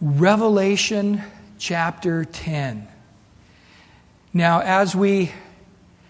Revelation 0.00 1.22
chapter 1.58 2.24
10. 2.24 2.88
Now, 4.32 4.60
as 4.60 4.96
we 4.96 5.30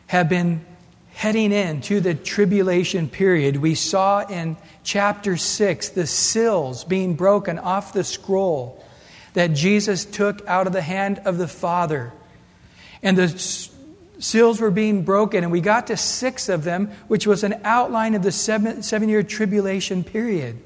have 0.07 0.29
been 0.29 0.65
heading 1.13 1.51
into 1.51 1.99
the 1.99 2.15
tribulation 2.15 3.09
period, 3.09 3.57
we 3.57 3.75
saw 3.75 4.25
in 4.25 4.57
chapter 4.85 5.37
6 5.37 5.89
the 5.89 6.07
seals 6.07 6.85
being 6.85 7.15
broken 7.15 7.59
off 7.59 7.93
the 7.93 8.05
scroll 8.05 8.85
that 9.35 9.55
Jesus 9.55 10.05
took 10.05 10.47
out 10.47 10.69
of 10.69 10.73
the 10.73 10.83
hand 10.83 11.21
of 11.25 11.37
the 11.37 11.49
Father. 11.49 12.13
And 13.03 13.19
the 13.19 13.29
seals 14.21 14.61
were 14.61 14.71
being 14.71 15.03
broken, 15.03 15.43
and 15.43 15.51
we 15.51 15.61
got 15.61 15.89
to 15.89 15.97
six 15.97 16.49
of 16.49 16.63
them, 16.63 16.93
which 17.09 17.27
was 17.27 17.43
an 17.43 17.61
outline 17.65 18.15
of 18.15 18.23
the 18.23 18.31
seven, 18.31 18.85
seven 18.85 19.09
year 19.09 19.25
tribulation 19.25 20.05
period. 20.05 20.63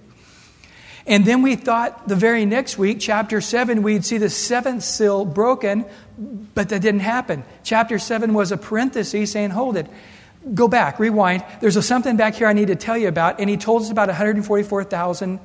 And 1.07 1.27
then 1.27 1.43
we 1.43 1.57
thought 1.57 2.09
the 2.09 2.16
very 2.16 2.46
next 2.46 2.79
week, 2.79 2.98
chapter 2.98 3.41
7, 3.41 3.82
we'd 3.82 4.05
see 4.05 4.16
the 4.18 4.30
seventh 4.30 4.83
seal 4.83 5.24
broken, 5.24 5.84
but 6.55 6.70
that 6.70 6.80
didn't 6.80 7.01
happen. 7.01 7.45
Chapter 7.62 7.98
7 7.98 8.33
was 8.33 8.52
a 8.52 8.56
parenthesis 8.56 9.33
saying, 9.33 9.51
hold 9.51 9.77
it. 9.77 9.87
Go 10.55 10.66
back, 10.66 10.98
rewind. 10.98 11.45
There's 11.61 11.77
a, 11.77 11.83
something 11.83 12.16
back 12.16 12.34
here 12.34 12.47
I 12.47 12.55
need 12.55 12.69
to 12.69 12.77
tell 12.77 12.97
you 12.97 13.09
about. 13.09 13.38
And 13.38 13.51
he 13.51 13.56
told 13.56 13.83
us 13.83 13.91
about 13.91 14.09
144,000 14.09 15.41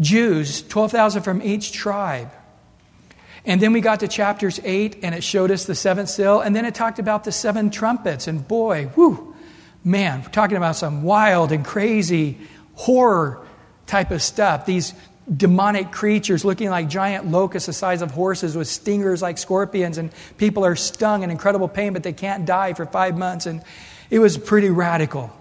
Jews, 0.00 0.62
12,000 0.62 1.22
from 1.22 1.42
each 1.42 1.72
tribe. 1.72 2.30
And 3.44 3.60
then 3.60 3.72
we 3.72 3.80
got 3.80 4.00
to 4.00 4.08
chapters 4.08 4.58
8, 4.64 4.98
and 5.04 5.14
it 5.14 5.22
showed 5.22 5.52
us 5.52 5.64
the 5.64 5.76
seventh 5.76 6.08
seal. 6.08 6.40
And 6.40 6.56
then 6.56 6.64
it 6.64 6.74
talked 6.74 6.98
about 6.98 7.22
the 7.22 7.30
seven 7.30 7.70
trumpets. 7.70 8.26
And 8.26 8.46
boy, 8.46 8.90
whoo, 8.96 9.34
man, 9.84 10.22
we're 10.22 10.30
talking 10.30 10.56
about 10.56 10.74
some 10.74 11.04
wild 11.04 11.52
and 11.52 11.64
crazy 11.64 12.38
horror 12.74 13.45
type 13.86 14.10
of 14.10 14.22
stuff. 14.22 14.66
These 14.66 14.94
demonic 15.34 15.90
creatures 15.90 16.44
looking 16.44 16.70
like 16.70 16.88
giant 16.88 17.26
locusts 17.26 17.66
the 17.66 17.72
size 17.72 18.02
of 18.02 18.12
horses 18.12 18.56
with 18.56 18.68
stingers 18.68 19.22
like 19.22 19.38
scorpions, 19.38 19.98
and 19.98 20.10
people 20.36 20.64
are 20.64 20.76
stung 20.76 21.22
in 21.22 21.30
incredible 21.30 21.68
pain, 21.68 21.92
but 21.92 22.02
they 22.02 22.12
can't 22.12 22.46
die 22.46 22.74
for 22.74 22.86
five 22.86 23.16
months. 23.16 23.46
And 23.46 23.62
it 24.10 24.18
was 24.18 24.38
pretty 24.38 24.70
radical. 24.70 25.32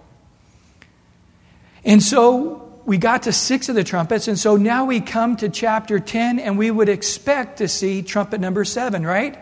And 1.83 2.01
so 2.01 2.79
we 2.85 2.97
got 2.97 3.23
to 3.23 3.31
six 3.31 3.69
of 3.69 3.75
the 3.75 3.83
trumpets, 3.83 4.27
and 4.27 4.39
so 4.39 4.57
now 4.57 4.85
we 4.85 5.01
come 5.01 5.35
to 5.37 5.49
chapter 5.49 5.99
10, 5.99 6.39
and 6.39 6.57
we 6.57 6.71
would 6.71 6.89
expect 6.89 7.57
to 7.57 7.67
see 7.67 8.01
trumpet 8.01 8.41
number 8.41 8.65
seven, 8.65 9.05
right? 9.05 9.37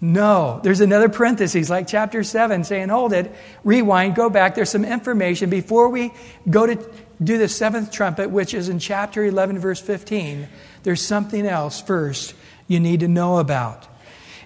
No, 0.00 0.60
there's 0.62 0.80
another 0.80 1.08
parenthesis 1.08 1.68
like 1.68 1.88
chapter 1.88 2.22
7 2.22 2.62
saying, 2.62 2.88
hold 2.88 3.12
it, 3.12 3.34
rewind, 3.64 4.14
go 4.14 4.30
back. 4.30 4.54
There's 4.54 4.70
some 4.70 4.84
information 4.84 5.50
before 5.50 5.88
we 5.88 6.12
go 6.48 6.66
to 6.66 6.76
do 7.22 7.38
the 7.38 7.48
seventh 7.48 7.90
trumpet, 7.90 8.30
which 8.30 8.54
is 8.54 8.68
in 8.68 8.78
chapter 8.78 9.24
11, 9.24 9.58
verse 9.58 9.80
15. 9.80 10.48
There's 10.82 11.02
something 11.02 11.46
else 11.46 11.80
first 11.80 12.34
you 12.68 12.80
need 12.80 13.00
to 13.00 13.08
know 13.08 13.38
about. 13.38 13.86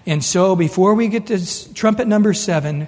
And 0.05 0.23
so 0.23 0.55
before 0.55 0.95
we 0.95 1.07
get 1.07 1.27
to 1.27 1.73
trumpet 1.73 2.07
number 2.07 2.33
7, 2.33 2.87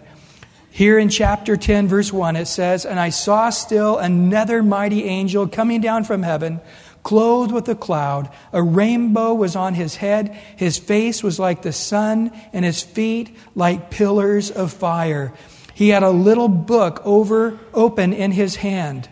here 0.71 0.99
in 0.99 1.07
chapter 1.07 1.55
10, 1.55 1.87
verse 1.87 2.11
1, 2.11 2.35
it 2.35 2.47
says, 2.47 2.85
And 2.85 2.99
I 2.99 3.09
saw 3.09 3.49
still 3.49 3.97
another 3.97 4.61
mighty 4.61 5.05
angel 5.05 5.47
coming 5.47 5.79
down 5.79 6.03
from 6.03 6.23
heaven, 6.23 6.59
clothed 7.01 7.53
with 7.53 7.69
a 7.69 7.75
cloud. 7.75 8.29
A 8.51 8.61
rainbow 8.61 9.33
was 9.33 9.55
on 9.55 9.75
his 9.75 9.95
head. 9.95 10.37
His 10.57 10.77
face 10.77 11.23
was 11.23 11.39
like 11.39 11.61
the 11.61 11.71
sun, 11.71 12.31
and 12.51 12.65
his 12.65 12.83
feet 12.83 13.37
like 13.55 13.89
pillars 13.89 14.51
of 14.51 14.73
fire. 14.73 15.33
He 15.73 15.89
had 15.89 16.03
a 16.03 16.09
little 16.09 16.49
book 16.49 17.01
over 17.05 17.57
open 17.73 18.11
in 18.11 18.31
his 18.31 18.57
hand. 18.57 19.07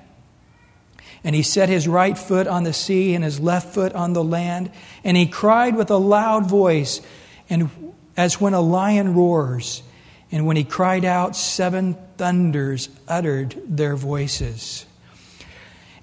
And 1.24 1.36
he 1.36 1.42
set 1.42 1.70
his 1.70 1.88
right 1.88 2.18
foot 2.18 2.48
on 2.48 2.64
the 2.64 2.74
sea 2.74 3.16
and 3.16 3.24
his 3.24 3.40
left 3.40 3.74
foot 3.74 3.94
on 3.94 4.14
the 4.14 4.24
land. 4.24 4.72
And 5.04 5.16
he 5.16 5.26
cried 5.26 5.76
with 5.76 5.90
a 5.90 5.98
loud 5.98 6.48
voice, 6.48 7.02
and 7.50 7.70
as 8.18 8.42
when 8.42 8.54
a 8.54 8.62
lion 8.62 9.14
roars. 9.14 9.84
And 10.32 10.46
when 10.48 10.58
he 10.58 10.64
cried 10.64 11.06
out, 11.06 11.36
seven 11.36 11.96
thunders 12.18 12.90
uttered 13.08 13.56
their 13.68 13.96
voices. 13.96 14.86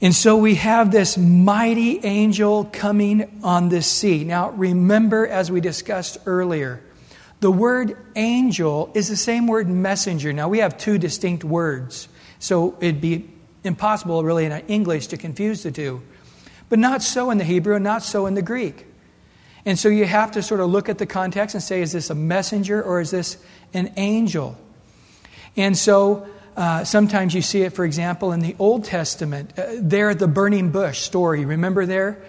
And 0.01 0.15
so 0.15 0.37
we 0.37 0.55
have 0.55 0.91
this 0.91 1.19
mighty 1.19 2.03
angel 2.05 2.65
coming 2.73 3.41
on 3.43 3.69
the 3.69 3.83
sea. 3.83 4.25
Now, 4.25 4.51
remember, 4.51 5.27
as 5.27 5.51
we 5.51 5.61
discussed 5.61 6.17
earlier, 6.25 6.83
the 7.41 7.51
word 7.51 7.97
angel 8.17 8.91
is 8.95 9.09
the 9.09 9.17
same 9.17 9.47
word 9.47 9.69
messenger. 9.69 10.33
Now, 10.33 10.49
we 10.49 10.59
have 10.59 10.79
two 10.79 10.97
distinct 10.97 11.45
words, 11.45 12.09
so 12.39 12.77
it'd 12.81 13.01
be 13.01 13.29
impossible, 13.65 14.25
really, 14.25 14.45
in 14.45 14.53
English 14.69 15.09
to 15.09 15.17
confuse 15.17 15.63
the 15.63 15.71
two. 15.71 16.03
But 16.69 16.79
not 16.79 17.03
so 17.03 17.31
in 17.31 17.39
the 17.39 17.45
Hebrew, 17.45 17.75
and 17.75 17.85
not 17.85 18.03
so 18.03 18.27
in 18.27 18.35
the 18.35 18.43
Greek. 18.43 18.87
And 19.65 19.79
so 19.79 19.89
you 19.89 20.07
have 20.07 20.33
to 20.33 20.43
sort 20.43 20.61
of 20.61 20.71
look 20.71 20.89
at 20.89 20.99
the 20.99 21.07
context 21.07 21.55
and 21.55 21.63
say, 21.63 21.83
is 21.83 21.93
this 21.93 22.11
a 22.11 22.15
messenger 22.15 22.83
or 22.83 23.01
is 23.01 23.11
this 23.11 23.37
an 23.75 23.93
angel? 23.97 24.57
And 25.57 25.77
so 25.77 26.27
uh, 26.57 26.85
sometimes 26.85 27.35
you 27.35 27.43
see 27.43 27.63
it, 27.63 27.73
for 27.73 27.85
example, 27.85 28.33
in 28.33 28.41
the 28.41 28.57
Old 28.59 28.85
Testament. 28.85 29.59
Uh, 29.59 29.67
there, 29.79 30.15
the 30.15 30.29
burning 30.29 30.71
bush 30.71 31.01
story. 31.01 31.45
Remember 31.45 31.87
there? 31.87 32.23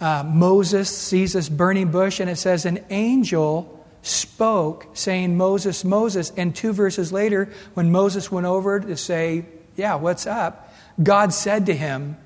Uh, 0.00 0.24
Moses 0.26 0.90
sees 0.96 1.34
this 1.34 1.48
burning 1.48 1.90
bush, 1.90 2.18
and 2.18 2.28
it 2.28 2.36
says, 2.36 2.66
An 2.66 2.84
angel 2.90 3.86
spoke, 4.02 4.88
saying, 4.94 5.36
Moses, 5.36 5.84
Moses. 5.84 6.32
And 6.36 6.54
two 6.54 6.72
verses 6.72 7.12
later, 7.12 7.52
when 7.74 7.92
Moses 7.92 8.30
went 8.30 8.46
over 8.46 8.80
to 8.80 8.96
say, 8.96 9.44
Yeah, 9.76 9.94
what's 9.94 10.26
up? 10.26 10.71
God 11.00 11.32
said 11.32 11.66
to 11.66 11.74
him, 11.74 12.16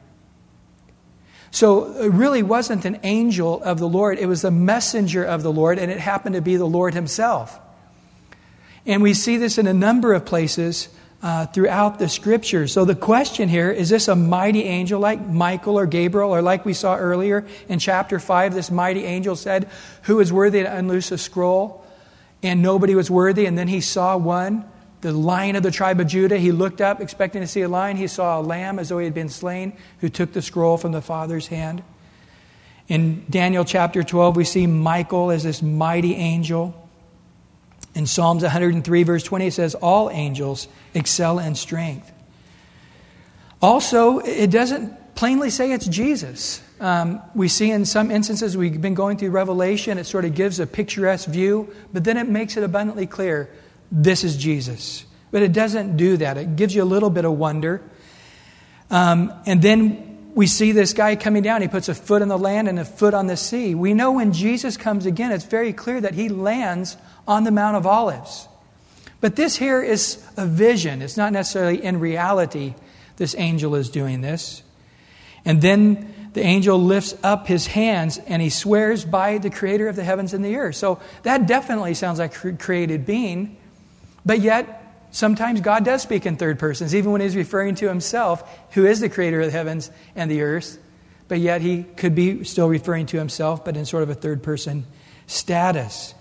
so 1.56 1.96
it 1.96 2.12
really 2.12 2.42
wasn't 2.42 2.84
an 2.84 3.00
angel 3.02 3.62
of 3.62 3.78
the 3.78 3.88
Lord, 3.88 4.18
it 4.18 4.26
was 4.26 4.44
a 4.44 4.50
messenger 4.50 5.24
of 5.24 5.42
the 5.42 5.50
Lord, 5.50 5.78
and 5.78 5.90
it 5.90 5.98
happened 5.98 6.34
to 6.34 6.42
be 6.42 6.56
the 6.56 6.66
Lord 6.66 6.92
Himself. 6.92 7.58
And 8.84 9.02
we 9.02 9.14
see 9.14 9.38
this 9.38 9.56
in 9.56 9.66
a 9.66 9.72
number 9.72 10.12
of 10.12 10.26
places 10.26 10.90
uh, 11.22 11.46
throughout 11.46 11.98
the 11.98 12.10
scriptures. 12.10 12.72
So 12.72 12.84
the 12.84 12.94
question 12.94 13.48
here 13.48 13.70
is 13.70 13.88
this 13.88 14.06
a 14.06 14.14
mighty 14.14 14.64
angel 14.64 15.00
like 15.00 15.26
Michael 15.26 15.78
or 15.78 15.86
Gabriel, 15.86 16.30
or 16.30 16.42
like 16.42 16.66
we 16.66 16.74
saw 16.74 16.94
earlier 16.94 17.46
in 17.70 17.78
chapter 17.78 18.18
5, 18.18 18.52
this 18.52 18.70
mighty 18.70 19.04
angel 19.04 19.34
said, 19.34 19.70
Who 20.02 20.20
is 20.20 20.30
worthy 20.30 20.62
to 20.62 20.76
unloose 20.76 21.10
a 21.10 21.16
scroll? 21.16 21.84
And 22.42 22.60
nobody 22.60 22.94
was 22.94 23.10
worthy, 23.10 23.46
and 23.46 23.56
then 23.56 23.68
he 23.68 23.80
saw 23.80 24.16
one 24.18 24.66
the 25.06 25.12
lion 25.12 25.54
of 25.54 25.62
the 25.62 25.70
tribe 25.70 26.00
of 26.00 26.08
Judah. 26.08 26.36
He 26.36 26.50
looked 26.50 26.80
up, 26.80 27.00
expecting 27.00 27.40
to 27.40 27.46
see 27.46 27.60
a 27.60 27.68
lion. 27.68 27.96
He 27.96 28.08
saw 28.08 28.40
a 28.40 28.42
lamb 28.42 28.80
as 28.80 28.88
though 28.88 28.98
he 28.98 29.04
had 29.04 29.14
been 29.14 29.28
slain, 29.28 29.72
who 30.00 30.08
took 30.08 30.32
the 30.32 30.42
scroll 30.42 30.76
from 30.78 30.90
the 30.90 31.00
Father's 31.00 31.46
hand. 31.46 31.84
In 32.88 33.24
Daniel 33.30 33.64
chapter 33.64 34.02
12, 34.02 34.34
we 34.34 34.42
see 34.42 34.66
Michael 34.66 35.30
as 35.30 35.44
this 35.44 35.62
mighty 35.62 36.16
angel. 36.16 36.74
In 37.94 38.06
Psalms 38.06 38.42
103, 38.42 39.04
verse 39.04 39.22
20, 39.22 39.46
it 39.46 39.52
says, 39.52 39.76
All 39.76 40.10
angels 40.10 40.66
excel 40.92 41.38
in 41.38 41.54
strength. 41.54 42.10
Also, 43.62 44.18
it 44.18 44.50
doesn't 44.50 45.14
plainly 45.14 45.50
say 45.50 45.70
it's 45.70 45.86
Jesus. 45.86 46.60
Um, 46.80 47.22
we 47.32 47.46
see 47.46 47.70
in 47.70 47.84
some 47.84 48.10
instances, 48.10 48.56
we've 48.56 48.80
been 48.80 48.94
going 48.94 49.18
through 49.18 49.30
Revelation, 49.30 49.98
it 49.98 50.04
sort 50.04 50.24
of 50.24 50.34
gives 50.34 50.58
a 50.58 50.66
picturesque 50.66 51.28
view, 51.28 51.72
but 51.92 52.02
then 52.02 52.16
it 52.16 52.28
makes 52.28 52.56
it 52.56 52.64
abundantly 52.64 53.06
clear 53.06 53.48
this 53.90 54.24
is 54.24 54.36
Jesus. 54.36 55.04
But 55.30 55.42
it 55.42 55.52
doesn't 55.52 55.96
do 55.96 56.16
that. 56.18 56.36
It 56.36 56.56
gives 56.56 56.74
you 56.74 56.82
a 56.82 56.84
little 56.84 57.10
bit 57.10 57.24
of 57.24 57.32
wonder. 57.32 57.82
Um, 58.90 59.32
and 59.46 59.60
then 59.60 60.32
we 60.34 60.46
see 60.46 60.72
this 60.72 60.92
guy 60.92 61.16
coming 61.16 61.42
down. 61.42 61.62
He 61.62 61.68
puts 61.68 61.88
a 61.88 61.94
foot 61.94 62.22
on 62.22 62.28
the 62.28 62.38
land 62.38 62.68
and 62.68 62.78
a 62.78 62.84
foot 62.84 63.14
on 63.14 63.26
the 63.26 63.36
sea. 63.36 63.74
We 63.74 63.94
know 63.94 64.12
when 64.12 64.32
Jesus 64.32 64.76
comes 64.76 65.06
again, 65.06 65.32
it's 65.32 65.44
very 65.44 65.72
clear 65.72 66.00
that 66.00 66.14
he 66.14 66.28
lands 66.28 66.96
on 67.26 67.44
the 67.44 67.50
Mount 67.50 67.76
of 67.76 67.86
Olives. 67.86 68.46
But 69.20 69.34
this 69.34 69.56
here 69.56 69.82
is 69.82 70.22
a 70.36 70.46
vision. 70.46 71.02
It's 71.02 71.16
not 71.16 71.32
necessarily 71.32 71.82
in 71.82 72.00
reality 72.00 72.74
this 73.16 73.34
angel 73.38 73.74
is 73.74 73.88
doing 73.88 74.20
this. 74.20 74.62
And 75.44 75.62
then 75.62 76.30
the 76.34 76.42
angel 76.42 76.78
lifts 76.78 77.14
up 77.22 77.46
his 77.46 77.66
hands 77.66 78.18
and 78.18 78.42
he 78.42 78.50
swears 78.50 79.04
by 79.04 79.38
the 79.38 79.48
creator 79.48 79.88
of 79.88 79.96
the 79.96 80.04
heavens 80.04 80.34
and 80.34 80.44
the 80.44 80.56
earth. 80.56 80.76
So 80.76 81.00
that 81.22 81.46
definitely 81.46 81.94
sounds 81.94 82.18
like 82.18 82.58
created 82.58 83.06
being. 83.06 83.56
But 84.26 84.40
yet, 84.40 85.06
sometimes 85.12 85.60
God 85.60 85.84
does 85.84 86.02
speak 86.02 86.26
in 86.26 86.36
third 86.36 86.58
persons, 86.58 86.94
even 86.94 87.12
when 87.12 87.20
he's 87.20 87.36
referring 87.36 87.76
to 87.76 87.88
himself, 87.88 88.42
who 88.72 88.84
is 88.84 88.98
the 88.98 89.08
creator 89.08 89.40
of 89.40 89.46
the 89.46 89.52
heavens 89.52 89.90
and 90.16 90.28
the 90.28 90.42
earth. 90.42 90.78
But 91.28 91.38
yet, 91.38 91.62
he 91.62 91.84
could 91.84 92.16
be 92.16 92.42
still 92.42 92.68
referring 92.68 93.06
to 93.06 93.18
himself, 93.18 93.64
but 93.64 93.76
in 93.76 93.86
sort 93.86 94.02
of 94.02 94.10
a 94.10 94.14
third 94.14 94.42
person 94.42 94.84
status. 95.28 96.12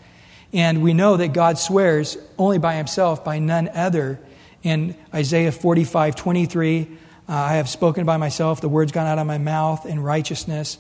And 0.54 0.84
we 0.84 0.94
know 0.94 1.18
that 1.18 1.34
God 1.34 1.57
swears 1.57 2.18
only 2.38 2.60
by 2.60 2.75
himself, 2.75 3.25
by 3.25 3.40
none 3.40 3.69
other. 3.69 4.19
In 4.62 4.96
Isaiah 5.13 5.52
45 5.52 6.16
23, 6.16 6.88
uh, 7.28 7.34
I 7.34 7.54
have 7.56 7.69
spoken 7.69 8.06
by 8.06 8.18
myself, 8.18 8.62
the 8.62 8.69
words 8.69 8.92
gone 8.92 9.07
out 9.07 9.19
of 9.19 9.28
my 9.28 9.38
mouth 9.38 9.86
in 9.86 10.00
righteousness. 10.00 10.78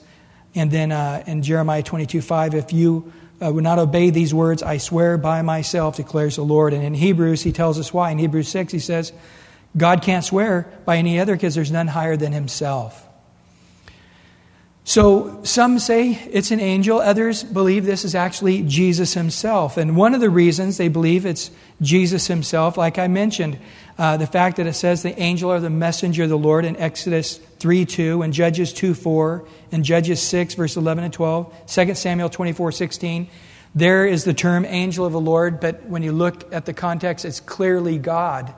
And 0.53 0.71
then 0.71 0.91
uh, 0.91 1.23
in 1.27 1.41
Jeremiah 1.43 1.83
22 1.83 2.21
5, 2.21 2.55
if 2.55 2.71
you 2.71 3.11
uh, 3.41 3.51
would 3.51 3.63
not 3.63 3.79
obey 3.79 4.09
these 4.09 4.33
words, 4.33 4.63
I 4.63 4.77
swear 4.77 5.17
by 5.17 5.41
myself, 5.41 5.97
declares 5.97 6.35
the 6.37 6.43
Lord. 6.43 6.73
And 6.73 6.83
in 6.83 6.93
Hebrews, 6.93 7.43
he 7.43 7.51
tells 7.51 7.79
us 7.79 7.93
why. 7.93 8.11
In 8.11 8.17
Hebrews 8.17 8.47
6, 8.49 8.71
he 8.71 8.79
says, 8.79 9.11
God 9.75 10.01
can't 10.01 10.23
swear 10.23 10.71
by 10.85 10.97
any 10.97 11.19
other 11.19 11.35
because 11.35 11.55
there's 11.55 11.71
none 11.71 11.87
higher 11.87 12.15
than 12.15 12.31
himself. 12.31 13.05
So 14.87 15.43
some 15.43 15.79
say 15.79 16.11
it's 16.31 16.51
an 16.51 16.59
angel, 16.59 16.99
others 16.99 17.43
believe 17.43 17.85
this 17.85 18.05
is 18.05 18.13
actually 18.13 18.61
Jesus 18.61 19.15
himself. 19.15 19.77
And 19.77 19.97
one 19.97 20.13
of 20.13 20.21
the 20.21 20.29
reasons 20.29 20.77
they 20.77 20.89
believe 20.89 21.25
it's 21.25 21.49
Jesus 21.81 22.27
himself, 22.27 22.77
like 22.77 22.99
I 22.99 23.07
mentioned, 23.07 23.57
uh, 23.97 24.17
the 24.17 24.27
fact 24.27 24.57
that 24.57 24.67
it 24.67 24.73
says 24.73 25.03
the 25.03 25.17
angel 25.19 25.51
or 25.51 25.59
the 25.59 25.69
messenger 25.69 26.23
of 26.23 26.29
the 26.29 26.37
Lord 26.37 26.65
in 26.65 26.75
Exodus 26.77 27.37
3 27.59 27.85
2 27.85 28.21
and 28.21 28.33
Judges 28.33 28.73
2 28.73 28.93
4 28.93 29.47
and 29.71 29.83
Judges 29.83 30.21
6, 30.21 30.55
verse 30.55 30.75
11 30.75 31.03
and 31.03 31.13
12, 31.13 31.67
2 31.67 31.95
Samuel 31.95 32.29
24 32.29 32.71
16. 32.71 33.27
There 33.73 34.05
is 34.05 34.23
the 34.23 34.33
term 34.33 34.65
angel 34.65 35.05
of 35.05 35.11
the 35.11 35.19
Lord, 35.19 35.59
but 35.59 35.83
when 35.85 36.01
you 36.03 36.11
look 36.11 36.53
at 36.53 36.65
the 36.65 36.73
context, 36.73 37.25
it's 37.25 37.39
clearly 37.39 37.97
God 37.97 38.53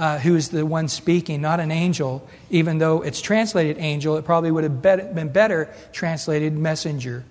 uh, 0.00 0.18
who 0.18 0.34
is 0.34 0.48
the 0.48 0.64
one 0.64 0.88
speaking, 0.88 1.42
not 1.42 1.60
an 1.60 1.70
angel. 1.70 2.26
Even 2.48 2.78
though 2.78 3.02
it's 3.02 3.20
translated 3.20 3.76
angel, 3.78 4.16
it 4.16 4.24
probably 4.24 4.50
would 4.50 4.64
have 4.64 4.80
been 4.80 5.28
better 5.28 5.68
translated 5.92 6.54
messenger. 6.54 7.22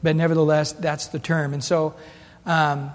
But 0.00 0.14
nevertheless, 0.14 0.72
that's 0.72 1.08
the 1.08 1.18
term. 1.18 1.54
And 1.54 1.64
so 1.64 1.96
um, 2.46 2.92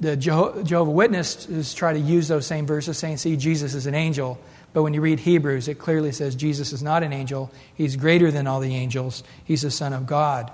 the 0.00 0.16
Jeho- 0.16 0.64
Jehovah 0.64 0.90
Witnesses 0.90 1.74
try 1.74 1.92
to 1.92 1.98
use 1.98 2.28
those 2.28 2.46
same 2.46 2.66
verses, 2.66 2.98
saying, 2.98 3.18
see, 3.18 3.36
Jesus 3.36 3.74
is 3.74 3.86
an 3.86 3.94
angel. 3.94 4.38
But 4.72 4.82
when 4.82 4.94
you 4.94 5.00
read 5.00 5.20
Hebrews, 5.20 5.68
it 5.68 5.78
clearly 5.78 6.12
says 6.12 6.34
Jesus 6.34 6.72
is 6.72 6.82
not 6.82 7.02
an 7.02 7.12
angel. 7.12 7.50
He's 7.74 7.96
greater 7.96 8.30
than 8.30 8.46
all 8.46 8.60
the 8.60 8.74
angels. 8.74 9.22
He's 9.44 9.62
the 9.62 9.70
Son 9.70 9.92
of 9.92 10.06
God. 10.06 10.50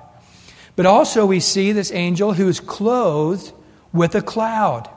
But 0.74 0.86
also, 0.86 1.24
we 1.26 1.40
see 1.40 1.72
this 1.72 1.92
angel 1.92 2.32
who's 2.32 2.60
clothed 2.60 3.52
with 3.92 4.14
a 4.14 4.22
cloud. 4.22 4.90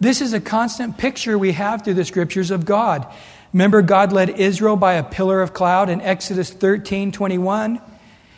This 0.00 0.20
is 0.20 0.32
a 0.32 0.40
constant 0.40 0.98
picture 0.98 1.38
we 1.38 1.52
have 1.52 1.84
through 1.84 1.94
the 1.94 2.04
scriptures 2.04 2.50
of 2.50 2.64
God. 2.64 3.06
Remember, 3.52 3.82
God 3.82 4.12
led 4.12 4.30
Israel 4.30 4.76
by 4.76 4.94
a 4.94 5.04
pillar 5.04 5.42
of 5.42 5.52
cloud 5.52 5.90
in 5.90 6.00
Exodus 6.00 6.50
13 6.50 7.12
21. 7.12 7.80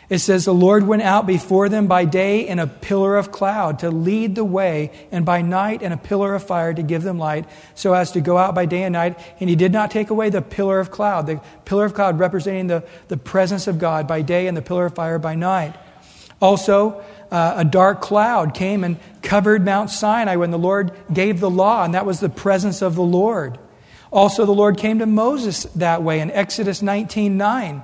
It 0.09 0.19
says, 0.19 0.45
The 0.45 0.53
Lord 0.53 0.85
went 0.85 1.01
out 1.01 1.25
before 1.25 1.69
them 1.69 1.87
by 1.87 2.05
day 2.05 2.47
in 2.47 2.59
a 2.59 2.67
pillar 2.67 3.15
of 3.15 3.31
cloud 3.31 3.79
to 3.79 3.89
lead 3.89 4.35
the 4.35 4.43
way, 4.43 4.91
and 5.11 5.25
by 5.25 5.41
night 5.41 5.81
in 5.81 5.91
a 5.91 5.97
pillar 5.97 6.35
of 6.35 6.43
fire 6.43 6.73
to 6.73 6.83
give 6.83 7.03
them 7.03 7.17
light, 7.17 7.45
so 7.73 7.93
as 7.93 8.11
to 8.11 8.21
go 8.21 8.37
out 8.37 8.53
by 8.53 8.65
day 8.65 8.83
and 8.83 8.93
night. 8.93 9.17
And 9.39 9.49
he 9.49 9.55
did 9.55 9.71
not 9.71 9.91
take 9.91 10.09
away 10.09 10.29
the 10.29 10.41
pillar 10.41 10.79
of 10.79 10.91
cloud, 10.91 11.27
the 11.27 11.41
pillar 11.65 11.85
of 11.85 11.93
cloud 11.93 12.19
representing 12.19 12.67
the, 12.67 12.83
the 13.07 13.17
presence 13.17 13.67
of 13.67 13.79
God 13.79 14.07
by 14.07 14.21
day 14.21 14.47
and 14.47 14.57
the 14.57 14.61
pillar 14.61 14.87
of 14.87 14.95
fire 14.95 15.19
by 15.19 15.35
night. 15.35 15.75
Also, 16.41 17.03
uh, 17.31 17.53
a 17.57 17.65
dark 17.65 18.01
cloud 18.01 18.53
came 18.53 18.83
and 18.83 18.97
covered 19.21 19.63
Mount 19.63 19.89
Sinai 19.89 20.35
when 20.35 20.51
the 20.51 20.57
Lord 20.59 20.91
gave 21.11 21.39
the 21.39 21.49
law, 21.49 21.85
and 21.85 21.93
that 21.93 22.05
was 22.05 22.19
the 22.19 22.29
presence 22.29 22.81
of 22.81 22.95
the 22.95 23.03
Lord. 23.03 23.57
Also, 24.11 24.45
the 24.45 24.51
Lord 24.51 24.77
came 24.77 24.99
to 24.99 25.05
Moses 25.05 25.63
that 25.75 26.03
way 26.03 26.19
in 26.19 26.29
Exodus 26.29 26.81
19 26.81 27.37
9. 27.37 27.83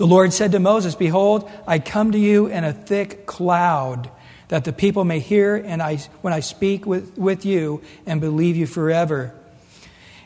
The 0.00 0.06
Lord 0.06 0.32
said 0.32 0.52
to 0.52 0.60
Moses, 0.60 0.94
Behold, 0.94 1.50
I 1.66 1.78
come 1.78 2.12
to 2.12 2.18
you 2.18 2.46
in 2.46 2.64
a 2.64 2.72
thick 2.72 3.26
cloud, 3.26 4.10
that 4.48 4.64
the 4.64 4.72
people 4.72 5.04
may 5.04 5.18
hear 5.18 5.56
and 5.56 5.82
I, 5.82 5.96
when 6.22 6.32
I 6.32 6.40
speak 6.40 6.86
with, 6.86 7.18
with 7.18 7.44
you 7.44 7.82
and 8.06 8.18
believe 8.18 8.56
you 8.56 8.66
forever. 8.66 9.34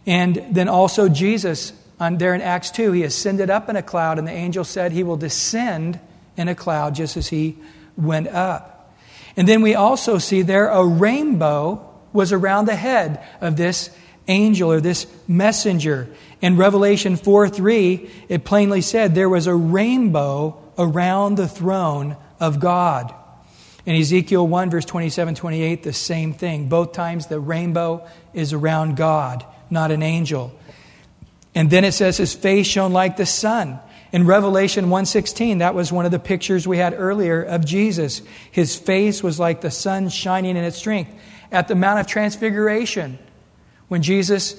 And 0.06 0.40
then 0.52 0.68
also 0.68 1.08
Jesus, 1.08 1.72
on, 1.98 2.18
there 2.18 2.36
in 2.36 2.40
Acts 2.40 2.70
2, 2.70 2.92
he 2.92 3.02
ascended 3.02 3.50
up 3.50 3.68
in 3.68 3.74
a 3.74 3.82
cloud, 3.82 4.20
and 4.20 4.28
the 4.28 4.32
angel 4.32 4.62
said 4.62 4.92
he 4.92 5.02
will 5.02 5.16
descend 5.16 5.98
in 6.36 6.46
a 6.46 6.54
cloud 6.54 6.94
just 6.94 7.16
as 7.16 7.26
he 7.26 7.58
went 7.96 8.28
up. 8.28 8.94
And 9.36 9.48
then 9.48 9.60
we 9.60 9.74
also 9.74 10.18
see 10.18 10.42
there 10.42 10.68
a 10.68 10.86
rainbow 10.86 11.84
was 12.12 12.30
around 12.30 12.66
the 12.66 12.76
head 12.76 13.26
of 13.40 13.56
this 13.56 13.90
angel 14.28 14.70
or 14.70 14.80
this 14.80 15.08
messenger. 15.26 16.08
In 16.44 16.58
Revelation 16.58 17.16
4 17.16 17.48
3, 17.48 18.10
it 18.28 18.44
plainly 18.44 18.82
said 18.82 19.14
there 19.14 19.30
was 19.30 19.46
a 19.46 19.54
rainbow 19.54 20.62
around 20.76 21.38
the 21.38 21.48
throne 21.48 22.18
of 22.38 22.60
God. 22.60 23.14
In 23.86 23.96
Ezekiel 23.96 24.46
1, 24.46 24.68
verse 24.68 24.84
27 24.84 25.36
28, 25.36 25.82
the 25.82 25.94
same 25.94 26.34
thing. 26.34 26.68
Both 26.68 26.92
times 26.92 27.28
the 27.28 27.40
rainbow 27.40 28.06
is 28.34 28.52
around 28.52 28.98
God, 28.98 29.42
not 29.70 29.90
an 29.90 30.02
angel. 30.02 30.52
And 31.54 31.70
then 31.70 31.82
it 31.82 31.92
says 31.92 32.18
his 32.18 32.34
face 32.34 32.66
shone 32.66 32.92
like 32.92 33.16
the 33.16 33.24
sun. 33.24 33.78
In 34.12 34.26
Revelation 34.26 34.90
1:16, 34.90 35.60
that 35.60 35.74
was 35.74 35.90
one 35.90 36.04
of 36.04 36.12
the 36.12 36.18
pictures 36.18 36.68
we 36.68 36.76
had 36.76 36.92
earlier 36.94 37.42
of 37.42 37.64
Jesus. 37.64 38.20
His 38.50 38.76
face 38.76 39.22
was 39.22 39.40
like 39.40 39.62
the 39.62 39.70
sun 39.70 40.10
shining 40.10 40.58
in 40.58 40.64
its 40.64 40.76
strength. 40.76 41.10
At 41.50 41.68
the 41.68 41.74
Mount 41.74 42.00
of 42.00 42.06
Transfiguration, 42.06 43.18
when 43.88 44.02
Jesus' 44.02 44.56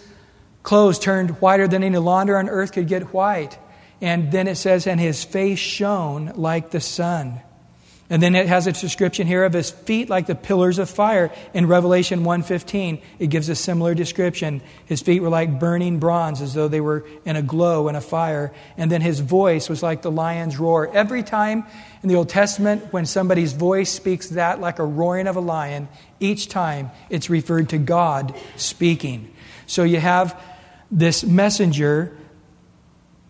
clothes 0.65 0.99
turned 0.99 1.39
whiter 1.39 1.67
than 1.67 1.83
any 1.83 1.97
launder 1.97 2.37
on 2.37 2.49
earth 2.49 2.73
could 2.73 2.87
get 2.87 3.13
white, 3.13 3.57
and 4.01 4.31
then 4.31 4.47
it 4.47 4.55
says, 4.55 4.87
and 4.87 4.99
his 4.99 5.23
face 5.23 5.59
shone 5.59 6.33
like 6.35 6.71
the 6.71 6.81
sun. 6.81 7.39
And 8.07 8.21
then 8.21 8.35
it 8.35 8.47
has 8.47 8.67
a 8.67 8.71
description 8.71 9.25
here 9.25 9.45
of 9.45 9.53
his 9.53 9.71
feet 9.71 10.09
like 10.09 10.27
the 10.27 10.35
pillars 10.35 10.77
of 10.77 10.91
fire. 10.91 11.31
In 11.55 11.67
Revelation 11.67 12.23
1:15, 12.23 13.01
it 13.17 13.31
gives 13.31 13.49
a 13.49 13.55
similar 13.55 13.95
description. 13.95 14.61
His 14.85 15.01
feet 15.01 15.21
were 15.21 15.29
like 15.29 15.59
burning 15.59 15.97
bronze 15.97 16.39
as 16.39 16.53
though 16.53 16.67
they 16.67 16.81
were 16.81 17.03
in 17.25 17.35
a 17.35 17.41
glow 17.41 17.87
in 17.87 17.95
a 17.95 18.01
fire, 18.01 18.53
and 18.77 18.91
then 18.91 19.01
his 19.01 19.21
voice 19.21 19.69
was 19.69 19.81
like 19.81 20.03
the 20.03 20.11
lion's 20.11 20.59
roar. 20.59 20.91
Every 20.93 21.23
time 21.23 21.65
in 22.03 22.09
the 22.09 22.15
Old 22.15 22.29
Testament 22.29 22.93
when 22.93 23.07
somebody's 23.07 23.53
voice 23.53 23.91
speaks 23.91 24.29
that 24.29 24.61
like 24.61 24.77
a 24.77 24.85
roaring 24.85 25.25
of 25.25 25.35
a 25.35 25.41
lion, 25.41 25.87
each 26.19 26.47
time 26.47 26.91
it's 27.09 27.27
referred 27.27 27.69
to 27.69 27.79
God 27.79 28.35
speaking. 28.55 29.31
So 29.65 29.83
you 29.83 29.99
have 29.99 30.39
this 30.91 31.23
messenger 31.23 32.15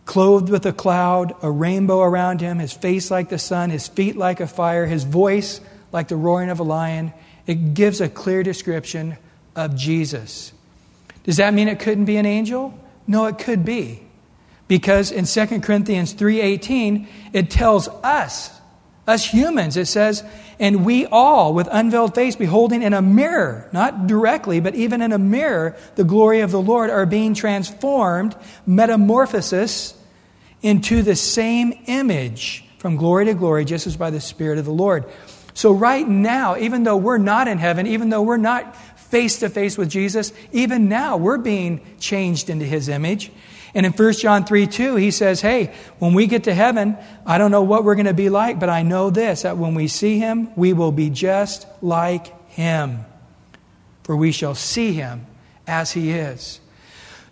clothed 0.06 0.50
with 0.50 0.66
a 0.66 0.74
cloud, 0.74 1.34
a 1.42 1.50
rainbow 1.50 2.02
around 2.02 2.42
him, 2.42 2.60
his 2.60 2.74
face 2.74 3.10
like 3.10 3.30
the 3.30 3.40
sun, 3.40 3.70
his 3.70 3.88
feet 3.88 4.16
like 4.16 4.40
a 4.40 4.48
fire, 4.48 4.86
his 4.86 5.04
voice 5.04 5.62
like 5.92 6.08
the 6.08 6.16
roaring 6.16 6.50
of 6.50 6.60
a 6.60 6.64
lion. 6.64 7.12
It 7.48 7.74
gives 7.74 8.02
a 8.02 8.10
clear 8.10 8.44
description 8.44 9.18
of 9.56 9.76
Jesus. 9.76 10.54
Does 11.24 11.38
that 11.38 11.54
mean 11.54 11.68
it 11.68 11.80
couldn't 11.80 12.06
be 12.06 12.18
an 12.18 12.26
angel? 12.26 12.78
No, 13.08 13.26
it 13.26 13.40
could 13.40 13.66
be. 13.66 14.02
Because 14.68 15.12
in 15.12 15.26
2 15.26 15.62
Corinthians 15.62 16.14
3:18, 16.14 17.08
it 17.34 17.50
tells 17.50 17.88
us, 17.88 18.52
us 19.08 19.26
humans, 19.26 19.78
it 19.78 19.86
says, 19.86 20.24
and 20.60 20.86
we 20.86 21.06
all 21.06 21.54
with 21.54 21.68
unveiled 21.72 22.16
face 22.16 22.36
beholding 22.36 22.82
in 22.82 22.94
a 22.94 23.02
mirror, 23.02 23.70
not 23.72 24.08
directly, 24.08 24.60
but 24.60 24.74
even 24.76 25.02
in 25.02 25.12
a 25.12 25.20
mirror, 25.20 25.76
the 25.96 26.04
glory 26.04 26.42
of 26.42 26.52
the 26.52 26.62
Lord 26.62 26.90
are 26.90 27.06
being 27.06 27.34
transformed, 27.34 28.36
metamorphosis 28.66 29.96
into 30.62 31.04
the 31.04 31.16
same 31.16 31.74
image 31.86 32.64
from 32.80 32.96
glory 32.96 33.26
to 33.26 33.34
glory, 33.34 33.66
just 33.66 33.86
as 33.86 33.96
by 33.96 34.10
the 34.10 34.22
Spirit 34.22 34.58
of 34.58 34.66
the 34.66 34.72
Lord. 34.72 35.06
So, 35.54 35.72
right 35.72 36.08
now, 36.08 36.58
even 36.58 36.84
though 36.84 36.98
we're 36.98 37.18
not 37.18 37.48
in 37.48 37.58
heaven, 37.60 37.88
even 37.88 38.10
though 38.10 38.24
we're 38.24 38.38
not 38.38 38.76
face 38.76 39.40
to 39.40 39.50
face 39.50 39.78
with 39.78 39.90
Jesus, 39.90 40.34
even 40.52 40.90
now 40.90 41.18
we're 41.18 41.38
being 41.38 41.80
changed 42.00 42.50
into 42.50 42.66
his 42.66 42.90
image. 42.90 43.32
And 43.76 43.86
in 43.86 43.92
1 43.92 44.14
John 44.14 44.46
3 44.46 44.68
2, 44.68 44.96
he 44.96 45.12
says, 45.12 45.42
Hey, 45.42 45.76
when 46.00 46.14
we 46.14 46.28
get 46.28 46.46
to 46.46 46.54
heaven, 46.54 46.98
I 47.26 47.38
don't 47.38 47.52
know 47.52 47.62
what 47.62 47.84
we're 47.84 47.96
going 47.96 48.06
to 48.06 48.14
be 48.14 48.30
like, 48.30 48.58
but 48.58 48.70
I 48.70 48.84
know 48.84 49.10
this 49.10 49.42
that 49.42 49.58
when 49.58 49.76
we 49.76 49.90
see 49.90 50.18
him, 50.18 50.50
we 50.56 50.72
will 50.72 50.94
be 50.94 51.10
just 51.10 51.68
like 51.82 52.50
him. 52.50 53.06
For 54.04 54.16
we 54.16 54.32
shall 54.32 54.56
see 54.56 54.94
him 54.94 55.28
as 55.68 55.92
he 55.92 56.12
is. 56.12 56.62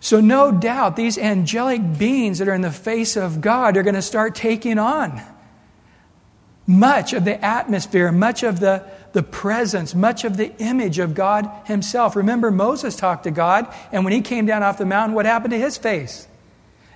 So, 0.00 0.20
no 0.20 0.52
doubt, 0.52 0.96
these 0.96 1.16
angelic 1.16 1.96
beings 1.98 2.38
that 2.40 2.48
are 2.48 2.54
in 2.54 2.60
the 2.60 2.70
face 2.70 3.16
of 3.16 3.40
God 3.40 3.78
are 3.78 3.82
going 3.82 3.94
to 3.94 4.02
start 4.02 4.34
taking 4.34 4.78
on 4.78 5.22
much 6.66 7.14
of 7.14 7.24
the 7.24 7.42
atmosphere, 7.42 8.12
much 8.12 8.42
of 8.42 8.60
the, 8.60 8.84
the 9.12 9.22
presence, 9.22 9.94
much 9.94 10.24
of 10.24 10.36
the 10.36 10.54
image 10.58 10.98
of 10.98 11.14
God 11.14 11.50
Himself. 11.64 12.16
Remember, 12.16 12.50
Moses 12.50 12.96
talked 12.96 13.24
to 13.24 13.30
God, 13.30 13.72
and 13.92 14.04
when 14.04 14.12
he 14.12 14.20
came 14.20 14.44
down 14.44 14.62
off 14.62 14.76
the 14.76 14.84
mountain, 14.84 15.14
what 15.14 15.24
happened 15.24 15.52
to 15.52 15.58
his 15.58 15.78
face? 15.78 16.26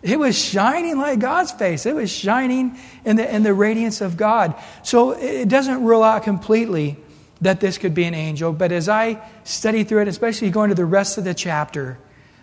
It 0.03 0.19
was 0.19 0.39
shining 0.39 0.97
like 0.97 1.19
God's 1.19 1.51
face. 1.53 1.87
It 1.87 1.95
was 1.95 2.11
shining 2.11 2.79
in 3.05 3.17
the, 3.17 3.35
in 3.35 3.43
the 3.43 3.55
radiance 3.55 4.01
of 4.01 4.17
God. 4.17 4.55
So 4.83 5.13
it 5.13 5.49
doesn't 5.49 5.83
rule 5.83 6.03
out 6.03 6.23
completely 6.23 6.97
that 7.41 7.61
this 7.61 7.79
could 7.79 7.95
be 7.95 8.05
an 8.05 8.15
angel, 8.15 8.53
but 8.53 8.73
as 8.73 8.89
I 8.89 9.23
study 9.45 9.85
through 9.85 10.03
it, 10.03 10.09
especially 10.09 10.51
going 10.51 10.71
to 10.71 10.75
the 10.75 10.85
rest 10.85 11.19
of 11.19 11.25
the 11.25 11.35
chapter, 11.35 11.99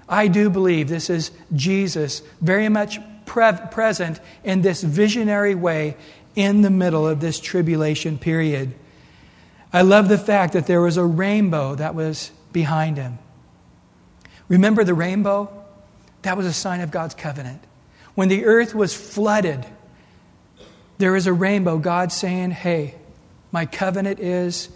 I 0.08 0.28
do 0.28 0.50
believe 0.50 0.88
this 0.88 1.10
is 1.10 1.32
Jesus 1.54 2.22
very 2.40 2.70
much 2.70 3.00
pre- 3.26 3.52
present 3.72 4.20
in 4.44 4.62
this 4.62 4.82
visionary 4.84 5.56
way 5.56 5.98
in 6.36 6.62
the 6.62 6.70
middle 6.70 7.08
of 7.08 7.20
this 7.20 7.40
tribulation 7.40 8.18
period. 8.18 8.74
I 9.74 9.82
love 9.82 10.08
the 10.08 10.18
fact 10.18 10.54
that 10.54 10.68
there 10.68 10.82
was 10.82 10.96
a 10.98 11.04
rainbow 11.04 11.76
that 11.76 11.96
was 11.96 12.32
behind 12.54 12.98
him. 12.98 13.20
Remember 14.48 14.84
the 14.84 14.94
rainbow? 14.94 15.65
That 16.26 16.38
was 16.38 16.48
a 16.48 16.54
sign 16.54 16.82
of 16.82 16.90
God's 16.90 17.14
covenant. 17.14 17.62
When 18.16 18.30
the 18.30 18.46
earth 18.46 18.74
was 18.74 18.96
flooded, 18.96 19.64
there 20.98 21.16
is 21.16 21.28
a 21.28 21.34
rainbow, 21.34 21.78
God 21.78 22.12
saying, 22.12 22.50
Hey, 22.50 22.96
my 23.52 23.68
covenant 23.68 24.20
is 24.20 24.70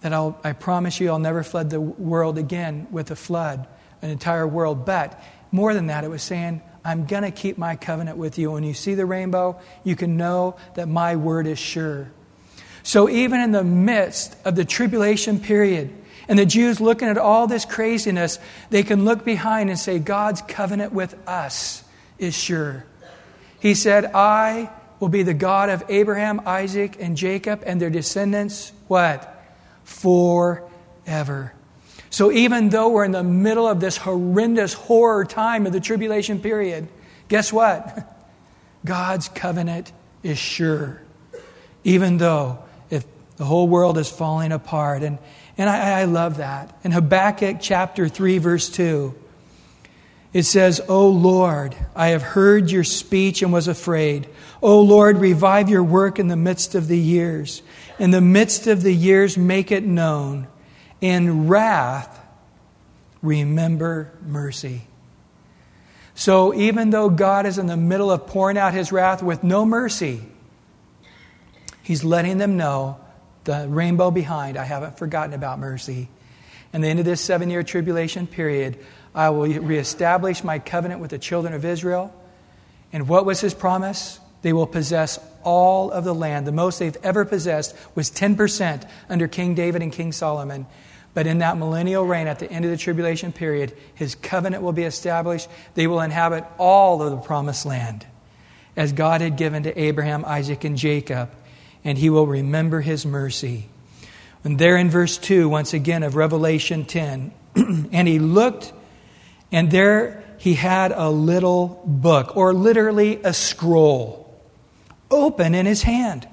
that 0.00 0.14
I'll, 0.14 0.40
I 0.42 0.54
promise 0.54 0.98
you 0.98 1.10
I'll 1.10 1.18
never 1.18 1.42
flood 1.42 1.68
the 1.68 1.78
world 1.78 2.38
again 2.38 2.86
with 2.90 3.10
a 3.10 3.16
flood 3.16 3.66
an 4.00 4.08
entire 4.08 4.46
world. 4.46 4.86
But 4.86 5.22
more 5.52 5.74
than 5.74 5.88
that, 5.88 6.04
it 6.04 6.08
was 6.08 6.22
saying, 6.22 6.62
I'm 6.86 7.04
going 7.04 7.24
to 7.24 7.30
keep 7.30 7.58
my 7.58 7.76
covenant 7.76 8.16
with 8.16 8.38
you. 8.38 8.52
When 8.52 8.64
you 8.64 8.72
see 8.72 8.94
the 8.94 9.04
rainbow, 9.04 9.60
you 9.84 9.94
can 9.94 10.16
know 10.16 10.56
that 10.74 10.88
my 10.88 11.16
word 11.16 11.46
is 11.46 11.58
sure. 11.58 12.10
So, 12.82 13.10
even 13.10 13.40
in 13.40 13.52
the 13.52 13.62
midst 13.62 14.38
of 14.46 14.54
the 14.56 14.64
tribulation 14.64 15.38
period, 15.38 15.92
and 16.28 16.38
the 16.38 16.46
Jews 16.46 16.80
looking 16.80 17.08
at 17.08 17.16
all 17.16 17.46
this 17.46 17.64
craziness, 17.64 18.38
they 18.68 18.82
can 18.82 19.04
look 19.04 19.24
behind 19.24 19.70
and 19.70 19.78
say, 19.78 19.98
God's 19.98 20.42
covenant 20.42 20.92
with 20.92 21.16
us 21.26 21.82
is 22.18 22.36
sure. 22.36 22.84
He 23.60 23.74
said, 23.74 24.04
I 24.04 24.70
will 25.00 25.08
be 25.08 25.22
the 25.22 25.34
God 25.34 25.70
of 25.70 25.84
Abraham, 25.88 26.42
Isaac, 26.46 26.96
and 27.00 27.16
Jacob, 27.16 27.62
and 27.64 27.80
their 27.80 27.90
descendants, 27.90 28.72
what? 28.88 29.42
Forever. 29.84 31.54
So 32.10 32.30
even 32.30 32.68
though 32.68 32.90
we're 32.90 33.04
in 33.04 33.12
the 33.12 33.24
middle 33.24 33.66
of 33.66 33.80
this 33.80 33.96
horrendous 33.96 34.74
horror 34.74 35.24
time 35.24 35.66
of 35.66 35.72
the 35.72 35.80
tribulation 35.80 36.40
period, 36.40 36.88
guess 37.28 37.52
what? 37.52 38.14
God's 38.84 39.28
covenant 39.28 39.92
is 40.22 40.38
sure. 40.38 41.02
Even 41.84 42.18
though 42.18 42.58
if 42.90 43.04
the 43.36 43.44
whole 43.44 43.68
world 43.68 43.96
is 43.98 44.10
falling 44.10 44.52
apart. 44.52 45.02
And, 45.02 45.18
and 45.58 45.68
I, 45.68 46.00
I 46.00 46.04
love 46.04 46.36
that. 46.36 46.78
In 46.84 46.92
Habakkuk 46.92 47.56
chapter 47.60 48.08
3, 48.08 48.38
verse 48.38 48.70
2, 48.70 49.14
it 50.32 50.44
says, 50.44 50.80
O 50.88 51.08
Lord, 51.08 51.74
I 51.96 52.08
have 52.08 52.22
heard 52.22 52.70
your 52.70 52.84
speech 52.84 53.42
and 53.42 53.52
was 53.52 53.66
afraid. 53.66 54.28
O 54.62 54.80
Lord, 54.80 55.18
revive 55.18 55.68
your 55.68 55.82
work 55.82 56.20
in 56.20 56.28
the 56.28 56.36
midst 56.36 56.76
of 56.76 56.86
the 56.86 56.98
years. 56.98 57.62
In 57.98 58.12
the 58.12 58.20
midst 58.20 58.68
of 58.68 58.82
the 58.82 58.94
years, 58.94 59.36
make 59.36 59.72
it 59.72 59.84
known. 59.84 60.46
In 61.00 61.48
wrath, 61.48 62.24
remember 63.20 64.12
mercy. 64.24 64.82
So 66.14 66.54
even 66.54 66.90
though 66.90 67.08
God 67.08 67.46
is 67.46 67.58
in 67.58 67.66
the 67.66 67.76
middle 67.76 68.10
of 68.10 68.26
pouring 68.26 68.58
out 68.58 68.74
his 68.74 68.92
wrath 68.92 69.22
with 69.22 69.42
no 69.42 69.64
mercy, 69.64 70.20
he's 71.82 72.04
letting 72.04 72.38
them 72.38 72.56
know 72.56 72.98
the 73.48 73.66
rainbow 73.66 74.10
behind, 74.10 74.58
I 74.58 74.64
haven't 74.64 74.98
forgotten 74.98 75.32
about 75.32 75.58
mercy. 75.58 76.10
And 76.74 76.84
the 76.84 76.88
end 76.88 76.98
of 76.98 77.06
this 77.06 77.22
seven 77.22 77.48
year 77.48 77.62
tribulation 77.62 78.26
period, 78.26 78.78
I 79.14 79.30
will 79.30 79.48
reestablish 79.48 80.44
my 80.44 80.58
covenant 80.58 81.00
with 81.00 81.12
the 81.12 81.18
children 81.18 81.54
of 81.54 81.64
Israel. 81.64 82.14
And 82.92 83.08
what 83.08 83.24
was 83.24 83.40
his 83.40 83.54
promise? 83.54 84.20
They 84.42 84.52
will 84.52 84.66
possess 84.66 85.18
all 85.44 85.90
of 85.90 86.04
the 86.04 86.14
land. 86.14 86.46
The 86.46 86.52
most 86.52 86.78
they've 86.78 86.96
ever 87.02 87.24
possessed 87.24 87.74
was 87.94 88.10
10% 88.10 88.86
under 89.08 89.26
King 89.26 89.54
David 89.54 89.80
and 89.80 89.90
King 89.90 90.12
Solomon. 90.12 90.66
But 91.14 91.26
in 91.26 91.38
that 91.38 91.56
millennial 91.56 92.04
reign, 92.04 92.26
at 92.26 92.40
the 92.40 92.52
end 92.52 92.66
of 92.66 92.70
the 92.70 92.76
tribulation 92.76 93.32
period, 93.32 93.74
his 93.94 94.14
covenant 94.14 94.62
will 94.62 94.74
be 94.74 94.84
established. 94.84 95.48
They 95.72 95.86
will 95.86 96.02
inhabit 96.02 96.44
all 96.58 97.02
of 97.02 97.12
the 97.12 97.16
promised 97.16 97.64
land, 97.64 98.06
as 98.76 98.92
God 98.92 99.22
had 99.22 99.38
given 99.38 99.62
to 99.62 99.80
Abraham, 99.80 100.22
Isaac, 100.26 100.64
and 100.64 100.76
Jacob, 100.76 101.30
and 101.88 101.96
he 101.96 102.10
will 102.10 102.26
remember 102.26 102.82
his 102.82 103.06
mercy. 103.06 103.64
And 104.44 104.58
there 104.58 104.76
in 104.76 104.90
verse 104.90 105.16
2, 105.16 105.48
once 105.48 105.72
again, 105.72 106.02
of 106.02 106.16
Revelation 106.16 106.84
10, 106.84 107.32
and 107.56 108.06
he 108.06 108.18
looked, 108.18 108.74
and 109.50 109.70
there 109.70 110.22
he 110.36 110.52
had 110.52 110.92
a 110.92 111.08
little 111.08 111.82
book, 111.86 112.36
or 112.36 112.52
literally 112.52 113.22
a 113.24 113.32
scroll, 113.32 114.38
open 115.10 115.54
in 115.54 115.64
his 115.64 115.80
hand. 115.80 116.28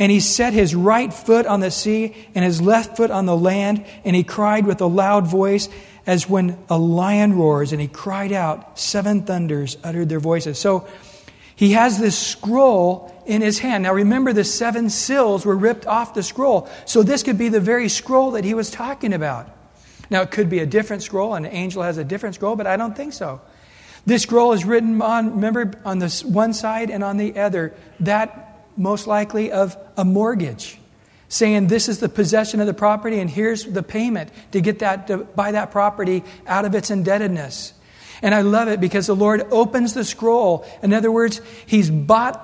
And 0.00 0.10
he 0.10 0.18
set 0.18 0.52
his 0.52 0.74
right 0.74 1.14
foot 1.14 1.46
on 1.46 1.60
the 1.60 1.70
sea 1.70 2.12
and 2.34 2.44
his 2.44 2.60
left 2.60 2.96
foot 2.96 3.12
on 3.12 3.26
the 3.26 3.36
land, 3.36 3.86
and 4.04 4.16
he 4.16 4.24
cried 4.24 4.66
with 4.66 4.80
a 4.80 4.86
loud 4.86 5.28
voice 5.28 5.68
as 6.04 6.28
when 6.28 6.58
a 6.68 6.76
lion 6.76 7.34
roars, 7.34 7.70
and 7.70 7.80
he 7.80 7.86
cried 7.86 8.32
out, 8.32 8.76
seven 8.76 9.22
thunders 9.22 9.76
uttered 9.84 10.08
their 10.08 10.18
voices. 10.18 10.58
So 10.58 10.88
he 11.56 11.72
has 11.72 11.98
this 11.98 12.18
scroll 12.18 13.14
in 13.26 13.42
his 13.42 13.58
hand. 13.58 13.84
Now 13.84 13.94
remember, 13.94 14.32
the 14.32 14.44
seven 14.44 14.90
seals 14.90 15.46
were 15.46 15.56
ripped 15.56 15.86
off 15.86 16.14
the 16.14 16.22
scroll. 16.22 16.68
So 16.84 17.02
this 17.02 17.22
could 17.22 17.38
be 17.38 17.48
the 17.48 17.60
very 17.60 17.88
scroll 17.88 18.32
that 18.32 18.44
he 18.44 18.54
was 18.54 18.70
talking 18.70 19.12
about. 19.12 19.50
Now 20.10 20.22
it 20.22 20.30
could 20.30 20.50
be 20.50 20.58
a 20.58 20.66
different 20.66 21.02
scroll, 21.02 21.34
and 21.34 21.46
an 21.46 21.52
angel 21.52 21.82
has 21.82 21.98
a 21.98 22.04
different 22.04 22.34
scroll, 22.34 22.56
but 22.56 22.66
I 22.66 22.76
don't 22.76 22.96
think 22.96 23.12
so. 23.12 23.40
This 24.06 24.22
scroll 24.22 24.52
is 24.52 24.64
written 24.64 25.00
on, 25.00 25.36
remember, 25.36 25.72
on 25.84 25.98
the 25.98 26.08
one 26.26 26.52
side 26.52 26.90
and 26.90 27.02
on 27.02 27.16
the 27.16 27.38
other. 27.38 27.74
That 28.00 28.66
most 28.76 29.06
likely 29.06 29.50
of 29.50 29.76
a 29.96 30.04
mortgage, 30.04 30.78
saying 31.28 31.68
this 31.68 31.88
is 31.88 32.00
the 32.00 32.08
possession 32.08 32.60
of 32.60 32.66
the 32.66 32.74
property 32.74 33.18
and 33.20 33.30
here's 33.30 33.64
the 33.64 33.82
payment 33.82 34.30
to 34.52 34.60
get 34.60 34.80
that 34.80 35.06
to 35.06 35.18
buy 35.18 35.52
that 35.52 35.70
property 35.70 36.22
out 36.46 36.64
of 36.64 36.74
its 36.74 36.90
indebtedness. 36.90 37.72
And 38.24 38.34
I 38.34 38.40
love 38.40 38.68
it 38.68 38.80
because 38.80 39.06
the 39.06 39.14
Lord 39.14 39.42
opens 39.50 39.92
the 39.92 40.02
scroll. 40.02 40.66
In 40.82 40.94
other 40.94 41.12
words, 41.12 41.42
He's 41.66 41.90
bought 41.90 42.40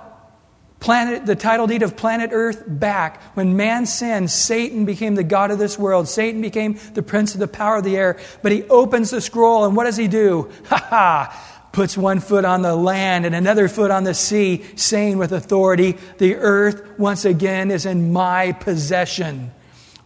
planet, 0.79 1.25
the 1.25 1.35
title 1.35 1.67
deed 1.67 1.83
of 1.83 1.97
planet 1.97 2.31
Earth 2.35 2.63
back. 2.67 3.23
When 3.35 3.57
man 3.57 3.87
sinned, 3.87 4.31
Satan 4.31 4.85
became 4.85 5.15
the 5.15 5.25
God 5.25 5.51
of 5.51 5.59
this 5.59 5.79
world. 5.79 6.07
Satan 6.07 6.43
became 6.43 6.79
the 6.93 7.03
prince 7.03 7.33
of 7.33 7.41
the 7.41 7.49
power 7.49 7.77
of 7.77 7.85
the 7.85 7.97
air. 7.97 8.19
But 8.43 8.53
he 8.53 8.65
opens 8.65 9.09
the 9.09 9.23
scroll, 9.23 9.65
and 9.65 9.75
what 9.75 9.85
does 9.85 9.97
he 9.97 10.07
do? 10.07 10.51
Ha 10.67 10.77
ha! 10.77 11.57
puts 11.73 11.97
one 11.97 12.21
foot 12.21 12.45
on 12.45 12.61
the 12.61 12.77
land 12.77 13.25
and 13.25 13.35
another 13.35 13.67
foot 13.67 13.91
on 13.91 14.05
the 14.05 14.13
sea, 14.13 14.67
saying 14.77 15.17
with 15.17 15.33
authority, 15.33 15.97
The 16.19 16.35
earth 16.35 16.99
once 16.99 17.25
again 17.25 17.71
is 17.71 17.87
in 17.87 18.13
my 18.13 18.53
possession. 18.53 19.51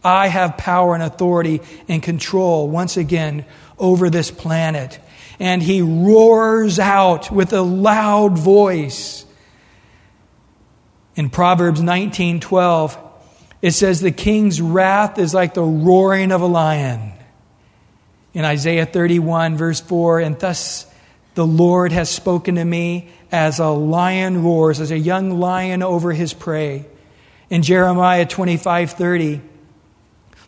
I 0.05 0.29
have 0.29 0.57
power 0.57 0.93
and 0.93 1.03
authority 1.03 1.61
and 1.89 2.01
control 2.01 2.69
once 2.69 2.95
again 2.95 3.43
over 3.77 4.09
this 4.09 4.31
planet. 4.31 4.99
And 5.39 5.61
he 5.61 5.81
roars 5.81 6.79
out 6.79 7.31
with 7.31 7.53
a 7.53 7.61
loud 7.61 8.37
voice. 8.37 9.25
In 11.15 11.29
Proverbs 11.29 11.81
19:12, 11.81 12.97
it 13.61 13.71
says 13.71 13.99
the 13.99 14.11
king's 14.11 14.61
wrath 14.61 15.17
is 15.17 15.33
like 15.33 15.53
the 15.53 15.63
roaring 15.63 16.31
of 16.31 16.41
a 16.41 16.45
lion. 16.45 17.13
In 18.33 18.43
Isaiah 18.45 18.85
31 18.85 19.57
verse 19.57 19.79
4, 19.79 20.19
and 20.19 20.37
thus 20.37 20.85
the 21.35 21.45
Lord 21.45 21.91
has 21.91 22.09
spoken 22.09 22.55
to 22.55 22.65
me 22.65 23.09
as 23.31 23.59
a 23.59 23.67
lion 23.67 24.43
roars, 24.43 24.79
as 24.79 24.91
a 24.91 24.97
young 24.97 25.39
lion 25.39 25.83
over 25.83 26.11
his 26.11 26.33
prey. 26.33 26.85
In 27.49 27.61
Jeremiah 27.61 28.25
25 28.25 28.91
30, 28.91 29.41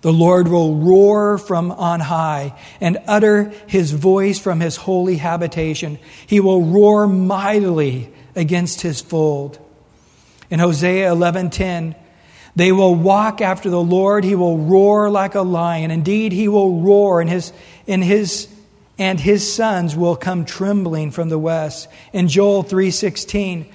the 0.02 0.14
Lord 0.14 0.48
will 0.48 0.76
roar 0.76 1.38
from 1.38 1.72
on 1.72 2.00
high 2.00 2.54
and 2.80 3.00
utter 3.08 3.52
his 3.68 3.92
voice 3.92 4.40
from 4.40 4.60
his 4.60 4.76
holy 4.76 5.18
habitation. 5.18 6.00
He 6.26 6.40
will 6.40 6.64
roar 6.64 7.08
mightily 7.08 8.10
against 8.36 8.82
his 8.82 9.02
fold. 9.02 9.60
In 10.50 10.60
Hosea 10.60 11.12
11:10, 11.12 11.96
they 12.56 12.72
will 12.72 12.96
walk 12.96 13.42
after 13.42 13.70
the 13.70 13.82
Lord, 13.82 14.24
he 14.24 14.36
will 14.36 14.58
roar 14.58 15.10
like 15.10 15.36
a 15.36 15.42
lion. 15.42 15.92
Indeed, 15.92 16.32
he 16.32 16.48
will 16.48 16.82
roar 16.82 17.22
in 17.22 17.28
his 17.28 17.52
in 17.86 18.02
his 18.02 18.48
and 19.00 19.20
his 19.20 19.54
sons 19.54 19.96
will 19.96 20.16
come 20.16 20.46
trembling 20.46 21.12
from 21.12 21.30
the 21.30 21.38
west. 21.38 21.88
In 22.14 22.28
Joel 22.28 22.64
3:16, 22.64 23.68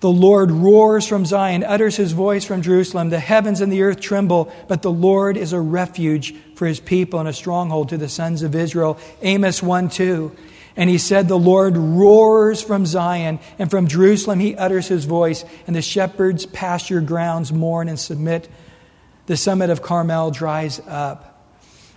the 0.00 0.10
Lord 0.10 0.52
roars 0.52 1.06
from 1.06 1.26
Zion, 1.26 1.64
utters 1.64 1.96
his 1.96 2.12
voice 2.12 2.44
from 2.44 2.62
Jerusalem. 2.62 3.10
The 3.10 3.18
heavens 3.18 3.60
and 3.60 3.72
the 3.72 3.82
earth 3.82 4.00
tremble, 4.00 4.52
but 4.68 4.82
the 4.82 4.92
Lord 4.92 5.36
is 5.36 5.52
a 5.52 5.60
refuge 5.60 6.34
for 6.54 6.66
his 6.66 6.78
people 6.78 7.18
and 7.18 7.28
a 7.28 7.32
stronghold 7.32 7.88
to 7.88 7.96
the 7.96 8.08
sons 8.08 8.42
of 8.42 8.54
Israel. 8.54 8.98
Amos 9.22 9.60
1 9.60 9.88
2. 9.88 10.36
And 10.76 10.88
he 10.88 10.98
said, 10.98 11.26
The 11.26 11.36
Lord 11.36 11.76
roars 11.76 12.62
from 12.62 12.86
Zion, 12.86 13.40
and 13.58 13.68
from 13.68 13.88
Jerusalem 13.88 14.38
he 14.38 14.54
utters 14.54 14.86
his 14.86 15.04
voice, 15.04 15.44
and 15.66 15.74
the 15.74 15.82
shepherds' 15.82 16.46
pasture 16.46 17.00
grounds 17.00 17.52
mourn 17.52 17.88
and 17.88 17.98
submit. 17.98 18.48
The 19.26 19.36
summit 19.36 19.68
of 19.68 19.82
Carmel 19.82 20.30
dries 20.30 20.80
up. 20.86 21.34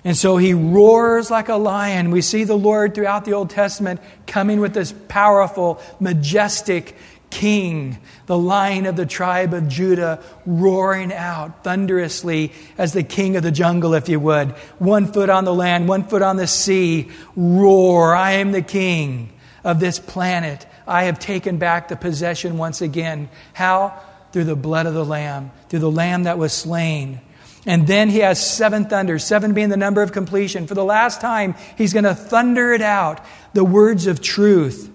And 0.04 0.18
so 0.18 0.38
he 0.38 0.56
roars 0.56 1.30
like 1.30 1.50
a 1.50 1.56
lion. 1.56 2.10
We 2.10 2.24
see 2.24 2.44
the 2.44 2.58
Lord 2.58 2.96
throughout 2.96 3.24
the 3.26 3.34
Old 3.34 3.52
Testament 3.52 4.02
coming 4.26 4.60
with 4.60 4.74
this 4.74 4.92
powerful, 5.08 5.80
majestic 6.00 6.96
king, 7.32 7.98
the 8.28 8.38
lion 8.38 8.86
of 8.86 8.96
the 8.96 9.06
tribe 9.06 9.54
of 9.54 9.68
Judah, 9.68 10.22
roaring 10.46 11.12
out 11.12 11.64
thunderously 11.64 12.52
as 12.78 12.94
the 12.94 13.04
king 13.04 13.36
of 13.38 13.44
the 13.44 13.52
jungle, 13.52 13.94
if 13.96 14.10
you 14.10 14.20
would. 14.20 14.52
One 14.78 15.12
foot 15.12 15.30
on 15.30 15.46
the 15.46 15.54
land, 15.54 15.88
one 15.88 16.04
foot 16.04 16.22
on 16.22 16.38
the 16.38 16.48
sea. 16.48 17.10
Roar, 17.36 18.14
I 18.14 18.34
am 18.34 18.52
the 18.52 18.62
king 18.62 19.34
of 19.64 19.80
this 19.80 19.98
planet. 19.98 20.68
I 20.86 21.06
have 21.06 21.18
taken 21.18 21.58
back 21.58 21.88
the 21.88 21.96
possession 21.96 22.58
once 22.58 22.82
again. 22.82 23.30
How? 23.54 24.00
Through 24.32 24.46
the 24.46 24.56
blood 24.56 24.86
of 24.86 24.94
the 24.94 25.06
Lamb, 25.06 25.52
through 25.70 25.80
the 25.80 25.92
Lamb 25.92 26.24
that 26.24 26.38
was 26.38 26.54
slain 26.54 27.20
and 27.66 27.86
then 27.86 28.10
he 28.10 28.20
has 28.20 28.46
seven 28.46 28.86
thunders, 28.86 29.24
seven 29.24 29.54
being 29.54 29.70
the 29.70 29.78
number 29.78 30.02
of 30.02 30.12
completion. 30.12 30.66
For 30.66 30.74
the 30.74 30.86
last 30.86 31.22
time, 31.22 31.56
he's 31.78 31.94
going 31.94 32.06
to 32.06 32.16
thunder 32.16 32.74
it 32.74 32.82
out, 32.82 33.24
the 33.54 33.64
words 33.64 34.08
of 34.08 34.22
truth. 34.22 34.90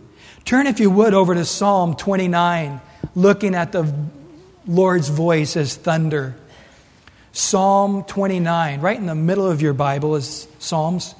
Turn, 0.46 0.68
if 0.68 0.78
you 0.78 0.90
would, 0.90 1.12
over 1.12 1.34
to 1.34 1.44
Psalm 1.44 1.96
29, 1.96 2.80
looking 3.16 3.56
at 3.56 3.72
the 3.72 3.92
Lord's 4.64 5.08
voice 5.08 5.56
as 5.56 5.74
thunder. 5.74 6.36
Psalm 7.32 8.04
29, 8.04 8.80
right 8.80 8.96
in 8.96 9.06
the 9.06 9.16
middle 9.16 9.50
of 9.50 9.60
your 9.60 9.72
Bible 9.72 10.14
is 10.14 10.46
Psalms. 10.60 11.16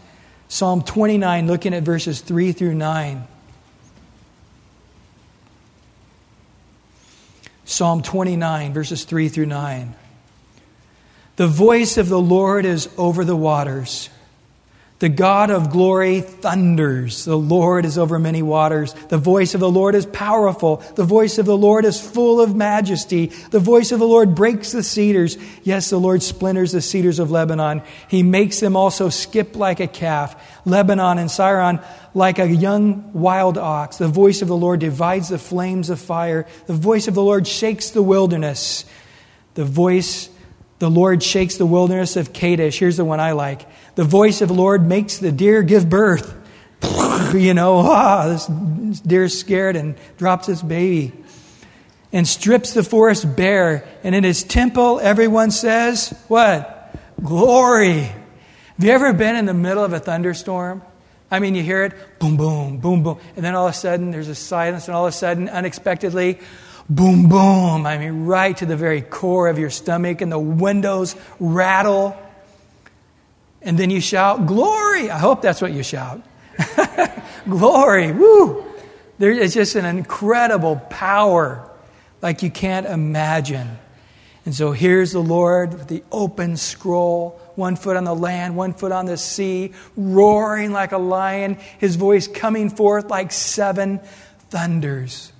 Psalm 0.46 0.80
29, 0.80 1.48
looking 1.48 1.74
at 1.74 1.82
verses 1.82 2.20
3 2.20 2.52
through 2.52 2.74
9. 2.74 3.26
Psalm 7.64 8.02
29, 8.02 8.72
verses 8.72 9.04
3 9.04 9.28
through 9.28 9.46
9. 9.46 9.96
The 11.34 11.48
voice 11.48 11.98
of 11.98 12.08
the 12.08 12.20
Lord 12.20 12.64
is 12.64 12.88
over 12.96 13.24
the 13.24 13.34
waters. 13.34 14.08
The 14.98 15.10
God 15.10 15.50
of 15.50 15.70
glory 15.70 16.22
thunders. 16.22 17.26
The 17.26 17.36
Lord 17.36 17.84
is 17.84 17.98
over 17.98 18.18
many 18.18 18.40
waters. 18.40 18.94
The 19.08 19.18
voice 19.18 19.52
of 19.52 19.60
the 19.60 19.70
Lord 19.70 19.94
is 19.94 20.06
powerful. 20.06 20.76
The 20.94 21.04
voice 21.04 21.36
of 21.36 21.44
the 21.44 21.56
Lord 21.56 21.84
is 21.84 22.00
full 22.00 22.40
of 22.40 22.56
majesty. 22.56 23.26
The 23.50 23.58
voice 23.58 23.92
of 23.92 23.98
the 23.98 24.06
Lord 24.06 24.34
breaks 24.34 24.72
the 24.72 24.82
cedars. 24.82 25.36
Yes, 25.62 25.90
the 25.90 26.00
Lord 26.00 26.22
splinters 26.22 26.72
the 26.72 26.80
cedars 26.80 27.18
of 27.18 27.30
Lebanon. 27.30 27.82
He 28.08 28.22
makes 28.22 28.60
them 28.60 28.74
also 28.74 29.10
skip 29.10 29.54
like 29.54 29.80
a 29.80 29.86
calf. 29.86 30.34
Lebanon 30.64 31.18
and 31.18 31.30
Sirion 31.30 31.84
like 32.14 32.38
a 32.38 32.48
young 32.48 33.12
wild 33.12 33.58
ox. 33.58 33.98
The 33.98 34.08
voice 34.08 34.40
of 34.40 34.48
the 34.48 34.56
Lord 34.56 34.80
divides 34.80 35.28
the 35.28 35.38
flames 35.38 35.90
of 35.90 36.00
fire. 36.00 36.46
The 36.66 36.72
voice 36.72 37.06
of 37.06 37.14
the 37.14 37.22
Lord 37.22 37.46
shakes 37.46 37.90
the 37.90 38.02
wilderness. 38.02 38.86
The 39.52 39.66
voice, 39.66 40.30
the 40.78 40.90
Lord 40.90 41.22
shakes 41.22 41.56
the 41.56 41.66
wilderness 41.66 42.16
of 42.16 42.32
Kadesh. 42.32 42.78
Here's 42.78 42.96
the 42.96 43.04
one 43.04 43.20
I 43.20 43.32
like. 43.32 43.66
The 43.94 44.04
voice 44.04 44.42
of 44.42 44.48
the 44.48 44.54
Lord 44.54 44.86
makes 44.86 45.18
the 45.18 45.32
deer 45.32 45.62
give 45.62 45.88
birth. 45.88 46.34
you 47.34 47.54
know, 47.54 47.78
ah, 47.84 48.28
this 48.28 48.46
deer's 49.00 49.38
scared 49.38 49.76
and 49.76 49.96
drops 50.18 50.48
its 50.48 50.62
baby. 50.62 51.12
And 52.12 52.26
strips 52.26 52.72
the 52.72 52.82
forest 52.82 53.36
bare. 53.36 53.86
And 54.04 54.14
in 54.14 54.24
his 54.24 54.44
temple, 54.44 55.00
everyone 55.00 55.50
says, 55.50 56.10
What? 56.28 56.94
Glory. 57.22 58.02
Have 58.02 58.84
you 58.84 58.90
ever 58.90 59.12
been 59.12 59.36
in 59.36 59.46
the 59.46 59.54
middle 59.54 59.82
of 59.82 59.92
a 59.92 59.98
thunderstorm? 59.98 60.82
I 61.30 61.40
mean, 61.40 61.54
you 61.54 61.62
hear 61.62 61.84
it, 61.84 62.18
boom, 62.20 62.36
boom, 62.36 62.78
boom, 62.78 63.02
boom. 63.02 63.18
And 63.34 63.44
then 63.44 63.54
all 63.54 63.66
of 63.66 63.74
a 63.74 63.76
sudden, 63.76 64.10
there's 64.12 64.28
a 64.28 64.34
silence, 64.34 64.86
and 64.86 64.96
all 64.96 65.06
of 65.06 65.08
a 65.12 65.16
sudden, 65.16 65.48
unexpectedly, 65.48 66.38
boom, 66.88 67.28
boom. 67.28 67.86
I 67.86 67.98
mean, 67.98 68.26
right 68.26 68.56
to 68.56 68.66
the 68.66 68.76
very 68.76 69.02
core 69.02 69.48
of 69.48 69.58
your 69.58 69.70
stomach, 69.70 70.20
and 70.20 70.30
the 70.30 70.38
windows 70.38 71.16
rattle. 71.38 72.16
And 73.62 73.78
then 73.78 73.90
you 73.90 74.00
shout, 74.00 74.46
Glory! 74.46 75.10
I 75.10 75.18
hope 75.18 75.42
that's 75.42 75.60
what 75.60 75.72
you 75.72 75.82
shout. 75.82 76.22
Glory! 77.48 78.12
Woo! 78.12 78.64
There 79.18 79.30
is 79.30 79.54
just 79.54 79.76
an 79.76 79.84
incredible 79.84 80.76
power 80.90 81.68
like 82.22 82.42
you 82.42 82.50
can't 82.50 82.86
imagine. 82.86 83.78
And 84.44 84.54
so 84.54 84.70
here's 84.72 85.12
the 85.12 85.20
Lord 85.20 85.72
with 85.72 85.88
the 85.88 86.04
open 86.12 86.56
scroll, 86.56 87.40
one 87.56 87.74
foot 87.74 87.96
on 87.96 88.04
the 88.04 88.14
land, 88.14 88.56
one 88.56 88.74
foot 88.74 88.92
on 88.92 89.06
the 89.06 89.16
sea, 89.16 89.72
roaring 89.96 90.70
like 90.70 90.92
a 90.92 90.98
lion, 90.98 91.58
his 91.78 91.96
voice 91.96 92.28
coming 92.28 92.70
forth 92.70 93.10
like 93.10 93.32
seven 93.32 94.00
thunders. 94.50 95.32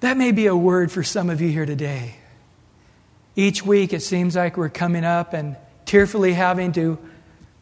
That 0.00 0.16
may 0.16 0.32
be 0.32 0.46
a 0.46 0.56
word 0.56 0.92
for 0.92 1.02
some 1.02 1.30
of 1.30 1.40
you 1.40 1.48
here 1.48 1.64
today. 1.64 2.16
Each 3.34 3.64
week 3.64 3.92
it 3.92 4.02
seems 4.02 4.36
like 4.36 4.56
we're 4.56 4.68
coming 4.68 5.04
up 5.04 5.32
and 5.32 5.56
tearfully 5.86 6.34
having 6.34 6.72
to 6.72 6.98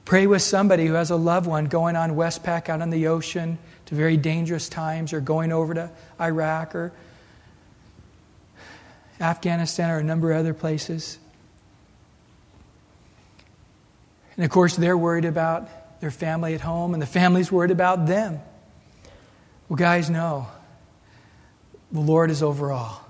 pray 0.05 0.26
with 0.26 0.43
somebody 0.43 0.87
who 0.87 0.95
has 0.95 1.11
a 1.11 1.17
loved 1.17 1.47
one 1.47 1.67
going 1.67 1.97
on 1.97 2.12
Westpac 2.12 2.69
out 2.69 2.83
on 2.83 2.91
the 2.91 3.07
ocean 3.07 3.59
to 3.87 3.95
very 3.95 4.17
dangerous 4.17 4.69
times 4.69 5.12
or 5.12 5.21
going 5.21 5.53
over 5.53 5.75
to 5.75 5.91
Iraq 6.21 6.75
or 6.75 6.93
Afghanistan 9.21 9.91
or 9.91 9.99
a 9.99 10.05
number 10.05 10.33
of 10.33 10.38
other 10.38 10.55
places. 10.55 11.19
And 14.37 14.45
of 14.45 14.50
course, 14.50 14.75
they're 14.75 14.99
worried 14.99 15.25
about 15.25 16.00
their 16.00 16.11
family 16.11 16.55
at 16.55 16.61
home, 16.61 16.93
and 16.93 17.00
the 17.00 17.07
family's 17.07 17.53
worried 17.53 17.71
about 17.71 18.07
them. 18.07 18.41
Well, 19.69 19.76
guys, 19.76 20.11
know 20.11 20.49
the 21.95 22.01
Lord 22.01 22.33
is 22.33 22.43
over 22.43 22.73
all. 22.73 23.01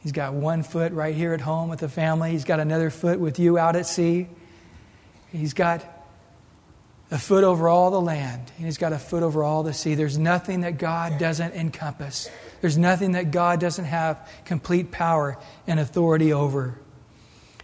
He's 0.00 0.12
got 0.12 0.32
one 0.32 0.62
foot 0.62 0.92
right 0.92 1.14
here 1.14 1.34
at 1.34 1.42
home 1.42 1.68
with 1.68 1.80
the 1.80 1.90
family. 1.90 2.30
He's 2.30 2.46
got 2.46 2.58
another 2.58 2.88
foot 2.88 3.20
with 3.20 3.38
you 3.38 3.58
out 3.58 3.76
at 3.76 3.86
sea. 3.86 4.28
He's 5.30 5.52
got 5.52 5.84
a 7.10 7.18
foot 7.18 7.44
over 7.44 7.68
all 7.68 7.90
the 7.90 8.00
land, 8.00 8.50
and 8.56 8.64
He's 8.64 8.78
got 8.78 8.94
a 8.94 8.98
foot 8.98 9.22
over 9.22 9.44
all 9.44 9.62
the 9.62 9.74
sea. 9.74 9.94
There's 9.94 10.16
nothing 10.16 10.62
that 10.62 10.78
God 10.78 11.18
doesn't 11.18 11.54
encompass, 11.54 12.30
there's 12.62 12.78
nothing 12.78 13.12
that 13.12 13.30
God 13.30 13.60
doesn't 13.60 13.84
have 13.84 14.26
complete 14.46 14.90
power 14.90 15.36
and 15.66 15.78
authority 15.78 16.32
over. 16.32 16.78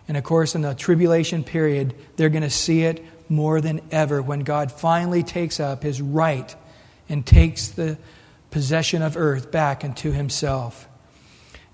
And 0.06 0.18
of 0.18 0.24
course, 0.24 0.54
in 0.54 0.60
the 0.60 0.74
tribulation 0.74 1.42
period, 1.42 1.94
they're 2.16 2.28
going 2.28 2.42
to 2.42 2.50
see 2.50 2.82
it 2.82 3.02
more 3.30 3.62
than 3.62 3.80
ever 3.90 4.20
when 4.20 4.40
God 4.40 4.70
finally 4.70 5.22
takes 5.22 5.58
up 5.58 5.82
His 5.82 6.02
right 6.02 6.54
and 7.08 7.24
takes 7.24 7.68
the 7.68 7.96
possession 8.54 9.02
of 9.02 9.16
earth 9.16 9.50
back 9.50 9.82
into 9.82 10.12
Himself. 10.12 10.88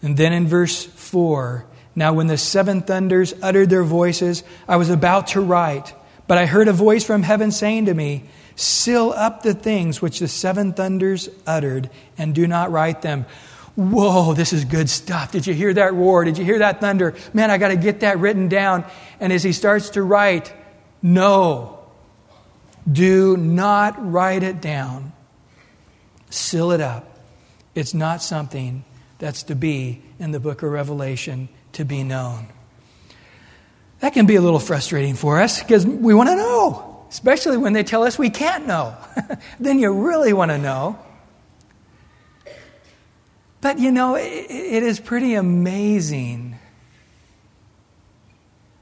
And 0.01 0.17
then 0.17 0.33
in 0.33 0.49
verse 0.49 0.87
4, 0.87 1.67
now 1.95 2.15
when 2.15 2.27
the 2.27 2.39
seven 2.39 2.81
thunders 2.81 3.35
uttered 3.43 3.69
their 3.69 3.85
voices, 3.85 4.43
I 4.67 4.77
was 4.77 4.89
about 4.89 5.27
to 5.29 5.43
write, 5.43 5.93
but 6.27 6.39
I 6.39 6.47
heard 6.47 6.69
a 6.69 6.73
voice 6.73 7.05
from 7.05 7.23
heaven 7.23 7.51
saying 7.51 7.85
to 7.85 7.93
me, 7.93 8.25
Seal 8.57 9.13
up 9.15 9.43
the 9.43 9.53
things 9.53 10.01
which 10.01 10.21
the 10.21 10.29
seven 10.29 10.73
thunders 10.73 11.29
uttered, 11.47 11.91
and 12.17 12.35
do 12.35 12.47
not 12.47 12.73
write 12.73 13.03
them. 13.03 13.27
Whoa, 13.75 14.33
this 14.33 14.55
is 14.55 14.65
good 14.65 14.89
stuff. 14.89 15.33
Did 15.33 15.47
you 15.47 15.53
hear 15.53 15.75
that 15.75 15.93
roar? 15.93 16.25
Did 16.25 16.39
you 16.39 16.47
hear 16.47 16.61
that 16.61 16.81
thunder? 16.81 17.15
Man, 17.35 17.51
I 17.51 17.59
got 17.59 17.69
to 17.69 17.77
get 17.77 18.01
that 18.01 18.19
written 18.19 18.49
down. 18.49 18.87
And 19.21 19.35
as 19.35 19.43
he 19.43 19.53
starts 19.53 19.91
to 19.91 20.03
write, 20.03 20.51
no, 21.03 21.79
do 22.91 23.37
not 23.37 24.11
write 24.11 24.43
it 24.43 24.63
down. 24.63 25.13
Seal 26.31 26.71
it 26.71 26.81
up. 26.81 27.19
It's 27.75 27.95
not 27.95 28.23
something 28.23 28.85
that's 29.19 29.43
to 29.45 29.55
be 29.55 30.03
in 30.19 30.33
the 30.33 30.41
book 30.41 30.63
of 30.63 30.71
Revelation 30.71 31.49
to 31.73 31.85
be 31.85 32.03
known. 32.03 32.47
That 34.01 34.15
can 34.15 34.27
be 34.27 34.37
a 34.37 34.41
little 34.41 34.59
frustrating 34.59 35.15
for 35.15 35.41
us 35.41 35.63
because 35.63 35.87
we 35.87 36.15
want 36.15 36.31
to 36.31 36.37
know, 36.37 37.05
especially 37.11 37.59
when 37.59 37.75
they 37.75 37.85
tell 37.85 38.03
us 38.03 38.19
we 38.19 38.31
can't 38.31 38.67
know. 38.67 38.97
then 39.61 39.79
you 39.79 39.93
really 39.93 40.33
want 40.33 40.51
to 40.51 40.59
know. 40.59 40.99
But 43.61 43.79
you 43.79 43.91
know, 43.91 44.15
it, 44.15 44.23
it 44.23 44.83
is 44.83 44.99
pretty 44.99 45.35
amazing 45.35 46.59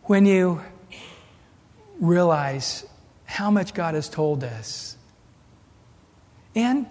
when 0.04 0.24
you 0.24 0.62
realize 2.00 2.86
how 3.24 3.50
much 3.50 3.74
God 3.74 3.94
has 3.94 4.08
told 4.08 4.44
us. 4.44 4.96
And 6.54 6.86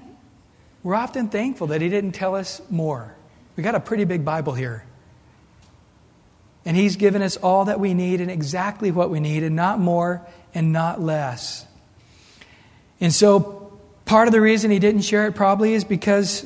we're 0.87 0.95
often 0.95 1.27
thankful 1.27 1.67
that 1.67 1.81
He 1.81 1.89
didn't 1.89 2.13
tell 2.13 2.33
us 2.33 2.61
more. 2.69 3.13
We 3.57 3.63
got 3.63 3.75
a 3.75 3.79
pretty 3.81 4.05
big 4.05 4.23
Bible 4.23 4.53
here. 4.53 4.85
And 6.63 6.77
He's 6.77 6.95
given 6.95 7.21
us 7.21 7.35
all 7.35 7.65
that 7.65 7.77
we 7.77 7.93
need 7.93 8.21
and 8.21 8.31
exactly 8.31 8.89
what 8.89 9.09
we 9.09 9.19
need, 9.19 9.43
and 9.43 9.53
not 9.53 9.81
more 9.81 10.25
and 10.53 10.71
not 10.71 11.01
less. 11.01 11.65
And 13.01 13.13
so, 13.13 13.77
part 14.05 14.29
of 14.29 14.31
the 14.31 14.39
reason 14.39 14.71
He 14.71 14.79
didn't 14.79 15.01
share 15.01 15.27
it 15.27 15.35
probably 15.35 15.73
is 15.73 15.83
because 15.83 16.45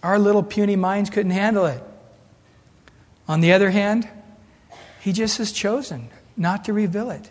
our 0.00 0.16
little 0.16 0.44
puny 0.44 0.76
minds 0.76 1.10
couldn't 1.10 1.32
handle 1.32 1.66
it. 1.66 1.82
On 3.26 3.40
the 3.40 3.52
other 3.52 3.70
hand, 3.70 4.08
He 5.00 5.12
just 5.12 5.38
has 5.38 5.50
chosen 5.50 6.08
not 6.36 6.66
to 6.66 6.72
reveal 6.72 7.10
it. 7.10 7.28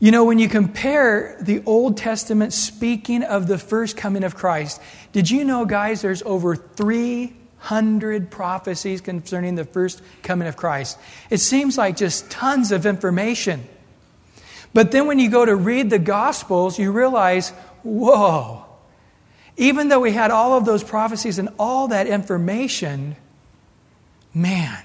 You 0.00 0.12
know, 0.12 0.24
when 0.24 0.38
you 0.38 0.48
compare 0.48 1.36
the 1.40 1.62
Old 1.66 1.96
Testament 1.96 2.52
speaking 2.52 3.24
of 3.24 3.48
the 3.48 3.58
first 3.58 3.96
coming 3.96 4.22
of 4.22 4.36
Christ, 4.36 4.80
did 5.10 5.28
you 5.28 5.44
know, 5.44 5.64
guys, 5.64 6.02
there's 6.02 6.22
over 6.22 6.54
300 6.54 8.30
prophecies 8.30 9.00
concerning 9.00 9.56
the 9.56 9.64
first 9.64 10.00
coming 10.22 10.46
of 10.46 10.56
Christ? 10.56 10.98
It 11.30 11.38
seems 11.38 11.76
like 11.76 11.96
just 11.96 12.30
tons 12.30 12.70
of 12.70 12.86
information. 12.86 13.66
But 14.72 14.92
then 14.92 15.08
when 15.08 15.18
you 15.18 15.30
go 15.30 15.44
to 15.44 15.56
read 15.56 15.90
the 15.90 15.98
Gospels, 15.98 16.78
you 16.78 16.92
realize, 16.92 17.50
whoa, 17.82 18.64
even 19.56 19.88
though 19.88 20.00
we 20.00 20.12
had 20.12 20.30
all 20.30 20.56
of 20.56 20.64
those 20.64 20.84
prophecies 20.84 21.40
and 21.40 21.48
all 21.58 21.88
that 21.88 22.06
information, 22.06 23.16
man, 24.32 24.80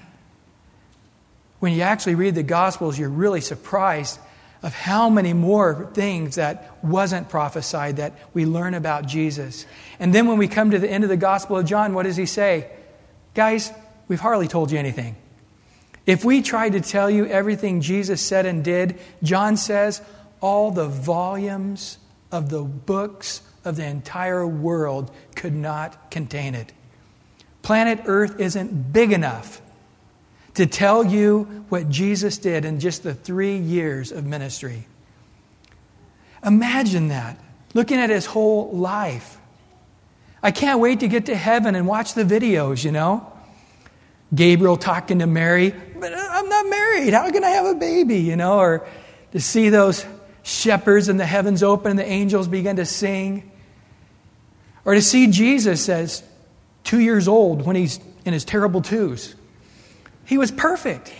when 1.60 1.72
you 1.72 1.82
actually 1.82 2.16
read 2.16 2.34
the 2.34 2.42
Gospels, 2.42 2.98
you're 2.98 3.08
really 3.08 3.40
surprised 3.40 4.18
of 4.64 4.72
how 4.72 5.10
many 5.10 5.34
more 5.34 5.90
things 5.92 6.36
that 6.36 6.82
wasn't 6.82 7.28
prophesied 7.28 7.98
that 7.98 8.14
we 8.32 8.46
learn 8.46 8.72
about 8.72 9.06
Jesus. 9.06 9.66
And 10.00 10.14
then 10.14 10.26
when 10.26 10.38
we 10.38 10.48
come 10.48 10.70
to 10.70 10.78
the 10.78 10.90
end 10.90 11.04
of 11.04 11.10
the 11.10 11.18
Gospel 11.18 11.58
of 11.58 11.66
John, 11.66 11.92
what 11.92 12.04
does 12.04 12.16
he 12.16 12.24
say? 12.24 12.70
Guys, 13.34 13.70
we've 14.08 14.20
hardly 14.20 14.48
told 14.48 14.72
you 14.72 14.78
anything. 14.78 15.16
If 16.06 16.24
we 16.24 16.40
tried 16.40 16.72
to 16.72 16.80
tell 16.80 17.10
you 17.10 17.26
everything 17.26 17.82
Jesus 17.82 18.22
said 18.22 18.46
and 18.46 18.64
did, 18.64 18.98
John 19.22 19.58
says 19.58 20.00
all 20.40 20.70
the 20.70 20.88
volumes 20.88 21.98
of 22.32 22.48
the 22.48 22.62
books 22.62 23.42
of 23.66 23.76
the 23.76 23.84
entire 23.84 24.46
world 24.46 25.10
could 25.34 25.54
not 25.54 26.10
contain 26.10 26.54
it. 26.54 26.72
Planet 27.60 28.00
Earth 28.06 28.40
isn't 28.40 28.94
big 28.94 29.12
enough 29.12 29.60
to 30.54 30.66
tell 30.66 31.04
you 31.04 31.64
what 31.68 31.88
Jesus 31.88 32.38
did 32.38 32.64
in 32.64 32.80
just 32.80 33.02
the 33.02 33.14
three 33.14 33.56
years 33.56 34.12
of 34.12 34.24
ministry. 34.24 34.86
Imagine 36.44 37.08
that, 37.08 37.38
looking 37.72 37.98
at 37.98 38.10
his 38.10 38.26
whole 38.26 38.70
life. 38.72 39.38
I 40.42 40.50
can't 40.50 40.78
wait 40.78 41.00
to 41.00 41.08
get 41.08 41.26
to 41.26 41.34
heaven 41.34 41.74
and 41.74 41.86
watch 41.86 42.14
the 42.14 42.24
videos, 42.24 42.84
you 42.84 42.92
know? 42.92 43.30
Gabriel 44.34 44.76
talking 44.76 45.20
to 45.20 45.26
Mary, 45.26 45.74
but 45.98 46.12
I'm 46.14 46.48
not 46.48 46.68
married. 46.68 47.14
How 47.14 47.30
can 47.30 47.44
I 47.44 47.50
have 47.50 47.66
a 47.66 47.74
baby, 47.74 48.18
you 48.18 48.36
know? 48.36 48.58
Or 48.58 48.86
to 49.32 49.40
see 49.40 49.70
those 49.70 50.04
shepherds 50.42 51.08
and 51.08 51.18
the 51.18 51.26
heavens 51.26 51.62
open 51.62 51.90
and 51.90 51.98
the 51.98 52.06
angels 52.06 52.46
begin 52.46 52.76
to 52.76 52.84
sing. 52.84 53.50
Or 54.84 54.94
to 54.94 55.02
see 55.02 55.28
Jesus 55.28 55.88
as 55.88 56.22
two 56.84 57.00
years 57.00 57.26
old 57.26 57.64
when 57.64 57.74
he's 57.74 57.98
in 58.24 58.32
his 58.32 58.44
terrible 58.44 58.82
twos. 58.82 59.34
He 60.24 60.38
was 60.38 60.50
perfect, 60.50 61.12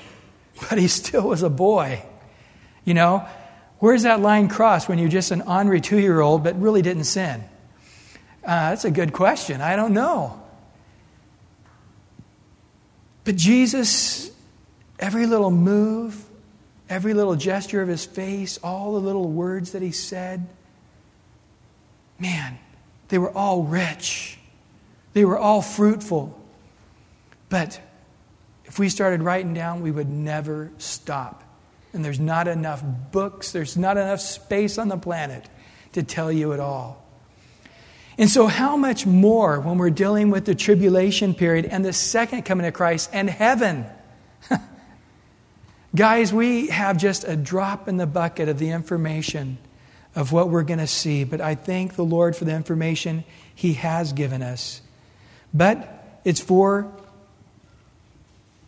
but 0.68 0.78
he 0.78 0.88
still 0.88 1.28
was 1.28 1.42
a 1.42 1.50
boy. 1.50 2.02
You 2.84 2.94
know, 2.94 3.26
where's 3.78 4.02
that 4.02 4.20
line 4.20 4.48
crossed 4.48 4.88
when 4.88 4.98
you're 4.98 5.08
just 5.08 5.30
an 5.30 5.42
ornery 5.42 5.80
two 5.80 5.98
year 5.98 6.20
old 6.20 6.44
but 6.44 6.60
really 6.60 6.82
didn't 6.82 7.04
sin? 7.04 7.42
Uh, 8.44 8.70
that's 8.70 8.84
a 8.84 8.90
good 8.90 9.12
question. 9.12 9.60
I 9.60 9.74
don't 9.76 9.94
know. 9.94 10.40
But 13.24 13.36
Jesus, 13.36 14.30
every 14.98 15.26
little 15.26 15.50
move, 15.50 16.22
every 16.90 17.14
little 17.14 17.36
gesture 17.36 17.80
of 17.80 17.88
his 17.88 18.04
face, 18.04 18.58
all 18.62 18.92
the 18.92 19.00
little 19.00 19.28
words 19.28 19.72
that 19.72 19.80
he 19.80 19.92
said, 19.92 20.46
man, 22.18 22.58
they 23.08 23.16
were 23.16 23.30
all 23.30 23.62
rich. 23.62 24.38
They 25.14 25.24
were 25.24 25.38
all 25.38 25.62
fruitful. 25.62 26.38
But 27.48 27.80
if 28.64 28.78
we 28.78 28.88
started 28.88 29.22
writing 29.22 29.54
down, 29.54 29.82
we 29.82 29.90
would 29.90 30.08
never 30.08 30.70
stop. 30.78 31.42
And 31.92 32.04
there's 32.04 32.20
not 32.20 32.48
enough 32.48 32.82
books, 33.12 33.52
there's 33.52 33.76
not 33.76 33.96
enough 33.96 34.20
space 34.20 34.78
on 34.78 34.88
the 34.88 34.96
planet 34.96 35.48
to 35.92 36.02
tell 36.02 36.32
you 36.32 36.52
it 36.52 36.60
all. 36.60 37.04
And 38.16 38.30
so, 38.30 38.46
how 38.46 38.76
much 38.76 39.06
more 39.06 39.60
when 39.60 39.78
we're 39.78 39.90
dealing 39.90 40.30
with 40.30 40.44
the 40.44 40.54
tribulation 40.54 41.34
period 41.34 41.66
and 41.66 41.84
the 41.84 41.92
second 41.92 42.42
coming 42.44 42.66
of 42.66 42.74
Christ 42.74 43.10
and 43.12 43.28
heaven? 43.28 43.86
Guys, 45.96 46.32
we 46.32 46.68
have 46.68 46.96
just 46.96 47.24
a 47.24 47.36
drop 47.36 47.88
in 47.88 47.96
the 47.96 48.06
bucket 48.06 48.48
of 48.48 48.58
the 48.58 48.70
information 48.70 49.58
of 50.14 50.30
what 50.30 50.48
we're 50.48 50.62
going 50.62 50.78
to 50.78 50.86
see, 50.86 51.24
but 51.24 51.40
I 51.40 51.56
thank 51.56 51.96
the 51.96 52.04
Lord 52.04 52.36
for 52.36 52.44
the 52.44 52.54
information 52.54 53.24
He 53.52 53.74
has 53.74 54.12
given 54.12 54.42
us. 54.42 54.80
But 55.52 56.20
it's 56.24 56.40
for 56.40 56.92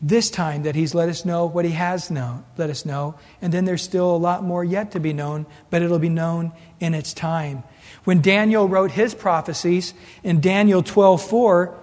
this 0.09 0.31
time 0.31 0.63
that 0.63 0.75
He's 0.75 0.95
let 0.95 1.09
us 1.09 1.25
know 1.25 1.47
what 1.47 1.65
He 1.65 1.73
has 1.73 2.11
known, 2.11 2.45
let 2.57 2.71
us 2.71 2.85
know, 2.85 3.15
and 3.41 3.53
then 3.53 3.65
there's 3.65 3.83
still 3.83 4.15
a 4.15 4.17
lot 4.17 4.45
more 4.45 4.65
yet 4.65 4.93
to 4.93 5.01
be 5.01 5.13
known, 5.13 5.47
but 5.71 5.83
it'll 5.83 5.99
be 5.99 6.09
known 6.09 6.53
in 6.81 6.95
its 6.95 7.13
time. 7.13 7.63
When 8.05 8.21
Daniel 8.21 8.69
wrote 8.69 8.93
his 8.93 9.15
prophecies 9.15 9.93
in 10.23 10.41
Daniel 10.41 10.83
12:4, 10.83 11.75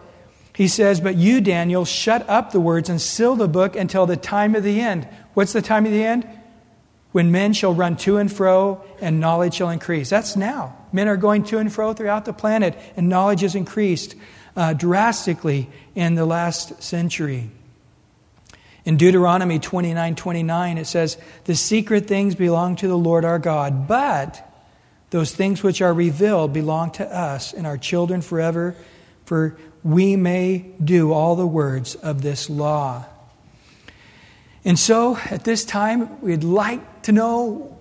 he 0.56 0.68
says, 0.68 1.00
"But 1.00 1.16
you, 1.16 1.42
Daniel, 1.42 1.84
shut 1.84 2.28
up 2.30 2.52
the 2.52 2.60
words 2.60 2.90
and 2.90 3.02
seal 3.02 3.36
the 3.36 3.48
book 3.48 3.76
until 3.76 4.06
the 4.06 4.16
time 4.16 4.56
of 4.56 4.64
the 4.64 4.80
end." 4.80 5.08
What's 5.34 5.54
the 5.54 5.62
time 5.62 5.86
of 5.86 5.92
the 5.92 6.04
end? 6.04 6.26
When 7.12 7.32
men 7.32 7.54
shall 7.54 7.74
run 7.74 7.96
to 7.98 8.18
and 8.18 8.32
fro 8.32 8.82
and 9.02 9.20
knowledge 9.20 9.56
shall 9.56 9.70
increase. 9.70 10.10
That's 10.10 10.36
now. 10.36 10.76
Men 10.92 11.08
are 11.08 11.18
going 11.18 11.44
to 11.46 11.58
and 11.58 11.72
fro 11.72 11.94
throughout 11.94 12.26
the 12.26 12.34
planet, 12.34 12.78
and 12.96 13.10
knowledge 13.10 13.42
has 13.42 13.56
increased 13.56 14.16
uh, 14.56 14.74
drastically 14.74 15.70
in 15.96 16.16
the 16.16 16.26
last 16.26 16.82
century. 16.82 17.50
In 18.86 18.98
Deuteronomy 18.98 19.60
29 19.60 20.16
29, 20.16 20.78
it 20.78 20.86
says, 20.86 21.18
The 21.46 21.56
secret 21.56 22.08
things 22.08 22.36
belong 22.36 22.76
to 22.78 22.88
the 22.88 22.98
Lord 22.98 23.24
our 23.24 23.40
God, 23.40 23.88
but 23.88 24.50
those 25.10 25.34
things 25.34 25.64
which 25.64 25.82
are 25.82 25.94
revealed 25.94 26.54
belong 26.54 26.92
to 26.94 27.06
us 27.06 27.54
and 27.54 27.66
our 27.66 27.78
children 27.78 28.22
forever, 28.22 28.76
for 29.26 29.56
we 29.84 30.16
may 30.16 30.66
do 30.84 31.14
all 31.14 31.36
the 31.36 31.48
words 31.48 31.96
of 31.96 32.22
this 32.22 32.50
law. 32.50 33.06
And 34.66 34.80
so, 34.80 35.18
at 35.30 35.44
this 35.44 35.66
time, 35.66 36.22
we'd 36.22 36.44
like 36.44 37.04
to 37.04 37.12
know 37.12 37.78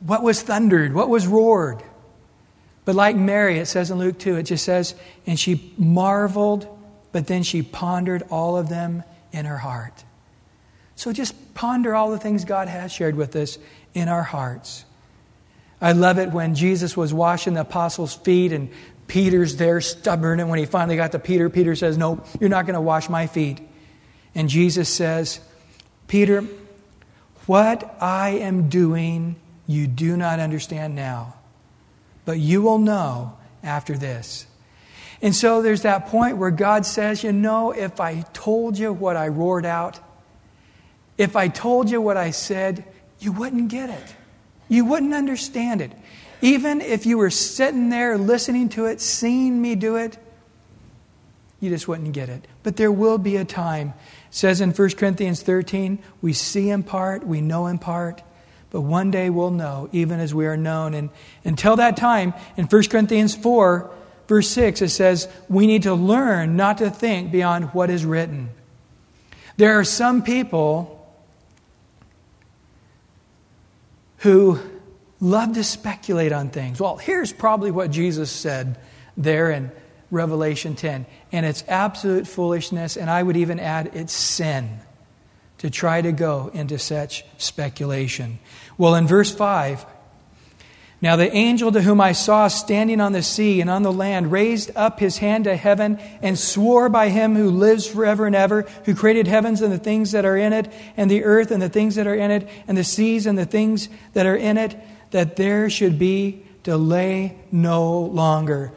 what 0.00 0.22
was 0.22 0.42
thundered, 0.42 0.92
what 0.94 1.08
was 1.08 1.26
roared. 1.26 1.82
But 2.84 2.94
like 2.94 3.16
Mary, 3.16 3.58
it 3.58 3.66
says 3.66 3.90
in 3.90 3.98
Luke 3.98 4.18
2, 4.18 4.36
it 4.36 4.44
just 4.44 4.64
says, 4.64 4.94
and 5.26 5.38
she 5.38 5.72
marveled, 5.76 6.66
but 7.12 7.26
then 7.26 7.42
she 7.42 7.62
pondered 7.62 8.22
all 8.30 8.56
of 8.56 8.68
them 8.68 9.04
in 9.32 9.44
her 9.44 9.58
heart. 9.58 10.04
So 11.02 11.12
just 11.12 11.54
ponder 11.54 11.96
all 11.96 12.12
the 12.12 12.18
things 12.18 12.44
God 12.44 12.68
has 12.68 12.92
shared 12.92 13.16
with 13.16 13.34
us 13.34 13.58
in 13.92 14.08
our 14.08 14.22
hearts. 14.22 14.84
I 15.80 15.94
love 15.94 16.20
it 16.20 16.30
when 16.30 16.54
Jesus 16.54 16.96
was 16.96 17.12
washing 17.12 17.54
the 17.54 17.62
apostles' 17.62 18.14
feet 18.14 18.52
and 18.52 18.70
Peter's 19.08 19.56
there 19.56 19.80
stubborn. 19.80 20.38
And 20.38 20.48
when 20.48 20.60
he 20.60 20.64
finally 20.64 20.94
got 20.94 21.10
to 21.10 21.18
Peter, 21.18 21.50
Peter 21.50 21.74
says, 21.74 21.98
No, 21.98 22.22
you're 22.38 22.48
not 22.48 22.66
going 22.66 22.76
to 22.76 22.80
wash 22.80 23.08
my 23.08 23.26
feet. 23.26 23.60
And 24.36 24.48
Jesus 24.48 24.88
says, 24.88 25.40
Peter, 26.06 26.44
what 27.46 27.96
I 28.00 28.36
am 28.36 28.68
doing, 28.68 29.34
you 29.66 29.88
do 29.88 30.16
not 30.16 30.38
understand 30.38 30.94
now, 30.94 31.34
but 32.24 32.38
you 32.38 32.62
will 32.62 32.78
know 32.78 33.36
after 33.64 33.98
this. 33.98 34.46
And 35.20 35.34
so 35.34 35.62
there's 35.62 35.82
that 35.82 36.06
point 36.06 36.36
where 36.36 36.52
God 36.52 36.86
says, 36.86 37.24
You 37.24 37.32
know, 37.32 37.72
if 37.72 37.98
I 37.98 38.20
told 38.32 38.78
you 38.78 38.92
what 38.92 39.16
I 39.16 39.26
roared 39.26 39.66
out, 39.66 39.98
if 41.18 41.36
I 41.36 41.48
told 41.48 41.90
you 41.90 42.00
what 42.00 42.16
I 42.16 42.30
said, 42.30 42.84
you 43.18 43.32
wouldn't 43.32 43.68
get 43.68 43.90
it. 43.90 44.16
You 44.68 44.84
wouldn't 44.84 45.14
understand 45.14 45.80
it. 45.80 45.92
Even 46.40 46.80
if 46.80 47.06
you 47.06 47.18
were 47.18 47.30
sitting 47.30 47.88
there 47.88 48.18
listening 48.18 48.68
to 48.70 48.86
it, 48.86 49.00
seeing 49.00 49.60
me 49.60 49.74
do 49.74 49.96
it, 49.96 50.18
you 51.60 51.70
just 51.70 51.86
wouldn't 51.86 52.12
get 52.12 52.28
it. 52.28 52.48
But 52.64 52.76
there 52.76 52.90
will 52.90 53.18
be 53.18 53.36
a 53.36 53.44
time. 53.44 53.94
It 54.28 54.34
says 54.34 54.60
in 54.60 54.72
1 54.72 54.90
Corinthians 54.90 55.42
13, 55.42 56.00
we 56.20 56.32
see 56.32 56.70
in 56.70 56.82
part, 56.82 57.24
we 57.24 57.40
know 57.40 57.68
in 57.68 57.78
part, 57.78 58.22
but 58.70 58.80
one 58.80 59.12
day 59.12 59.30
we'll 59.30 59.50
know, 59.50 59.88
even 59.92 60.18
as 60.18 60.34
we 60.34 60.46
are 60.46 60.56
known. 60.56 60.94
And 60.94 61.10
until 61.44 61.76
that 61.76 61.96
time, 61.96 62.34
in 62.56 62.64
1 62.64 62.82
Corinthians 62.88 63.36
4, 63.36 63.90
verse 64.26 64.48
6, 64.48 64.82
it 64.82 64.88
says, 64.88 65.28
we 65.48 65.68
need 65.68 65.84
to 65.84 65.94
learn 65.94 66.56
not 66.56 66.78
to 66.78 66.90
think 66.90 67.30
beyond 67.30 67.66
what 67.66 67.90
is 67.90 68.04
written. 68.04 68.48
There 69.58 69.78
are 69.78 69.84
some 69.84 70.22
people 70.22 70.91
who 74.22 74.58
love 75.20 75.54
to 75.54 75.64
speculate 75.64 76.32
on 76.32 76.50
things. 76.50 76.80
Well, 76.80 76.96
here's 76.96 77.32
probably 77.32 77.70
what 77.70 77.90
Jesus 77.90 78.30
said 78.30 78.78
there 79.16 79.50
in 79.50 79.70
Revelation 80.10 80.76
10. 80.76 81.06
And 81.32 81.46
it's 81.46 81.64
absolute 81.66 82.26
foolishness, 82.26 82.96
and 82.96 83.10
I 83.10 83.22
would 83.22 83.36
even 83.36 83.58
add 83.58 83.90
it's 83.94 84.12
sin 84.12 84.78
to 85.58 85.70
try 85.70 86.02
to 86.02 86.12
go 86.12 86.50
into 86.54 86.78
such 86.78 87.24
speculation. 87.38 88.38
Well, 88.78 88.94
in 88.94 89.06
verse 89.06 89.32
5, 89.32 89.84
now 91.02 91.16
the 91.16 91.34
angel 91.34 91.72
to 91.72 91.82
whom 91.82 92.00
I 92.00 92.12
saw 92.12 92.46
standing 92.46 93.00
on 93.00 93.12
the 93.12 93.24
sea 93.24 93.60
and 93.60 93.68
on 93.68 93.82
the 93.82 93.92
land 93.92 94.30
raised 94.30 94.70
up 94.76 95.00
his 95.00 95.18
hand 95.18 95.44
to 95.44 95.56
heaven 95.56 95.98
and 96.22 96.38
swore 96.38 96.88
by 96.88 97.08
him 97.08 97.34
who 97.34 97.50
lives 97.50 97.86
forever 97.86 98.24
and 98.24 98.36
ever, 98.36 98.62
who 98.84 98.94
created 98.94 99.26
heavens 99.26 99.60
and 99.60 99.72
the 99.72 99.78
things 99.78 100.12
that 100.12 100.24
are 100.24 100.36
in 100.36 100.52
it, 100.52 100.72
and 100.96 101.10
the 101.10 101.24
earth 101.24 101.50
and 101.50 101.60
the 101.60 101.68
things 101.68 101.96
that 101.96 102.06
are 102.06 102.14
in 102.14 102.30
it, 102.30 102.48
and 102.68 102.78
the 102.78 102.84
seas 102.84 103.26
and 103.26 103.36
the 103.36 103.44
things 103.44 103.88
that 104.14 104.26
are 104.26 104.36
in 104.36 104.56
it, 104.56 104.78
that 105.10 105.34
there 105.34 105.68
should 105.68 105.98
be 105.98 106.46
delay 106.62 107.36
no 107.50 107.98
longer. 107.98 108.72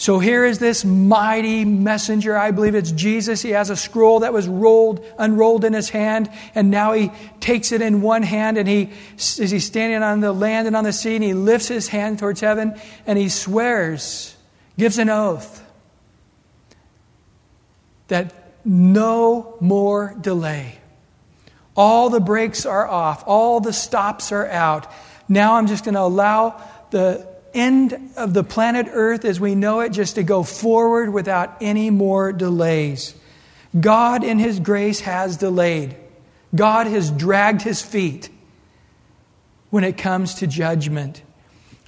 So 0.00 0.18
here 0.18 0.46
is 0.46 0.58
this 0.58 0.82
mighty 0.82 1.66
messenger. 1.66 2.34
I 2.34 2.52
believe 2.52 2.74
it's 2.74 2.90
Jesus. 2.90 3.42
He 3.42 3.50
has 3.50 3.68
a 3.68 3.76
scroll 3.76 4.20
that 4.20 4.32
was 4.32 4.48
rolled, 4.48 5.04
unrolled 5.18 5.62
in 5.62 5.74
his 5.74 5.90
hand, 5.90 6.30
and 6.54 6.70
now 6.70 6.94
he 6.94 7.12
takes 7.40 7.70
it 7.70 7.82
in 7.82 8.00
one 8.00 8.22
hand 8.22 8.56
and 8.56 8.66
he 8.66 8.92
is 9.18 9.50
he 9.50 9.58
standing 9.58 10.02
on 10.02 10.20
the 10.20 10.32
land 10.32 10.66
and 10.66 10.74
on 10.74 10.84
the 10.84 10.92
sea, 10.94 11.16
and 11.16 11.22
he 11.22 11.34
lifts 11.34 11.68
his 11.68 11.88
hand 11.88 12.18
towards 12.18 12.40
heaven 12.40 12.80
and 13.06 13.18
he 13.18 13.28
swears, 13.28 14.34
gives 14.78 14.96
an 14.96 15.10
oath 15.10 15.62
that 18.08 18.32
no 18.64 19.58
more 19.60 20.16
delay. 20.18 20.78
All 21.76 22.08
the 22.08 22.20
brakes 22.20 22.64
are 22.64 22.88
off, 22.88 23.22
all 23.26 23.60
the 23.60 23.74
stops 23.74 24.32
are 24.32 24.46
out. 24.46 24.90
Now 25.28 25.56
I'm 25.56 25.66
just 25.66 25.84
going 25.84 25.94
to 25.94 26.00
allow 26.00 26.62
the 26.88 27.28
end 27.54 28.12
of 28.16 28.34
the 28.34 28.44
planet 28.44 28.86
Earth 28.90 29.24
as 29.24 29.40
we 29.40 29.54
know 29.54 29.80
it 29.80 29.90
just 29.90 30.14
to 30.16 30.22
go 30.22 30.42
forward 30.42 31.12
without 31.12 31.56
any 31.60 31.90
more 31.90 32.32
delays. 32.32 33.14
God, 33.78 34.24
in 34.24 34.38
His 34.38 34.60
grace, 34.60 35.00
has 35.00 35.36
delayed. 35.36 35.96
God 36.54 36.86
has 36.86 37.10
dragged 37.10 37.62
His 37.62 37.82
feet 37.82 38.28
when 39.70 39.84
it 39.84 39.96
comes 39.96 40.34
to 40.36 40.46
judgment. 40.46 41.22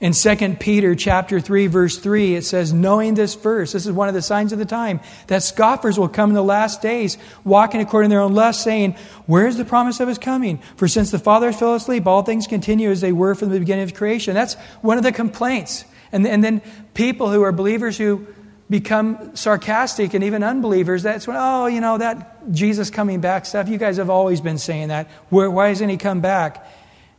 In 0.03 0.12
2 0.12 0.57
Peter 0.57 0.97
chapter 0.97 1.38
3 1.38 1.69
verse 1.69 1.97
3 1.97 2.35
it 2.35 2.45
says 2.45 2.73
knowing 2.73 3.15
this 3.15 3.37
verse 3.37 3.71
this 3.71 3.87
is 3.87 3.93
one 3.93 4.09
of 4.09 4.15
the 4.15 4.21
signs 4.21 4.53
of 4.53 4.59
the 4.59 4.65
time 4.65 4.99
that 5.29 5.45
scoffers 5.45 5.97
will 5.97 6.09
come 6.09 6.31
in 6.31 6.35
the 6.35 6.43
last 6.43 6.83
days 6.83 7.17
walking 7.45 7.81
according 7.81 8.11
to 8.11 8.15
their 8.15 8.21
own 8.21 8.35
lust 8.35 8.65
saying 8.65 8.97
where 9.27 9.47
is 9.47 9.57
the 9.57 9.65
promise 9.65 10.01
of 10.01 10.09
his 10.09 10.19
coming 10.19 10.59
for 10.75 10.88
since 10.88 11.12
the 11.12 11.21
fathers 11.21 11.57
fell 11.57 11.77
asleep 11.77 12.05
all 12.05 12.25
things 12.25 12.49
continue 12.49 12.91
as 12.91 13.01
they 13.01 13.12
were 13.12 13.37
from 13.37 13.51
the 13.51 13.61
beginning 13.61 13.85
of 13.85 13.95
creation 13.95 14.35
that's 14.35 14.55
one 14.81 14.99
of 14.99 15.05
the 15.05 15.12
complaints 15.12 15.85
and, 16.11 16.27
and 16.27 16.43
then 16.43 16.61
people 16.95 17.31
who 17.31 17.43
are 17.43 17.53
believers 17.53 17.97
who 17.97 18.27
become 18.69 19.37
sarcastic 19.37 20.15
and 20.15 20.25
even 20.25 20.43
unbelievers. 20.43 21.03
That's 21.03 21.27
when, 21.27 21.37
oh, 21.38 21.67
you 21.67 21.83
know, 21.83 21.99
that 21.99 22.51
Jesus 22.53 22.88
coming 22.88 23.21
back 23.21 23.45
stuff, 23.45 23.69
you 23.69 23.77
guys 23.77 23.99
have 23.99 24.09
always 24.09 24.41
been 24.41 24.57
saying 24.57 24.88
that. 24.88 25.09
Where, 25.29 25.51
why 25.51 25.69
hasn't 25.69 25.91
he 25.91 25.99
come 25.99 26.23
back? 26.23 26.67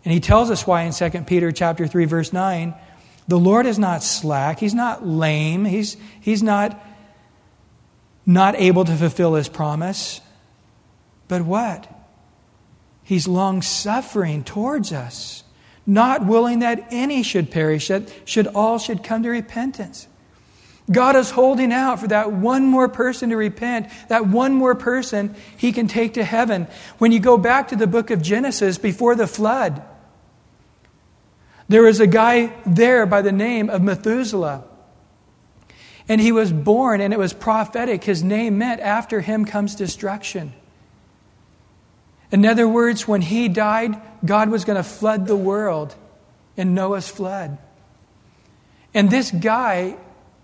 And 0.05 0.13
he 0.13 0.19
tells 0.19 0.51
us 0.51 0.67
why 0.67 0.83
in 0.83 0.93
2 0.93 1.09
Peter 1.21 1.51
chapter 1.51 1.87
3, 1.87 2.05
verse 2.05 2.33
9. 2.33 2.73
The 3.27 3.39
Lord 3.39 3.65
is 3.65 3.79
not 3.79 4.03
slack. 4.03 4.59
He's 4.59 4.73
not 4.73 5.05
lame. 5.07 5.63
He's, 5.65 5.95
he's 6.19 6.43
not, 6.43 6.81
not 8.25 8.55
able 8.55 8.83
to 8.83 8.95
fulfill 8.95 9.35
his 9.35 9.47
promise. 9.47 10.19
But 11.27 11.43
what? 11.43 11.87
He's 13.03 13.27
long 13.27 13.61
suffering 13.61 14.43
towards 14.43 14.91
us, 14.91 15.43
not 15.85 16.25
willing 16.25 16.59
that 16.59 16.87
any 16.91 17.23
should 17.23 17.51
perish, 17.51 17.87
that 17.87 18.11
should 18.25 18.47
all 18.47 18.79
should 18.79 19.03
come 19.03 19.23
to 19.23 19.29
repentance. 19.29 20.07
God 20.91 21.15
is 21.15 21.31
holding 21.31 21.71
out 21.71 22.01
for 22.01 22.07
that 22.09 22.33
one 22.33 22.65
more 22.65 22.89
person 22.89 23.29
to 23.29 23.37
repent, 23.37 23.87
that 24.09 24.27
one 24.27 24.53
more 24.53 24.75
person 24.75 25.33
he 25.55 25.71
can 25.71 25.87
take 25.87 26.15
to 26.15 26.25
heaven. 26.25 26.67
When 26.97 27.13
you 27.13 27.19
go 27.19 27.37
back 27.37 27.69
to 27.69 27.77
the 27.77 27.87
book 27.87 28.11
of 28.11 28.21
Genesis 28.21 28.77
before 28.77 29.15
the 29.15 29.27
flood, 29.27 29.81
there 31.67 31.84
was 31.84 31.99
a 31.99 32.08
guy 32.08 32.54
there 32.65 33.06
by 33.06 33.21
the 33.21 33.32
name 33.32 33.69
of 33.69 33.82
Methuselah. 33.82 34.63
And 36.10 36.19
he 36.19 36.32
was 36.32 36.52
born, 36.52 36.99
and 36.99 37.13
it 37.13 37.19
was 37.19 37.34
prophetic. 37.34 38.04
His 38.04 38.23
name 38.23 38.58
meant 38.58 38.82
after 38.82 39.21
him 39.21 39.45
comes 39.45 39.76
destruction. 39.76 40.54
In 42.32 42.45
other 42.45 42.67
words, 42.67 43.08
when 43.08 43.21
he 43.21 43.47
died, 43.47 44.02
God 44.26 44.49
was 44.49 44.65
going 44.65 44.78
to 44.78 44.84
flood 44.84 45.28
the 45.28 45.36
world 45.36 45.95
in 46.58 46.73
Noah's 46.73 47.08
flood. 47.08 47.58
And 48.93 49.10
this 49.10 49.32
guy 49.32 49.95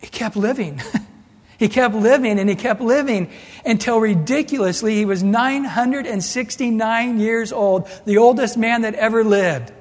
he 0.02 0.08
kept 0.08 0.36
living. 0.36 0.82
he 1.60 1.68
kept 1.68 1.94
living 1.96 2.40
and 2.40 2.50
he 2.50 2.56
kept 2.56 2.82
living 2.82 3.30
until 3.66 4.00
ridiculously 4.00 4.96
he 4.96 5.06
was 5.06 5.24
969 5.24 7.20
years 7.20 7.52
old, 7.52 7.88
the 8.06 8.18
oldest 8.18 8.58
man 8.58 8.84
that 8.84 8.96
ever 8.96 9.24
lived. 9.24 9.74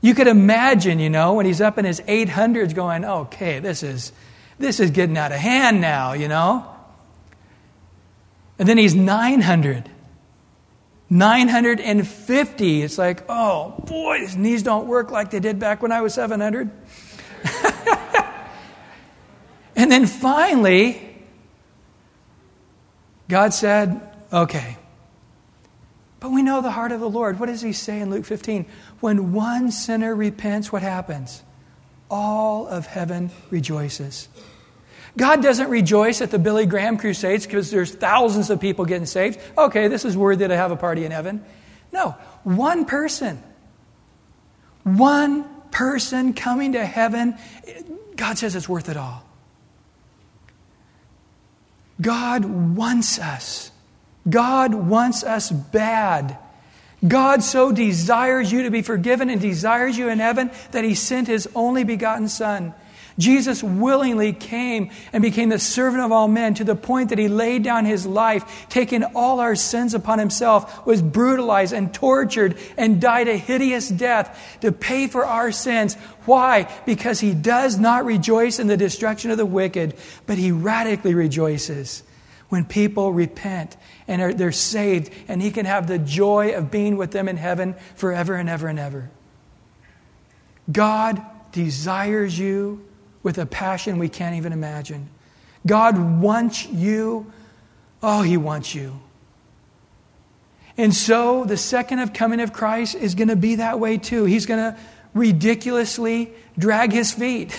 You 0.00 0.14
could 0.14 0.26
imagine, 0.26 0.98
you 0.98 1.10
know, 1.10 1.34
when 1.34 1.46
he's 1.46 1.60
up 1.60 1.78
in 1.78 1.84
his 1.84 2.00
800s 2.00 2.74
going, 2.74 3.04
okay, 3.04 3.58
this 3.58 3.82
is, 3.82 4.12
this 4.58 4.80
is 4.80 4.90
getting 4.90 5.18
out 5.18 5.32
of 5.32 5.38
hand 5.38 5.80
now, 5.80 6.14
you 6.14 6.28
know. 6.28 6.66
And 8.58 8.68
then 8.68 8.78
he's 8.78 8.94
900. 8.94 9.88
950. 11.10 12.82
It's 12.82 12.98
like, 12.98 13.24
oh 13.28 13.82
boy, 13.86 14.20
his 14.20 14.36
knees 14.36 14.62
don't 14.62 14.86
work 14.86 15.10
like 15.10 15.30
they 15.30 15.40
did 15.40 15.58
back 15.58 15.82
when 15.82 15.92
I 15.92 16.00
was 16.00 16.14
700. 16.14 16.70
And 19.80 19.90
then 19.90 20.04
finally, 20.04 21.00
God 23.30 23.54
said, 23.54 23.98
okay. 24.30 24.76
But 26.20 26.30
we 26.30 26.42
know 26.42 26.60
the 26.60 26.70
heart 26.70 26.92
of 26.92 27.00
the 27.00 27.08
Lord. 27.08 27.40
What 27.40 27.46
does 27.46 27.62
he 27.62 27.72
say 27.72 28.00
in 28.00 28.10
Luke 28.10 28.26
15? 28.26 28.66
When 29.00 29.32
one 29.32 29.70
sinner 29.70 30.14
repents, 30.14 30.70
what 30.70 30.82
happens? 30.82 31.42
All 32.10 32.68
of 32.68 32.86
heaven 32.86 33.30
rejoices. 33.50 34.28
God 35.16 35.42
doesn't 35.42 35.70
rejoice 35.70 36.20
at 36.20 36.30
the 36.30 36.38
Billy 36.38 36.66
Graham 36.66 36.98
crusades 36.98 37.46
because 37.46 37.70
there's 37.70 37.94
thousands 37.94 38.50
of 38.50 38.60
people 38.60 38.84
getting 38.84 39.06
saved. 39.06 39.40
Okay, 39.56 39.88
this 39.88 40.04
is 40.04 40.16
worthy 40.16 40.46
to 40.46 40.56
have 40.56 40.70
a 40.70 40.76
party 40.76 41.04
in 41.04 41.10
heaven. 41.10 41.44
No, 41.92 42.10
one 42.44 42.84
person. 42.84 43.42
One 44.84 45.44
person 45.70 46.34
coming 46.34 46.72
to 46.72 46.84
heaven, 46.84 47.36
God 48.16 48.38
says 48.38 48.54
it's 48.54 48.68
worth 48.68 48.88
it 48.88 48.96
all. 48.96 49.24
God 52.00 52.44
wants 52.44 53.18
us. 53.18 53.69
God 54.28 54.74
wants 54.74 55.24
us 55.24 55.50
bad. 55.50 56.38
God 57.06 57.42
so 57.42 57.72
desires 57.72 58.52
you 58.52 58.64
to 58.64 58.70
be 58.70 58.82
forgiven 58.82 59.30
and 59.30 59.40
desires 59.40 59.96
you 59.96 60.08
in 60.08 60.18
heaven 60.18 60.50
that 60.72 60.84
He 60.84 60.94
sent 60.94 61.28
His 61.28 61.48
only 61.54 61.84
begotten 61.84 62.28
Son. 62.28 62.74
Jesus 63.18 63.62
willingly 63.62 64.32
came 64.32 64.90
and 65.12 65.22
became 65.22 65.50
the 65.50 65.58
servant 65.58 66.02
of 66.02 66.10
all 66.10 66.26
men 66.26 66.54
to 66.54 66.64
the 66.64 66.74
point 66.74 67.10
that 67.10 67.18
he 67.18 67.28
laid 67.28 67.62
down 67.62 67.84
his 67.84 68.06
life, 68.06 68.66
taking 68.68 69.04
all 69.04 69.40
our 69.40 69.54
sins 69.54 69.94
upon 69.94 70.18
himself, 70.18 70.86
was 70.86 71.02
brutalized 71.02 71.72
and 71.72 71.92
tortured, 71.92 72.56
and 72.76 73.00
died 73.00 73.28
a 73.28 73.36
hideous 73.36 73.88
death 73.88 74.58
to 74.62 74.72
pay 74.72 75.06
for 75.06 75.26
our 75.26 75.52
sins. 75.52 75.94
Why? 76.24 76.72
Because 76.86 77.20
he 77.20 77.34
does 77.34 77.78
not 77.78 78.06
rejoice 78.06 78.58
in 78.58 78.68
the 78.68 78.76
destruction 78.76 79.30
of 79.30 79.36
the 79.36 79.46
wicked, 79.46 79.94
but 80.26 80.38
he 80.38 80.50
radically 80.50 81.14
rejoices 81.14 82.02
when 82.50 82.64
people 82.64 83.12
repent 83.12 83.76
and 84.06 84.20
are, 84.20 84.34
they're 84.34 84.52
saved, 84.52 85.10
and 85.26 85.40
he 85.40 85.50
can 85.50 85.64
have 85.64 85.86
the 85.86 85.98
joy 85.98 86.54
of 86.54 86.70
being 86.70 86.96
with 86.96 87.10
them 87.10 87.28
in 87.28 87.36
heaven 87.36 87.74
forever 87.96 88.34
and 88.34 88.48
ever 88.48 88.68
and 88.68 88.78
ever. 88.78 89.10
God 90.70 91.20
desires 91.52 92.38
you 92.38 92.84
with 93.22 93.38
a 93.38 93.46
passion 93.46 93.98
we 93.98 94.08
can't 94.08 94.36
even 94.36 94.52
imagine. 94.52 95.08
God 95.66 96.20
wants 96.20 96.66
you. 96.66 97.32
Oh, 98.02 98.22
He 98.22 98.36
wants 98.36 98.74
you. 98.74 99.00
And 100.76 100.94
so 100.94 101.44
the 101.44 101.56
second 101.56 101.98
of 101.98 102.12
coming 102.12 102.40
of 102.40 102.52
Christ 102.52 102.94
is 102.94 103.14
going 103.14 103.28
to 103.28 103.36
be 103.36 103.56
that 103.56 103.78
way 103.78 103.98
too. 103.98 104.24
He's 104.24 104.46
going 104.46 104.72
to 104.72 104.80
ridiculously 105.12 106.32
drag 106.58 106.92
his 106.92 107.12
feet, 107.12 107.58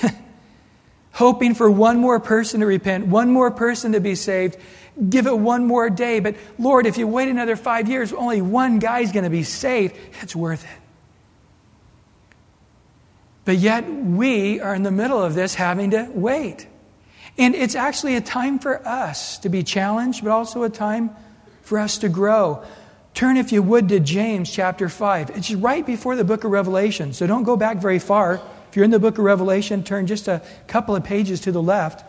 hoping 1.12 1.54
for 1.54 1.70
one 1.70 2.00
more 2.00 2.20
person 2.20 2.62
to 2.62 2.66
repent, 2.66 3.08
one 3.08 3.30
more 3.30 3.52
person 3.52 3.92
to 3.92 4.00
be 4.00 4.16
saved. 4.16 4.58
Give 5.10 5.28
it 5.28 5.38
one 5.38 5.66
more 5.66 5.90
day. 5.90 6.20
But 6.20 6.36
Lord, 6.60 6.86
if 6.86 6.98
you 6.98 7.08
wait 7.08 7.30
another 7.30 7.56
five 7.56 7.90
years, 7.90 8.12
only 8.14 8.42
one 8.42 8.80
guy's 8.80 9.12
going 9.12 9.24
to 9.24 9.30
be 9.30 9.44
saved. 9.44 9.96
It's 10.22 10.36
worth 10.36 10.64
it. 10.64 10.82
But 13.46 13.58
yet, 13.58 13.92
we 13.92 14.60
are 14.60 14.76
in 14.76 14.84
the 14.84 14.92
middle 14.92 15.22
of 15.22 15.34
this 15.34 15.56
having 15.56 15.92
to 15.92 16.10
wait. 16.14 16.68
And 17.38 17.56
it's 17.56 17.76
actually 17.76 18.16
a 18.16 18.22
time 18.22 18.60
for 18.60 18.86
us 18.88 19.40
to 19.40 19.50
be 19.50 19.64
challenged, 19.64 20.24
but 20.24 20.32
also 20.32 20.64
a 20.64 20.70
time 20.70 21.10
for 21.62 21.80
us 21.80 21.98
to 22.00 22.10
grow. 22.10 22.64
Turn, 23.14 23.38
if 23.38 23.52
you 23.52 23.64
would, 23.64 23.90
to 23.90 24.00
James 24.00 24.52
chapter 24.52 24.90
5. 24.90 25.32
It's 25.32 25.52
right 25.52 25.86
before 25.86 26.16
the 26.16 26.24
book 26.24 26.44
of 26.44 26.52
Revelation, 26.52 27.14
so 27.14 27.26
don't 27.26 27.44
go 27.44 27.58
back 27.58 27.78
very 27.78 28.00
far. 28.00 28.42
If 28.70 28.76
you're 28.76 28.86
in 28.86 28.92
the 28.92 29.00
book 29.00 29.18
of 29.18 29.26
Revelation, 29.26 29.84
turn 29.84 30.08
just 30.08 30.28
a 30.28 30.42
couple 30.68 30.96
of 30.96 31.04
pages 31.04 31.42
to 31.42 31.52
the 31.52 31.62
left. 31.62 32.06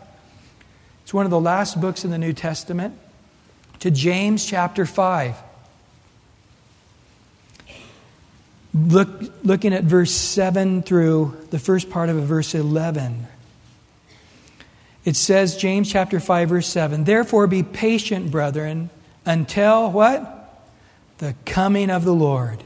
It's 1.03 1.15
one 1.15 1.25
of 1.25 1.31
the 1.31 1.41
last 1.41 1.81
books 1.81 2.05
in 2.05 2.11
the 2.11 2.19
New 2.19 2.33
Testament. 2.33 2.99
To 3.81 3.91
James 3.91 4.45
chapter 4.47 4.87
5. 4.87 5.37
Look, 8.75 9.11
looking 9.45 9.75
at 9.75 9.85
verse 9.85 10.13
7 10.13 10.83
through 10.83 11.37
the 11.51 11.59
first 11.59 11.91
part 11.91 12.09
of 12.09 12.17
verse 12.23 12.55
11. 12.55 13.27
It 15.05 15.17
says, 15.17 15.57
James 15.57 15.91
chapter 15.91 16.21
5, 16.21 16.49
verse 16.49 16.67
7, 16.69 17.05
Therefore 17.05 17.47
be 17.47 17.63
patient, 17.63 18.31
brethren, 18.31 18.89
until 19.27 19.91
what? 19.91 20.39
The 21.19 21.35
coming 21.45 21.91
of 21.91 22.05
the 22.05 22.15
Lord. 22.15 22.63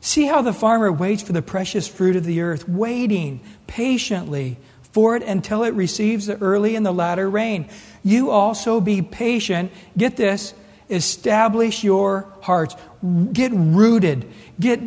See 0.00 0.26
how 0.26 0.42
the 0.42 0.52
farmer 0.52 0.90
waits 0.90 1.22
for 1.22 1.32
the 1.32 1.42
precious 1.42 1.86
fruit 1.86 2.16
of 2.16 2.24
the 2.24 2.40
earth, 2.40 2.68
waiting 2.68 3.40
patiently 3.66 4.56
for 4.92 5.16
it 5.16 5.22
until 5.22 5.64
it 5.64 5.74
receives 5.74 6.26
the 6.26 6.36
early 6.38 6.76
and 6.76 6.84
the 6.84 6.92
latter 6.92 7.28
rain. 7.28 7.68
You 8.02 8.30
also 8.30 8.80
be 8.80 9.02
patient. 9.02 9.72
Get 9.96 10.16
this, 10.16 10.54
establish 10.88 11.84
your 11.84 12.26
hearts. 12.40 12.74
Get 13.32 13.52
rooted. 13.52 14.30
Get 14.58 14.80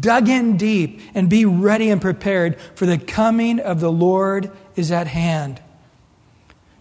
dug 0.00 0.28
in 0.28 0.56
deep 0.56 1.00
and 1.14 1.28
be 1.28 1.44
ready 1.44 1.90
and 1.90 2.00
prepared, 2.00 2.60
for 2.74 2.86
the 2.86 2.98
coming 2.98 3.60
of 3.60 3.80
the 3.80 3.92
Lord 3.92 4.50
is 4.76 4.90
at 4.92 5.06
hand. 5.06 5.60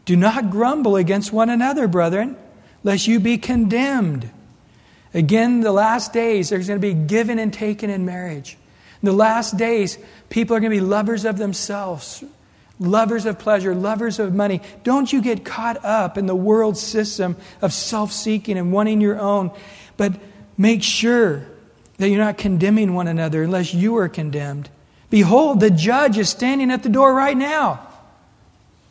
Do 0.05 0.15
not 0.15 0.49
grumble 0.49 0.95
against 0.95 1.31
one 1.31 1.49
another, 1.49 1.87
brethren, 1.87 2.35
lest 2.83 3.07
you 3.07 3.19
be 3.19 3.37
condemned. 3.37 4.29
Again, 5.13 5.61
the 5.61 5.71
last 5.71 6.13
days, 6.13 6.49
there's 6.49 6.67
going 6.67 6.79
to 6.79 6.87
be 6.87 6.93
given 6.93 7.39
and 7.39 7.53
taken 7.53 7.89
in 7.89 8.05
marriage. 8.05 8.57
In 9.01 9.05
the 9.05 9.13
last 9.13 9.57
days, 9.57 9.97
people 10.29 10.55
are 10.55 10.59
going 10.59 10.71
to 10.71 10.77
be 10.77 10.81
lovers 10.81 11.23
of 11.23 11.37
themselves, 11.37 12.23
lovers 12.79 13.25
of 13.25 13.39
pleasure, 13.39 13.73
lovers 13.73 14.19
of 14.19 14.33
money. 14.33 14.61
Don't 14.83 15.11
you 15.11 15.21
get 15.21 15.45
caught 15.45 15.83
up 15.85 16.17
in 16.17 16.25
the 16.25 16.35
world 16.35 16.77
system 16.77 17.37
of 17.61 17.71
self 17.71 18.11
seeking 18.11 18.57
and 18.57 18.73
wanting 18.73 18.99
your 18.99 19.17
own, 19.17 19.51
but 19.95 20.13
make 20.57 20.83
sure 20.83 21.45
that 21.97 22.09
you're 22.09 22.23
not 22.23 22.37
condemning 22.37 22.93
one 22.93 23.07
another 23.07 23.43
unless 23.43 23.73
you 23.73 23.97
are 23.97 24.09
condemned. 24.09 24.69
Behold, 25.09 25.59
the 25.59 25.71
judge 25.71 26.17
is 26.17 26.29
standing 26.29 26.69
at 26.71 26.83
the 26.83 26.89
door 26.89 27.13
right 27.13 27.37
now. 27.37 27.85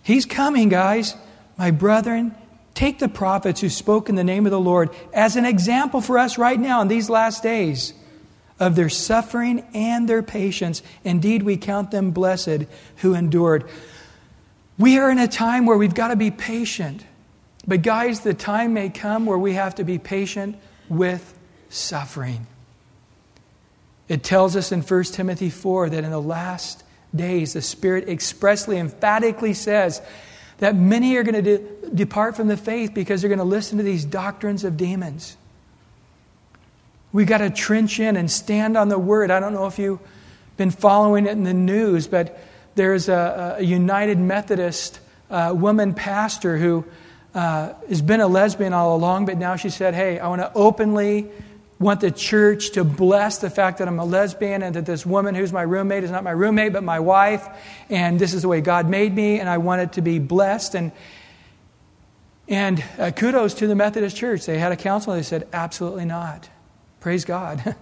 He's 0.02 0.24
coming, 0.24 0.70
guys. 0.70 1.14
My 1.58 1.70
brethren, 1.70 2.34
take 2.72 2.98
the 2.98 3.08
prophets 3.08 3.60
who 3.60 3.68
spoke 3.68 4.08
in 4.08 4.14
the 4.14 4.24
name 4.24 4.46
of 4.46 4.52
the 4.52 4.60
Lord 4.60 4.90
as 5.12 5.36
an 5.36 5.44
example 5.44 6.00
for 6.00 6.18
us 6.18 6.38
right 6.38 6.58
now 6.58 6.80
in 6.80 6.88
these 6.88 7.10
last 7.10 7.42
days 7.42 7.92
of 8.60 8.76
their 8.76 8.88
suffering 8.88 9.66
and 9.74 10.08
their 10.08 10.22
patience. 10.22 10.82
Indeed, 11.04 11.42
we 11.42 11.56
count 11.56 11.90
them 11.90 12.10
blessed 12.10 12.66
who 12.96 13.14
endured. 13.14 13.64
We 14.78 14.98
are 14.98 15.10
in 15.10 15.18
a 15.18 15.28
time 15.28 15.66
where 15.66 15.76
we've 15.76 15.94
got 15.94 16.08
to 16.08 16.16
be 16.16 16.30
patient. 16.30 17.04
But, 17.66 17.82
guys, 17.82 18.20
the 18.20 18.34
time 18.34 18.74
may 18.74 18.88
come 18.88 19.26
where 19.26 19.38
we 19.38 19.54
have 19.54 19.74
to 19.76 19.84
be 19.84 19.98
patient 19.98 20.56
with 20.88 21.38
suffering. 21.68 22.46
It 24.08 24.22
tells 24.22 24.56
us 24.56 24.72
in 24.72 24.80
1 24.82 25.04
Timothy 25.04 25.50
4 25.50 25.90
that 25.90 26.04
in 26.04 26.10
the 26.10 26.20
last 26.20 26.82
days, 27.14 27.52
the 27.52 27.62
Spirit 27.62 28.08
expressly, 28.08 28.78
emphatically 28.78 29.54
says 29.54 30.00
that 30.58 30.74
many 30.74 31.16
are 31.16 31.22
going 31.22 31.42
to 31.42 31.58
de- 31.58 31.90
depart 31.90 32.36
from 32.36 32.48
the 32.48 32.56
faith 32.56 32.94
because 32.94 33.20
they're 33.20 33.28
going 33.28 33.38
to 33.38 33.44
listen 33.44 33.78
to 33.78 33.84
these 33.84 34.04
doctrines 34.04 34.64
of 34.64 34.76
demons. 34.76 35.36
We 37.12 37.24
got 37.24 37.38
to 37.38 37.50
trench 37.50 38.00
in 38.00 38.16
and 38.16 38.30
stand 38.30 38.76
on 38.76 38.88
the 38.88 38.98
word. 38.98 39.30
I 39.30 39.40
don't 39.40 39.54
know 39.54 39.66
if 39.66 39.78
you've 39.78 40.00
been 40.56 40.70
following 40.70 41.26
it 41.26 41.32
in 41.32 41.44
the 41.44 41.54
news, 41.54 42.06
but 42.06 42.38
there's 42.74 43.08
a, 43.08 43.56
a 43.58 43.62
United 43.62 44.18
Methodist 44.18 45.00
uh, 45.30 45.54
woman 45.56 45.94
pastor 45.94 46.58
who 46.58 46.84
uh, 47.34 47.72
has 47.88 48.02
been 48.02 48.20
a 48.20 48.26
lesbian 48.26 48.72
all 48.72 48.96
along, 48.96 49.26
but 49.26 49.38
now 49.38 49.56
she 49.56 49.70
said, 49.70 49.94
Hey, 49.94 50.18
I 50.18 50.28
want 50.28 50.40
to 50.42 50.52
openly 50.54 51.28
want 51.78 52.00
the 52.00 52.10
church 52.10 52.72
to 52.72 52.82
bless 52.82 53.38
the 53.38 53.50
fact 53.50 53.78
that 53.78 53.86
I'm 53.86 54.00
a 54.00 54.04
lesbian 54.04 54.62
and 54.62 54.74
that 54.74 54.84
this 54.84 55.06
woman 55.06 55.34
who's 55.34 55.52
my 55.52 55.62
roommate 55.62 56.02
is 56.02 56.10
not 56.10 56.24
my 56.24 56.32
roommate 56.32 56.72
but 56.72 56.82
my 56.82 56.98
wife, 56.98 57.46
and 57.88 58.18
this 58.18 58.34
is 58.34 58.42
the 58.42 58.48
way 58.48 58.60
God 58.60 58.88
made 58.88 59.14
me, 59.14 59.38
and 59.38 59.48
I 59.48 59.58
want 59.58 59.82
it 59.82 59.92
to 59.92 60.02
be 60.02 60.18
blessed. 60.18 60.74
And, 60.74 60.92
and 62.48 62.82
uh, 62.98 63.12
kudos 63.12 63.54
to 63.54 63.66
the 63.66 63.76
Methodist 63.76 64.16
Church. 64.16 64.44
They 64.46 64.58
had 64.58 64.72
a 64.72 64.76
council 64.76 65.12
and 65.12 65.20
they 65.20 65.26
said, 65.26 65.46
absolutely 65.52 66.04
not. 66.04 66.48
Praise 67.00 67.24
God. 67.24 67.76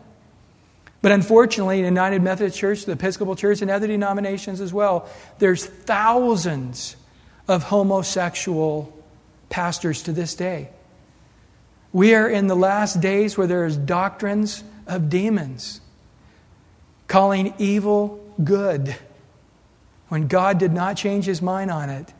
but 1.02 1.12
unfortunately, 1.12 1.78
in 1.78 1.84
United 1.84 2.22
Methodist 2.22 2.58
Church, 2.58 2.84
the 2.84 2.92
Episcopal 2.92 3.36
Church, 3.36 3.62
and 3.62 3.70
other 3.70 3.86
denominations 3.86 4.60
as 4.60 4.72
well, 4.72 5.08
there's 5.38 5.64
thousands 5.64 6.96
of 7.48 7.62
homosexual 7.62 8.92
pastors 9.48 10.02
to 10.02 10.12
this 10.12 10.34
day. 10.34 10.68
We 11.92 12.14
are 12.14 12.28
in 12.28 12.46
the 12.46 12.56
last 12.56 13.00
days 13.00 13.38
where 13.38 13.46
there's 13.46 13.76
doctrines 13.76 14.62
of 14.86 15.08
demons 15.08 15.80
calling 17.08 17.54
evil 17.58 18.22
good 18.42 18.96
when 20.08 20.28
God 20.28 20.58
did 20.58 20.72
not 20.72 20.96
change 20.96 21.24
his 21.24 21.40
mind 21.40 21.70
on 21.70 21.88
it. 21.88 22.12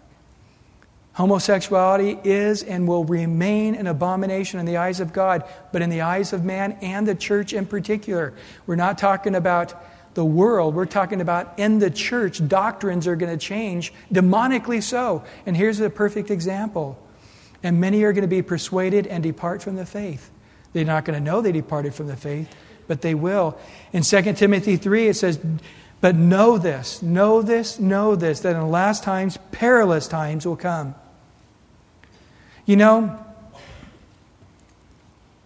Homosexuality 1.17 2.19
is 2.25 2.63
and 2.63 2.87
will 2.87 3.07
remain 3.07 3.75
an 3.75 3.87
abomination 3.87 4.61
in 4.61 4.67
the 4.67 4.77
eyes 4.77 5.01
of 5.01 5.15
God, 5.15 5.45
but 5.73 5.81
in 5.81 5.89
the 5.89 6.03
eyes 6.03 6.35
of 6.35 6.45
man 6.45 6.73
and 6.83 7.09
the 7.09 7.15
church 7.15 7.55
in 7.55 7.65
particular. 7.65 8.35
We're 8.67 8.77
not 8.77 8.99
talking 8.99 9.35
about 9.35 9.75
the 10.13 10.27
world, 10.27 10.75
we're 10.75 10.85
talking 10.85 11.23
about 11.23 11.59
in 11.59 11.79
the 11.79 11.91
church, 11.91 12.47
doctrines 12.47 13.07
are 13.07 13.17
going 13.17 13.33
to 13.33 13.43
change, 13.43 13.95
demonically 14.13 14.83
so. 14.83 15.25
And 15.47 15.57
here's 15.57 15.81
a 15.81 15.89
perfect 15.89 16.31
example 16.31 16.99
and 17.63 17.81
many 17.81 18.03
are 18.03 18.13
going 18.13 18.21
to 18.23 18.29
be 18.29 18.43
persuaded 18.43 19.07
and 19.07 19.23
depart 19.23 19.63
from 19.63 19.77
the 19.77 19.87
faith. 19.87 20.31
They're 20.75 20.85
not 20.85 21.07
going 21.07 21.19
to 21.19 21.25
know 21.25 21.41
they 21.41 21.53
departed 21.53 21.95
from 21.95 22.09
the 22.09 22.17
faith, 22.17 22.55
but 22.89 23.01
they 23.01 23.15
will. 23.15 23.59
In 23.95 24.03
2 24.03 24.35
Timothy 24.35 24.77
3, 24.77 25.09
it 25.09 25.15
says, 25.15 25.41
But 26.03 26.15
know 26.15 26.59
this, 26.59 27.01
know 27.01 27.41
this, 27.41 27.81
know 27.81 28.17
this, 28.17 28.41
that 28.41 28.55
in 28.55 28.61
the 28.61 28.67
last 28.67 29.03
times, 29.03 29.39
perilous 29.51 30.07
times 30.07 30.47
will 30.47 30.57
come. 30.57 30.95
You 32.67 32.77
know, 32.77 33.25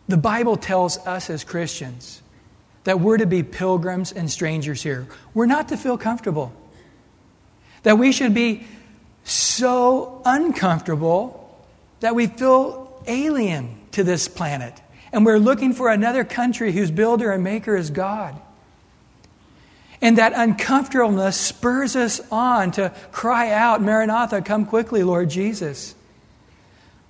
the 0.09 0.17
Bible 0.17 0.57
tells 0.57 0.99
us 1.07 1.31
as 1.31 1.45
Christians 1.45 2.21
that 2.85 2.99
we're 2.99 3.19
to 3.19 3.27
be 3.27 3.43
pilgrims 3.43 4.11
and 4.11 4.31
strangers 4.31 4.83
here. 4.83 5.07
We're 5.35 5.47
not 5.47 5.69
to 5.69 5.77
feel 5.77 5.99
comfortable. 5.99 6.53
That 7.83 7.99
we 7.99 8.11
should 8.11 8.35
be 8.35 8.67
so 9.25 10.23
uncomfortable 10.25 11.37
that 12.01 12.15
we 12.15 12.27
feel 12.27 13.03
alien 13.07 13.77
to 13.93 14.03
this 14.03 14.27
planet. 14.29 14.75
And 15.13 15.27
we're 15.27 15.39
looking 15.39 15.75
for 15.75 15.91
another 15.91 16.25
country 16.25 16.73
whose 16.73 16.91
builder 16.91 17.31
and 17.31 17.45
maker 17.45 17.77
is 17.77 17.91
God. 17.91 18.41
And 20.01 20.17
that 20.17 20.33
uncomfortableness 20.35 21.37
spurs 21.37 21.95
us 21.95 22.21
on 22.31 22.73
to 22.73 22.95
cry 23.13 23.51
out, 23.51 23.83
Maranatha, 23.83 24.41
come 24.41 24.65
quickly, 24.65 25.03
Lord 25.03 25.29
Jesus. 25.29 25.95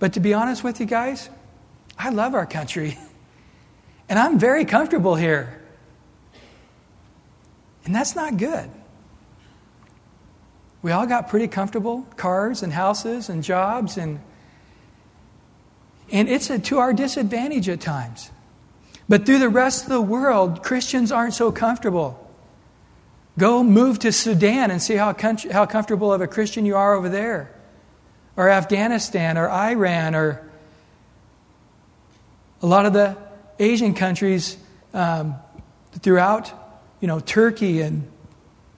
But 0.00 0.14
to 0.14 0.20
be 0.20 0.34
honest 0.34 0.64
with 0.64 0.80
you 0.80 0.86
guys, 0.86 1.30
I 1.96 2.10
love 2.10 2.34
our 2.34 2.46
country. 2.46 2.98
And 4.08 4.18
I'm 4.18 4.40
very 4.40 4.64
comfortable 4.64 5.14
here. 5.14 5.62
And 7.84 7.94
that's 7.94 8.16
not 8.16 8.38
good. 8.38 8.68
We 10.82 10.90
all 10.90 11.06
got 11.06 11.28
pretty 11.28 11.46
comfortable 11.46 12.04
cars 12.16 12.64
and 12.64 12.72
houses 12.72 13.28
and 13.28 13.44
jobs 13.44 13.96
and 13.96 14.18
and 16.10 16.28
it's 16.28 16.50
a, 16.50 16.58
to 16.58 16.78
our 16.78 16.92
disadvantage 16.92 17.68
at 17.68 17.80
times. 17.80 18.32
But 19.08 19.26
through 19.26 19.38
the 19.38 19.48
rest 19.48 19.84
of 19.84 19.90
the 19.90 20.00
world, 20.00 20.62
Christians 20.62 21.12
aren't 21.12 21.34
so 21.34 21.52
comfortable. 21.52 22.18
Go 23.38 23.62
move 23.62 24.00
to 24.00 24.12
Sudan 24.12 24.70
and 24.70 24.82
see 24.82 24.96
how, 24.96 25.14
how 25.52 25.66
comfortable 25.66 26.12
of 26.12 26.20
a 26.20 26.26
Christian 26.26 26.66
you 26.66 26.76
are 26.76 26.94
over 26.94 27.08
there, 27.08 27.50
or 28.40 28.48
Afghanistan, 28.48 29.37
or 29.37 29.50
Iran, 29.50 30.14
or 30.14 30.40
a 32.62 32.66
lot 32.66 32.87
of 32.87 32.94
the 32.94 33.14
Asian 33.59 33.92
countries 33.92 34.57
um, 34.94 35.35
throughout, 35.98 36.50
you 37.00 37.07
know, 37.07 37.20
Turkey 37.20 37.83
and 37.83 38.11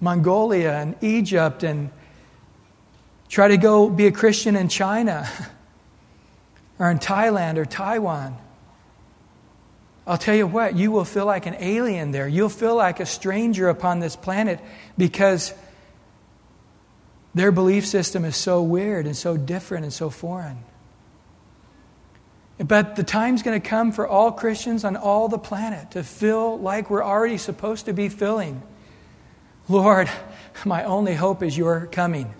Mongolia 0.01 0.73
and 0.73 0.97
Egypt, 1.01 1.63
and 1.63 1.91
try 3.29 3.47
to 3.47 3.57
go 3.57 3.89
be 3.89 4.09
a 4.09 4.11
Christian 4.11 4.57
in 4.57 4.69
China. 4.69 5.31
or 6.81 6.91
in 6.91 6.99
Thailand 6.99 7.57
or 7.57 7.65
Taiwan, 7.65 8.37
I'll 10.09 10.19
tell 10.19 10.35
you 10.35 10.49
what, 10.49 10.75
you 10.75 10.91
will 10.91 11.05
feel 11.05 11.27
like 11.27 11.47
an 11.47 11.55
alien 11.61 12.11
there. 12.11 12.27
You'll 12.27 12.49
feel 12.49 12.75
like 12.75 12.99
a 12.99 13.07
stranger 13.07 13.69
upon 13.69 14.01
this 14.01 14.17
planet 14.17 14.59
because 14.99 15.55
their 17.35 17.53
belief 17.53 17.87
system 17.87 18.25
is 18.25 18.37
so 18.37 18.63
weird 18.63 19.07
and 19.07 19.17
so 19.17 19.37
different 19.37 19.85
and 19.85 19.93
so 19.93 20.11
foreign. 20.11 20.59
But 22.59 22.97
the 22.97 23.03
time's 23.03 23.43
going 23.43 23.61
to 23.61 23.67
come 23.67 23.93
for 23.93 24.07
all 24.07 24.31
Christians 24.31 24.85
on 24.85 24.97
all 24.97 25.29
the 25.29 25.39
planet 25.39 25.93
to 25.93 26.05
feel 26.05 26.59
like 26.59 26.91
we're 26.91 27.03
already 27.03 27.39
supposed 27.39 27.87
to 27.87 27.93
be 27.93 28.09
feeling. 28.09 28.63
Lord, 29.69 30.11
my 30.65 30.85
only 30.85 31.15
hope 31.15 31.43
is 31.43 31.57
your 31.57 31.87
coming. 31.87 32.33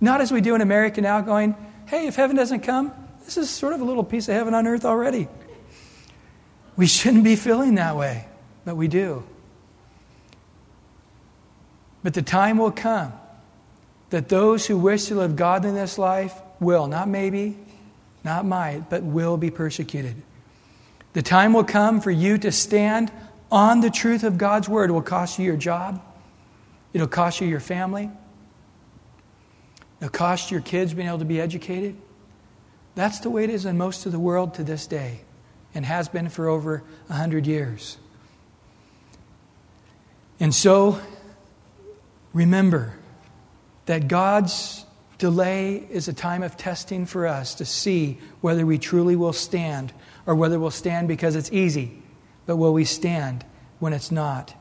Not 0.00 0.20
as 0.20 0.32
we 0.32 0.40
do 0.40 0.54
in 0.54 0.60
America 0.60 1.00
now, 1.00 1.20
going, 1.20 1.54
hey, 1.86 2.08
if 2.08 2.16
heaven 2.16 2.36
doesn't 2.36 2.60
come, 2.60 2.92
this 3.24 3.36
is 3.36 3.48
sort 3.48 3.72
of 3.72 3.80
a 3.80 3.84
little 3.84 4.04
piece 4.04 4.28
of 4.28 4.34
heaven 4.34 4.52
on 4.52 4.66
earth 4.66 4.84
already. 4.84 5.28
We 6.76 6.86
shouldn't 6.86 7.24
be 7.24 7.36
feeling 7.36 7.76
that 7.76 7.96
way, 7.96 8.26
but 8.64 8.76
we 8.76 8.88
do. 8.88 9.22
But 12.02 12.12
the 12.12 12.22
time 12.22 12.58
will 12.58 12.72
come 12.72 13.12
that 14.14 14.28
those 14.28 14.64
who 14.64 14.78
wish 14.78 15.06
to 15.06 15.16
live 15.16 15.34
godly 15.34 15.70
in 15.70 15.74
this 15.74 15.98
life 15.98 16.40
will, 16.60 16.86
not 16.86 17.08
maybe, 17.08 17.56
not 18.22 18.46
might, 18.46 18.88
but 18.88 19.02
will 19.02 19.36
be 19.36 19.50
persecuted. 19.50 20.14
The 21.14 21.22
time 21.22 21.52
will 21.52 21.64
come 21.64 22.00
for 22.00 22.12
you 22.12 22.38
to 22.38 22.52
stand 22.52 23.10
on 23.50 23.80
the 23.80 23.90
truth 23.90 24.22
of 24.22 24.38
God's 24.38 24.68
word. 24.68 24.90
It 24.90 24.92
will 24.92 25.02
cost 25.02 25.40
you 25.40 25.44
your 25.44 25.56
job, 25.56 26.00
it'll 26.92 27.08
cost 27.08 27.40
you 27.40 27.48
your 27.48 27.58
family, 27.58 28.08
it'll 30.00 30.10
cost 30.10 30.48
your 30.52 30.60
kids 30.60 30.94
being 30.94 31.08
able 31.08 31.18
to 31.18 31.24
be 31.24 31.40
educated. 31.40 31.96
That's 32.94 33.18
the 33.18 33.30
way 33.30 33.42
it 33.42 33.50
is 33.50 33.64
in 33.64 33.76
most 33.76 34.06
of 34.06 34.12
the 34.12 34.20
world 34.20 34.54
to 34.54 34.62
this 34.62 34.86
day 34.86 35.22
and 35.74 35.84
has 35.84 36.08
been 36.08 36.28
for 36.28 36.46
over 36.46 36.84
a 37.10 37.14
hundred 37.14 37.48
years. 37.48 37.96
And 40.38 40.54
so, 40.54 41.00
remember 42.32 42.94
that 43.86 44.08
God's 44.08 44.84
delay 45.18 45.86
is 45.90 46.08
a 46.08 46.12
time 46.12 46.42
of 46.42 46.56
testing 46.56 47.06
for 47.06 47.26
us 47.26 47.54
to 47.56 47.64
see 47.64 48.18
whether 48.40 48.66
we 48.66 48.78
truly 48.78 49.16
will 49.16 49.32
stand 49.32 49.92
or 50.26 50.34
whether 50.34 50.58
we'll 50.58 50.70
stand 50.70 51.08
because 51.08 51.36
it's 51.36 51.52
easy, 51.52 52.02
but 52.46 52.56
will 52.56 52.72
we 52.72 52.84
stand 52.84 53.44
when 53.78 53.92
it's 53.92 54.10
not? 54.10 54.54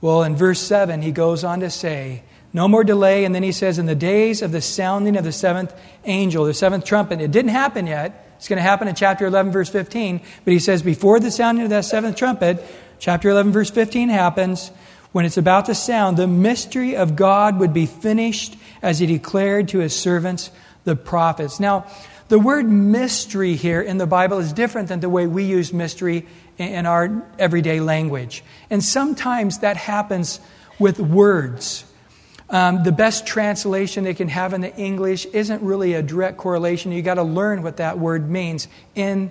Well, 0.00 0.22
in 0.22 0.36
verse 0.36 0.60
7, 0.60 1.02
he 1.02 1.12
goes 1.12 1.44
on 1.44 1.60
to 1.60 1.70
say, 1.70 2.22
no 2.54 2.68
more 2.68 2.84
delay. 2.84 3.24
And 3.24 3.34
then 3.34 3.42
he 3.42 3.52
says, 3.52 3.78
In 3.78 3.86
the 3.86 3.94
days 3.94 4.40
of 4.40 4.52
the 4.52 4.62
sounding 4.62 5.16
of 5.16 5.24
the 5.24 5.32
seventh 5.32 5.74
angel, 6.04 6.44
the 6.44 6.54
seventh 6.54 6.84
trumpet, 6.86 7.20
it 7.20 7.32
didn't 7.32 7.50
happen 7.50 7.86
yet. 7.86 8.20
It's 8.36 8.48
going 8.48 8.58
to 8.58 8.62
happen 8.62 8.88
in 8.88 8.94
chapter 8.94 9.26
11, 9.26 9.52
verse 9.52 9.68
15. 9.68 10.20
But 10.44 10.52
he 10.52 10.60
says, 10.60 10.82
Before 10.82 11.18
the 11.18 11.30
sounding 11.30 11.64
of 11.64 11.70
that 11.70 11.84
seventh 11.84 12.16
trumpet, 12.16 12.64
chapter 12.98 13.28
11, 13.28 13.52
verse 13.52 13.70
15 13.70 14.08
happens, 14.08 14.70
when 15.14 15.24
it's 15.24 15.36
about 15.36 15.66
to 15.66 15.76
sound, 15.76 16.16
the 16.16 16.26
mystery 16.26 16.96
of 16.96 17.14
God 17.14 17.60
would 17.60 17.72
be 17.72 17.86
finished 17.86 18.56
as 18.82 18.98
he 18.98 19.06
declared 19.06 19.68
to 19.68 19.78
his 19.78 19.94
servants, 19.94 20.50
the 20.82 20.96
prophets. 20.96 21.60
Now, 21.60 21.86
the 22.26 22.40
word 22.40 22.68
mystery 22.68 23.54
here 23.54 23.80
in 23.80 23.96
the 23.98 24.08
Bible 24.08 24.38
is 24.38 24.52
different 24.52 24.88
than 24.88 24.98
the 24.98 25.08
way 25.08 25.28
we 25.28 25.44
use 25.44 25.72
mystery 25.72 26.26
in 26.58 26.84
our 26.84 27.24
everyday 27.38 27.78
language. 27.78 28.42
And 28.70 28.82
sometimes 28.82 29.60
that 29.60 29.76
happens 29.76 30.40
with 30.80 30.98
words. 30.98 31.84
Um, 32.50 32.82
the 32.82 32.90
best 32.90 33.24
translation 33.24 34.02
they 34.02 34.14
can 34.14 34.26
have 34.26 34.52
in 34.52 34.62
the 34.62 34.74
English 34.74 35.26
isn't 35.26 35.62
really 35.62 35.94
a 35.94 36.02
direct 36.02 36.38
correlation. 36.38 36.90
You've 36.90 37.04
got 37.04 37.14
to 37.14 37.22
learn 37.22 37.62
what 37.62 37.76
that 37.76 38.00
word 38.00 38.28
means 38.28 38.66
in 38.96 39.30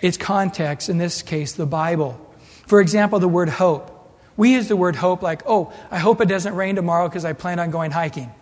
its 0.00 0.16
context, 0.16 0.88
in 0.88 0.96
this 0.96 1.20
case, 1.20 1.52
the 1.52 1.66
Bible. 1.66 2.18
For 2.66 2.80
example, 2.80 3.18
the 3.18 3.28
word 3.28 3.50
hope. 3.50 3.93
We 4.36 4.52
use 4.52 4.68
the 4.68 4.76
word 4.76 4.96
hope 4.96 5.22
like, 5.22 5.42
oh, 5.46 5.72
I 5.90 5.98
hope 5.98 6.20
it 6.20 6.26
doesn't 6.26 6.54
rain 6.54 6.76
tomorrow 6.76 7.08
because 7.08 7.24
I 7.24 7.32
plan 7.32 7.58
on 7.58 7.70
going 7.70 7.90
hiking. 7.90 8.32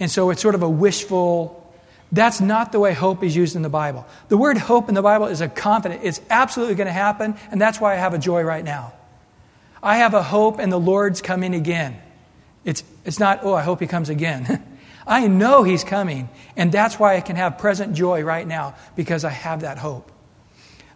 And 0.00 0.10
so 0.10 0.30
it's 0.30 0.40
sort 0.40 0.54
of 0.54 0.62
a 0.62 0.68
wishful. 0.68 1.54
That's 2.10 2.40
not 2.40 2.72
the 2.72 2.80
way 2.80 2.94
hope 2.94 3.22
is 3.22 3.36
used 3.36 3.56
in 3.56 3.62
the 3.62 3.68
Bible. 3.68 4.06
The 4.28 4.36
word 4.36 4.56
hope 4.56 4.88
in 4.88 4.94
the 4.94 5.02
Bible 5.02 5.26
is 5.26 5.40
a 5.40 5.48
confident, 5.48 6.02
it's 6.04 6.20
absolutely 6.30 6.74
going 6.74 6.86
to 6.86 6.92
happen, 6.92 7.36
and 7.50 7.60
that's 7.60 7.80
why 7.80 7.94
I 7.94 7.96
have 7.96 8.14
a 8.14 8.18
joy 8.18 8.42
right 8.42 8.64
now. 8.64 8.92
I 9.82 9.98
have 9.98 10.14
a 10.14 10.22
hope, 10.22 10.58
and 10.58 10.72
the 10.72 10.80
Lord's 10.80 11.20
coming 11.20 11.54
again. 11.54 12.00
It's, 12.64 12.82
it's 13.04 13.18
not, 13.18 13.40
oh, 13.42 13.54
I 13.54 13.62
hope 13.62 13.80
he 13.80 13.86
comes 13.86 14.08
again. 14.08 14.64
I 15.06 15.26
know 15.26 15.62
he's 15.62 15.84
coming, 15.84 16.28
and 16.56 16.72
that's 16.72 16.98
why 16.98 17.16
I 17.16 17.20
can 17.20 17.36
have 17.36 17.58
present 17.58 17.94
joy 17.94 18.22
right 18.22 18.46
now, 18.46 18.74
because 18.96 19.24
I 19.24 19.30
have 19.30 19.60
that 19.60 19.78
hope. 19.78 20.10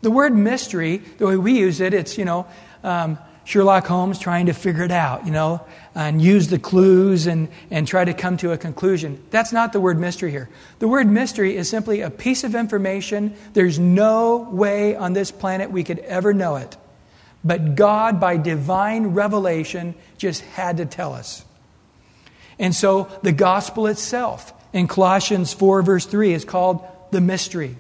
The 0.03 0.11
word 0.11 0.35
mystery, 0.35 0.99
the 0.99 1.27
way 1.27 1.37
we 1.37 1.59
use 1.59 1.81
it, 1.81 1.95
it's, 1.95 2.19
you 2.19 2.25
know, 2.25 2.47
um, 2.83 3.19
Sherlock 3.45 3.87
Holmes 3.87 4.19
trying 4.19 4.47
to 4.47 4.53
figure 4.53 4.85
it 4.85 4.93
out, 4.93 5.27
you 5.27 5.33
know, 5.33 5.61
and 5.95 6.23
use 6.23 6.49
the 6.49 6.59
clues 6.59 7.27
and, 7.27 7.49
and 7.71 7.87
try 7.87 8.05
to 8.05 8.15
come 8.15 8.37
to 8.39 8.53
a 8.53 8.59
conclusion. 8.59 9.23
That's 9.31 9.53
not 9.53 9.73
the 9.73 9.81
word 9.81 9.99
mystery 9.99 10.31
here. 10.31 10.49
The 10.79 10.89
word 10.89 11.09
mystery 11.09 11.57
is 11.57 11.69
simply 11.69 12.01
a 12.01 12.11
piece 12.11 12.45
of 12.45 12.55
information. 12.55 13.35
There's 13.53 13.79
no 13.79 14.49
way 14.51 14.95
on 14.95 15.13
this 15.13 15.31
planet 15.31 15.71
we 15.71 15.83
could 15.83 15.99
ever 16.01 16.33
know 16.33 16.57
it. 16.57 16.77
But 17.45 17.75
God, 17.75 18.21
by 18.21 18.37
divine 18.37 19.09
revelation, 19.09 19.97
just 20.17 20.43
had 20.43 20.77
to 20.77 20.87
tell 20.87 21.13
us. 21.13 21.45
And 22.59 22.75
so 22.75 23.09
the 23.23 23.33
gospel 23.33 23.89
itself 23.89 24.53
in 24.73 24.87
Colossians 24.87 25.53
4, 25.53 25.83
verse 25.83 26.07
3, 26.07 26.33
is 26.33 26.45
called 26.45 26.87
the 27.11 27.21
mystery. 27.21 27.77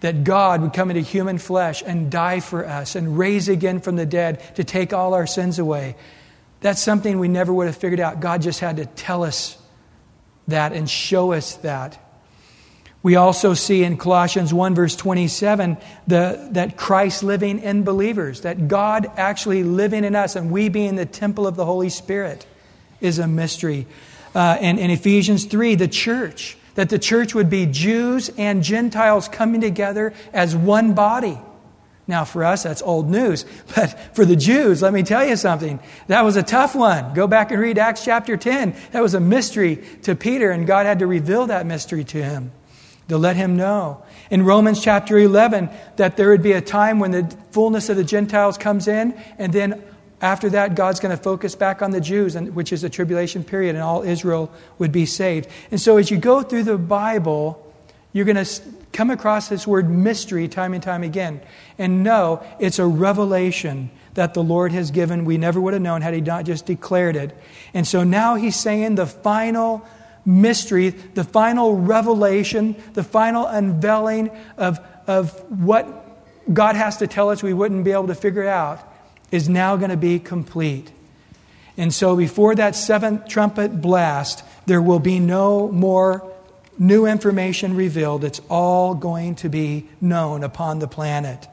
That 0.00 0.24
God 0.24 0.62
would 0.62 0.72
come 0.72 0.90
into 0.90 1.02
human 1.02 1.38
flesh 1.38 1.82
and 1.84 2.10
die 2.10 2.40
for 2.40 2.66
us 2.66 2.94
and 2.94 3.18
raise 3.18 3.48
again 3.48 3.80
from 3.80 3.96
the 3.96 4.06
dead 4.06 4.54
to 4.56 4.64
take 4.64 4.92
all 4.92 5.14
our 5.14 5.26
sins 5.26 5.58
away. 5.58 5.96
That's 6.60 6.82
something 6.82 7.18
we 7.18 7.28
never 7.28 7.52
would 7.52 7.66
have 7.66 7.76
figured 7.76 8.00
out. 8.00 8.20
God 8.20 8.42
just 8.42 8.60
had 8.60 8.76
to 8.76 8.86
tell 8.86 9.24
us 9.24 9.58
that 10.48 10.72
and 10.72 10.88
show 10.88 11.32
us 11.32 11.56
that. 11.56 12.04
We 13.02 13.14
also 13.14 13.54
see 13.54 13.84
in 13.84 13.96
Colossians 13.96 14.52
1, 14.52 14.74
verse 14.74 14.96
27, 14.96 15.78
the, 16.08 16.48
that 16.52 16.76
Christ 16.76 17.22
living 17.22 17.60
in 17.60 17.84
believers, 17.84 18.40
that 18.40 18.66
God 18.66 19.06
actually 19.16 19.62
living 19.62 20.04
in 20.04 20.16
us, 20.16 20.34
and 20.34 20.50
we 20.50 20.68
being 20.68 20.96
the 20.96 21.06
temple 21.06 21.46
of 21.46 21.54
the 21.54 21.64
Holy 21.64 21.90
Spirit 21.90 22.44
is 23.00 23.20
a 23.20 23.28
mystery. 23.28 23.86
Uh, 24.34 24.58
and 24.60 24.80
in 24.80 24.90
Ephesians 24.90 25.44
3, 25.44 25.76
the 25.76 25.86
church, 25.86 26.56
that 26.78 26.90
the 26.90 26.98
church 26.98 27.34
would 27.34 27.50
be 27.50 27.66
Jews 27.66 28.30
and 28.38 28.62
Gentiles 28.62 29.26
coming 29.26 29.60
together 29.60 30.14
as 30.32 30.54
one 30.54 30.94
body. 30.94 31.36
Now, 32.06 32.24
for 32.24 32.44
us, 32.44 32.62
that's 32.62 32.82
old 32.82 33.10
news. 33.10 33.44
But 33.74 33.98
for 34.14 34.24
the 34.24 34.36
Jews, 34.36 34.80
let 34.80 34.92
me 34.92 35.02
tell 35.02 35.26
you 35.26 35.34
something. 35.34 35.80
That 36.06 36.22
was 36.22 36.36
a 36.36 36.42
tough 36.44 36.76
one. 36.76 37.14
Go 37.14 37.26
back 37.26 37.50
and 37.50 37.60
read 37.60 37.78
Acts 37.78 38.04
chapter 38.04 38.36
10. 38.36 38.76
That 38.92 39.02
was 39.02 39.14
a 39.14 39.18
mystery 39.18 39.82
to 40.02 40.14
Peter, 40.14 40.52
and 40.52 40.68
God 40.68 40.86
had 40.86 41.00
to 41.00 41.08
reveal 41.08 41.46
that 41.46 41.66
mystery 41.66 42.04
to 42.04 42.22
him 42.22 42.52
to 43.08 43.18
let 43.18 43.34
him 43.34 43.56
know. 43.56 44.04
In 44.30 44.44
Romans 44.44 44.80
chapter 44.80 45.18
11, 45.18 45.70
that 45.96 46.16
there 46.16 46.28
would 46.28 46.44
be 46.44 46.52
a 46.52 46.60
time 46.60 47.00
when 47.00 47.10
the 47.10 47.36
fullness 47.50 47.88
of 47.88 47.96
the 47.96 48.04
Gentiles 48.04 48.56
comes 48.56 48.86
in, 48.86 49.20
and 49.36 49.52
then 49.52 49.82
after 50.20 50.50
that, 50.50 50.74
God's 50.74 50.98
going 51.00 51.16
to 51.16 51.22
focus 51.22 51.54
back 51.54 51.80
on 51.80 51.92
the 51.92 52.00
Jews, 52.00 52.36
which 52.36 52.72
is 52.72 52.82
a 52.82 52.90
tribulation 52.90 53.44
period, 53.44 53.76
and 53.76 53.84
all 53.84 54.02
Israel 54.02 54.52
would 54.78 54.90
be 54.90 55.06
saved. 55.06 55.48
And 55.70 55.80
so, 55.80 55.96
as 55.96 56.10
you 56.10 56.16
go 56.16 56.42
through 56.42 56.64
the 56.64 56.78
Bible, 56.78 57.64
you're 58.12 58.24
going 58.24 58.44
to 58.44 58.62
come 58.92 59.10
across 59.10 59.48
this 59.48 59.66
word 59.66 59.88
mystery 59.88 60.48
time 60.48 60.74
and 60.74 60.82
time 60.82 61.04
again. 61.04 61.40
And 61.78 62.02
know 62.02 62.42
it's 62.58 62.80
a 62.80 62.86
revelation 62.86 63.90
that 64.14 64.34
the 64.34 64.42
Lord 64.42 64.72
has 64.72 64.90
given. 64.90 65.24
We 65.24 65.38
never 65.38 65.60
would 65.60 65.74
have 65.74 65.82
known 65.82 66.02
had 66.02 66.14
He 66.14 66.20
not 66.20 66.44
just 66.44 66.66
declared 66.66 67.14
it. 67.14 67.36
And 67.72 67.86
so 67.86 68.02
now 68.02 68.34
He's 68.34 68.56
saying 68.56 68.96
the 68.96 69.06
final 69.06 69.86
mystery, 70.26 70.90
the 70.90 71.24
final 71.24 71.76
revelation, 71.76 72.74
the 72.94 73.04
final 73.04 73.46
unveiling 73.46 74.30
of, 74.56 74.80
of 75.06 75.30
what 75.48 76.06
God 76.52 76.76
has 76.76 76.96
to 76.98 77.06
tell 77.06 77.30
us 77.30 77.42
we 77.42 77.54
wouldn't 77.54 77.84
be 77.84 77.92
able 77.92 78.08
to 78.08 78.14
figure 78.14 78.48
out 78.48 78.87
is 79.30 79.48
now 79.48 79.76
going 79.76 79.90
to 79.90 79.96
be 79.96 80.18
complete. 80.18 80.90
And 81.76 81.94
so, 81.94 82.16
before 82.16 82.54
that 82.56 82.74
seventh 82.74 83.28
trumpet 83.28 83.80
blast, 83.80 84.42
there 84.66 84.82
will 84.82 84.98
be 84.98 85.20
no 85.20 85.68
more 85.68 86.28
new 86.78 87.06
information 87.06 87.74
revealed. 87.74 88.24
It's 88.24 88.40
all 88.48 88.94
going 88.94 89.36
to 89.36 89.48
be 89.48 89.86
known 90.00 90.42
upon 90.42 90.78
the 90.78 90.88
planet. 90.88 91.46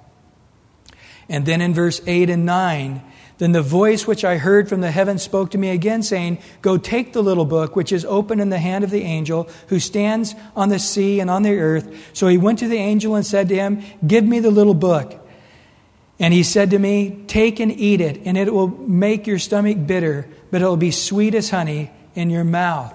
And 1.28 1.45
then 1.45 1.61
in 1.61 1.73
verse 1.73 2.01
8 2.05 2.30
and 2.30 2.45
9, 2.45 3.01
then 3.38 3.51
the 3.51 3.61
voice 3.61 4.07
which 4.07 4.23
I 4.23 4.38
heard 4.38 4.69
from 4.69 4.82
the 4.82 4.91
heaven 4.91 5.17
spoke 5.17 5.51
to 5.51 5.57
me 5.57 5.69
again, 5.69 6.03
saying, 6.03 6.38
Go 6.61 6.78
take 6.78 7.13
the 7.13 7.23
little 7.23 7.45
book 7.45 7.76
which 7.76 7.91
is 7.91 8.05
open 8.05 8.39
in 8.39 8.49
the 8.49 8.59
hand 8.59 8.84
of 8.84 8.91
the 8.91 9.01
angel 9.01 9.49
who 9.67 9.80
stands 9.80 10.36
on 10.55 10.69
the 10.69 10.80
sea 10.80 11.19
and 11.19 11.30
on 11.30 11.43
the 11.43 11.57
earth. 11.57 12.11
So 12.13 12.28
he 12.28 12.38
went 12.38 12.59
to 12.59 12.67
the 12.67 12.78
angel 12.78 13.15
and 13.15 13.26
said 13.26 13.49
to 13.49 13.55
him, 13.55 13.84
Give 14.05 14.23
me 14.23 14.39
the 14.39 14.51
little 14.51 14.73
book. 14.73 15.24
And 16.20 16.34
he 16.34 16.43
said 16.43 16.72
to 16.72 16.80
me, 16.80 17.24
Take 17.28 17.59
and 17.59 17.72
eat 17.72 18.01
it, 18.01 18.22
and 18.26 18.38
it 18.38 18.53
will 18.53 18.68
make 18.68 19.28
your 19.28 19.39
stomach 19.39 19.86
bitter, 19.86 20.28
but 20.51 20.61
it 20.61 20.66
will 20.66 20.78
be 20.78 20.91
sweet 20.91 21.36
as 21.36 21.49
honey 21.49 21.91
in 22.13 22.30
your 22.30 22.45
mouth. 22.45 22.93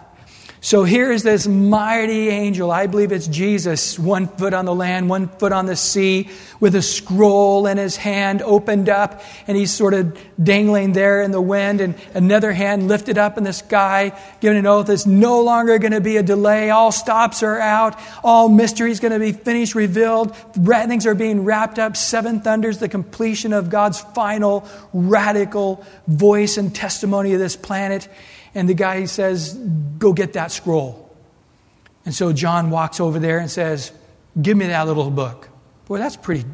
So 0.62 0.84
here 0.84 1.10
is 1.10 1.22
this 1.22 1.46
mighty 1.46 2.28
angel. 2.28 2.70
I 2.70 2.86
believe 2.86 3.12
it's 3.12 3.26
Jesus, 3.26 3.98
one 3.98 4.28
foot 4.28 4.52
on 4.52 4.66
the 4.66 4.74
land, 4.74 5.08
one 5.08 5.28
foot 5.28 5.52
on 5.52 5.64
the 5.64 5.74
sea, 5.74 6.28
with 6.60 6.74
a 6.74 6.82
scroll 6.82 7.66
in 7.66 7.78
his 7.78 7.96
hand 7.96 8.42
opened 8.42 8.90
up, 8.90 9.22
and 9.46 9.56
he's 9.56 9.72
sort 9.72 9.94
of 9.94 10.18
dangling 10.42 10.92
there 10.92 11.22
in 11.22 11.30
the 11.30 11.40
wind, 11.40 11.80
and 11.80 11.94
another 12.12 12.52
hand 12.52 12.88
lifted 12.88 13.16
up 13.16 13.38
in 13.38 13.44
the 13.44 13.54
sky, 13.54 14.12
giving 14.40 14.58
an 14.58 14.66
oath. 14.66 14.90
It's 14.90 15.06
no 15.06 15.40
longer 15.40 15.78
going 15.78 15.92
to 15.92 16.00
be 16.02 16.18
a 16.18 16.22
delay. 16.22 16.68
All 16.68 16.92
stops 16.92 17.42
are 17.42 17.58
out. 17.58 17.98
All 18.22 18.50
mysteries 18.50 19.00
going 19.00 19.12
to 19.12 19.18
be 19.18 19.32
finished, 19.32 19.74
revealed. 19.74 20.36
Things 20.36 21.06
are 21.06 21.14
being 21.14 21.44
wrapped 21.46 21.78
up. 21.78 21.96
Seven 21.96 22.42
thunders, 22.42 22.76
the 22.76 22.88
completion 22.90 23.54
of 23.54 23.70
God's 23.70 23.98
final 23.98 24.68
radical 24.92 25.82
voice 26.06 26.58
and 26.58 26.74
testimony 26.74 27.32
of 27.32 27.38
this 27.38 27.56
planet. 27.56 28.08
And 28.54 28.68
the 28.68 28.74
guy 28.74 29.04
says, 29.04 29.54
Go 29.54 30.12
get 30.12 30.34
that 30.34 30.52
scroll. 30.52 31.10
And 32.04 32.14
so 32.14 32.32
John 32.32 32.70
walks 32.70 33.00
over 33.00 33.18
there 33.18 33.38
and 33.38 33.50
says, 33.50 33.92
Give 34.40 34.56
me 34.56 34.66
that 34.66 34.86
little 34.86 35.10
book. 35.10 35.48
Boy, 35.86 35.98
that's 35.98 36.16
pretty, 36.16 36.44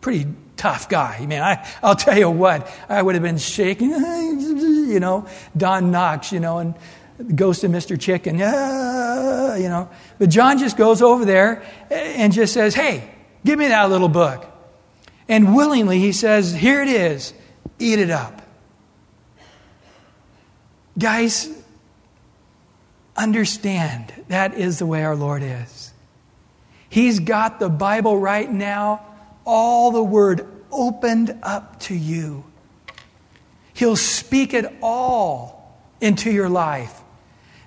pretty 0.00 0.26
tough 0.56 0.88
guy. 0.88 1.24
Man, 1.26 1.42
I, 1.42 1.68
I'll 1.82 1.96
tell 1.96 2.18
you 2.18 2.30
what, 2.30 2.70
I 2.88 3.00
would 3.02 3.14
have 3.14 3.22
been 3.22 3.38
shaking, 3.38 3.90
you 3.90 5.00
know, 5.00 5.26
Don 5.56 5.92
Knotts, 5.92 6.32
you 6.32 6.40
know, 6.40 6.58
and 6.58 6.74
the 7.18 7.32
ghost 7.32 7.64
of 7.64 7.70
Mr. 7.70 7.98
Chicken, 8.00 8.34
you 9.62 9.68
know. 9.68 9.88
But 10.18 10.30
John 10.30 10.58
just 10.58 10.76
goes 10.76 11.02
over 11.02 11.24
there 11.24 11.62
and 11.90 12.32
just 12.32 12.52
says, 12.52 12.74
Hey, 12.74 13.10
give 13.44 13.58
me 13.58 13.68
that 13.68 13.88
little 13.90 14.08
book. 14.08 14.46
And 15.28 15.56
willingly 15.56 15.98
he 15.98 16.12
says, 16.12 16.54
Here 16.54 16.82
it 16.82 16.88
is, 16.88 17.32
eat 17.78 17.98
it 17.98 18.10
up. 18.10 18.42
Guys, 20.98 21.48
understand 23.16 24.12
that 24.28 24.54
is 24.54 24.78
the 24.78 24.86
way 24.86 25.04
our 25.04 25.16
Lord 25.16 25.42
is. 25.42 25.92
He's 26.88 27.20
got 27.20 27.58
the 27.58 27.68
Bible 27.68 28.18
right 28.18 28.50
now, 28.50 29.04
all 29.44 29.90
the 29.90 30.02
Word 30.02 30.46
opened 30.70 31.38
up 31.42 31.80
to 31.80 31.94
you. 31.94 32.44
He'll 33.74 33.96
speak 33.96 34.54
it 34.54 34.72
all 34.80 35.78
into 36.00 36.30
your 36.30 36.48
life. 36.48 37.02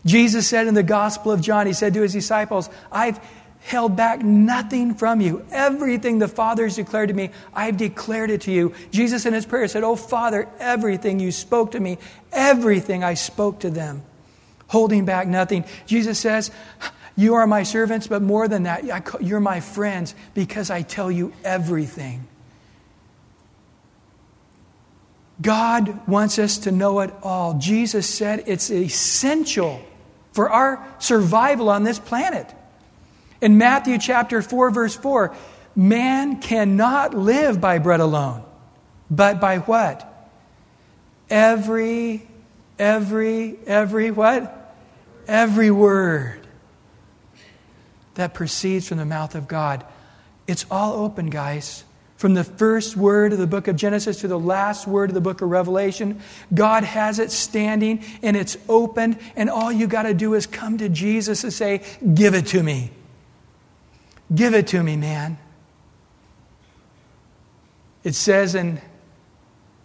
Jesus 0.05 0.47
said 0.47 0.67
in 0.67 0.73
the 0.73 0.83
Gospel 0.83 1.31
of 1.31 1.41
John, 1.41 1.67
He 1.67 1.73
said 1.73 1.93
to 1.93 2.01
His 2.01 2.13
disciples, 2.13 2.69
I've 2.91 3.19
held 3.61 3.95
back 3.95 4.21
nothing 4.21 4.95
from 4.95 5.21
you. 5.21 5.45
Everything 5.51 6.19
the 6.19 6.27
Father 6.27 6.63
has 6.63 6.75
declared 6.75 7.09
to 7.09 7.13
me, 7.13 7.29
I've 7.53 7.77
declared 7.77 8.31
it 8.31 8.41
to 8.41 8.51
you. 8.51 8.73
Jesus 8.91 9.25
in 9.25 9.33
his 9.33 9.45
prayer 9.45 9.67
said, 9.67 9.83
Oh, 9.83 9.95
Father, 9.95 10.47
everything 10.59 11.19
you 11.19 11.31
spoke 11.31 11.71
to 11.71 11.79
me, 11.79 11.97
everything 12.31 13.03
I 13.03 13.13
spoke 13.13 13.59
to 13.59 13.69
them, 13.69 14.03
holding 14.67 15.05
back 15.05 15.27
nothing. 15.27 15.65
Jesus 15.85 16.19
says, 16.19 16.51
You 17.15 17.35
are 17.35 17.47
my 17.47 17.63
servants, 17.63 18.07
but 18.07 18.21
more 18.21 18.47
than 18.47 18.63
that, 18.63 19.21
you're 19.21 19.39
my 19.39 19.59
friends 19.59 20.15
because 20.33 20.69
I 20.69 20.81
tell 20.81 21.11
you 21.11 21.33
everything. 21.43 22.27
God 25.41 26.07
wants 26.07 26.37
us 26.37 26.59
to 26.59 26.71
know 26.71 26.99
it 26.99 27.13
all. 27.23 27.59
Jesus 27.59 28.07
said 28.07 28.43
it's 28.47 28.69
essential 28.69 29.81
for 30.33 30.49
our 30.49 30.85
survival 30.99 31.69
on 31.69 31.83
this 31.83 31.97
planet. 31.97 32.53
In 33.41 33.57
Matthew 33.57 33.97
chapter 33.97 34.41
4, 34.41 34.71
verse 34.71 34.95
4, 34.95 35.35
man 35.75 36.41
cannot 36.41 37.13
live 37.13 37.61
by 37.61 37.79
bread 37.79 37.99
alone, 37.99 38.43
but 39.09 39.39
by 39.39 39.59
what? 39.59 40.05
Every 41.29 42.27
every, 42.79 43.59
every 43.67 44.09
what? 44.09 44.75
Every 45.27 45.69
word 45.69 46.47
that 48.15 48.33
proceeds 48.33 48.87
from 48.87 48.97
the 48.97 49.05
mouth 49.05 49.35
of 49.35 49.47
God. 49.47 49.85
It's 50.47 50.65
all 50.71 50.93
open, 51.03 51.29
guys. 51.29 51.83
From 52.17 52.33
the 52.33 52.43
first 52.43 52.97
word 52.97 53.31
of 53.31 53.39
the 53.39 53.47
book 53.47 53.67
of 53.67 53.75
Genesis 53.75 54.21
to 54.21 54.27
the 54.27 54.39
last 54.39 54.87
word 54.87 55.09
of 55.09 55.13
the 55.13 55.21
book 55.21 55.41
of 55.41 55.49
Revelation, 55.49 56.19
God 56.53 56.83
has 56.83 57.19
it 57.19 57.31
standing 57.31 58.03
and 58.21 58.35
it's 58.35 58.57
open, 58.67 59.17
and 59.35 59.49
all 59.49 59.71
you 59.71 59.87
got 59.87 60.03
to 60.03 60.13
do 60.13 60.33
is 60.33 60.47
come 60.47 60.79
to 60.79 60.89
Jesus 60.89 61.43
and 61.43 61.53
say, 61.53 61.83
Give 62.13 62.33
it 62.33 62.47
to 62.47 62.63
me. 62.63 62.91
Give 64.33 64.53
it 64.53 64.67
to 64.67 64.83
me, 64.83 64.95
man. 64.95 65.37
It 68.03 68.15
says 68.15 68.55
in 68.55 68.81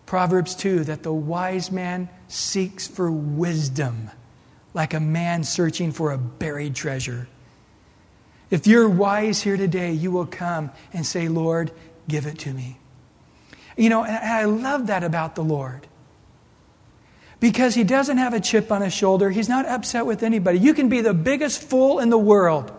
Proverbs 0.06 0.54
2 0.54 0.84
that 0.84 1.02
the 1.02 1.12
wise 1.12 1.70
man 1.70 2.08
seeks 2.28 2.86
for 2.86 3.10
wisdom 3.10 4.10
like 4.74 4.92
a 4.92 5.00
man 5.00 5.44
searching 5.44 5.92
for 5.92 6.12
a 6.12 6.18
buried 6.18 6.74
treasure. 6.74 7.28
If 8.50 8.66
you're 8.66 8.88
wise 8.88 9.42
here 9.42 9.56
today, 9.56 9.92
you 9.92 10.10
will 10.10 10.26
come 10.26 10.70
and 10.92 11.06
say, 11.06 11.28
Lord, 11.28 11.70
give 12.08 12.26
it 12.26 12.38
to 12.40 12.52
me. 12.52 12.78
You 13.76 13.88
know, 13.88 14.04
and 14.04 14.16
I 14.16 14.44
love 14.44 14.88
that 14.88 15.02
about 15.02 15.34
the 15.34 15.42
Lord. 15.42 15.86
Because 17.40 17.74
he 17.74 17.84
doesn't 17.84 18.18
have 18.18 18.34
a 18.34 18.40
chip 18.40 18.70
on 18.70 18.82
his 18.82 18.92
shoulder. 18.92 19.30
He's 19.30 19.48
not 19.48 19.66
upset 19.66 20.06
with 20.06 20.22
anybody. 20.22 20.58
You 20.58 20.74
can 20.74 20.88
be 20.88 21.00
the 21.00 21.14
biggest 21.14 21.62
fool 21.62 21.98
in 21.98 22.10
the 22.10 22.18
world. 22.18 22.72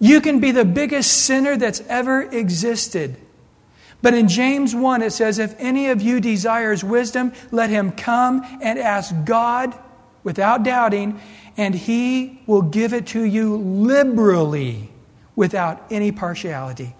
You 0.00 0.22
can 0.22 0.40
be 0.40 0.50
the 0.50 0.64
biggest 0.64 1.24
sinner 1.26 1.56
that's 1.56 1.80
ever 1.82 2.22
existed. 2.22 3.16
But 4.02 4.14
in 4.14 4.28
James 4.28 4.74
1, 4.74 5.02
it 5.02 5.12
says, 5.12 5.38
If 5.38 5.54
any 5.58 5.90
of 5.90 6.00
you 6.00 6.20
desires 6.20 6.82
wisdom, 6.82 7.32
let 7.50 7.68
him 7.68 7.92
come 7.92 8.42
and 8.62 8.78
ask 8.78 9.14
God 9.24 9.78
without 10.24 10.62
doubting, 10.62 11.20
and 11.56 11.74
he 11.74 12.40
will 12.46 12.62
give 12.62 12.94
it 12.94 13.08
to 13.08 13.22
you 13.22 13.56
liberally 13.56 14.90
without 15.36 15.82
any 15.90 16.12
partiality. 16.12 16.94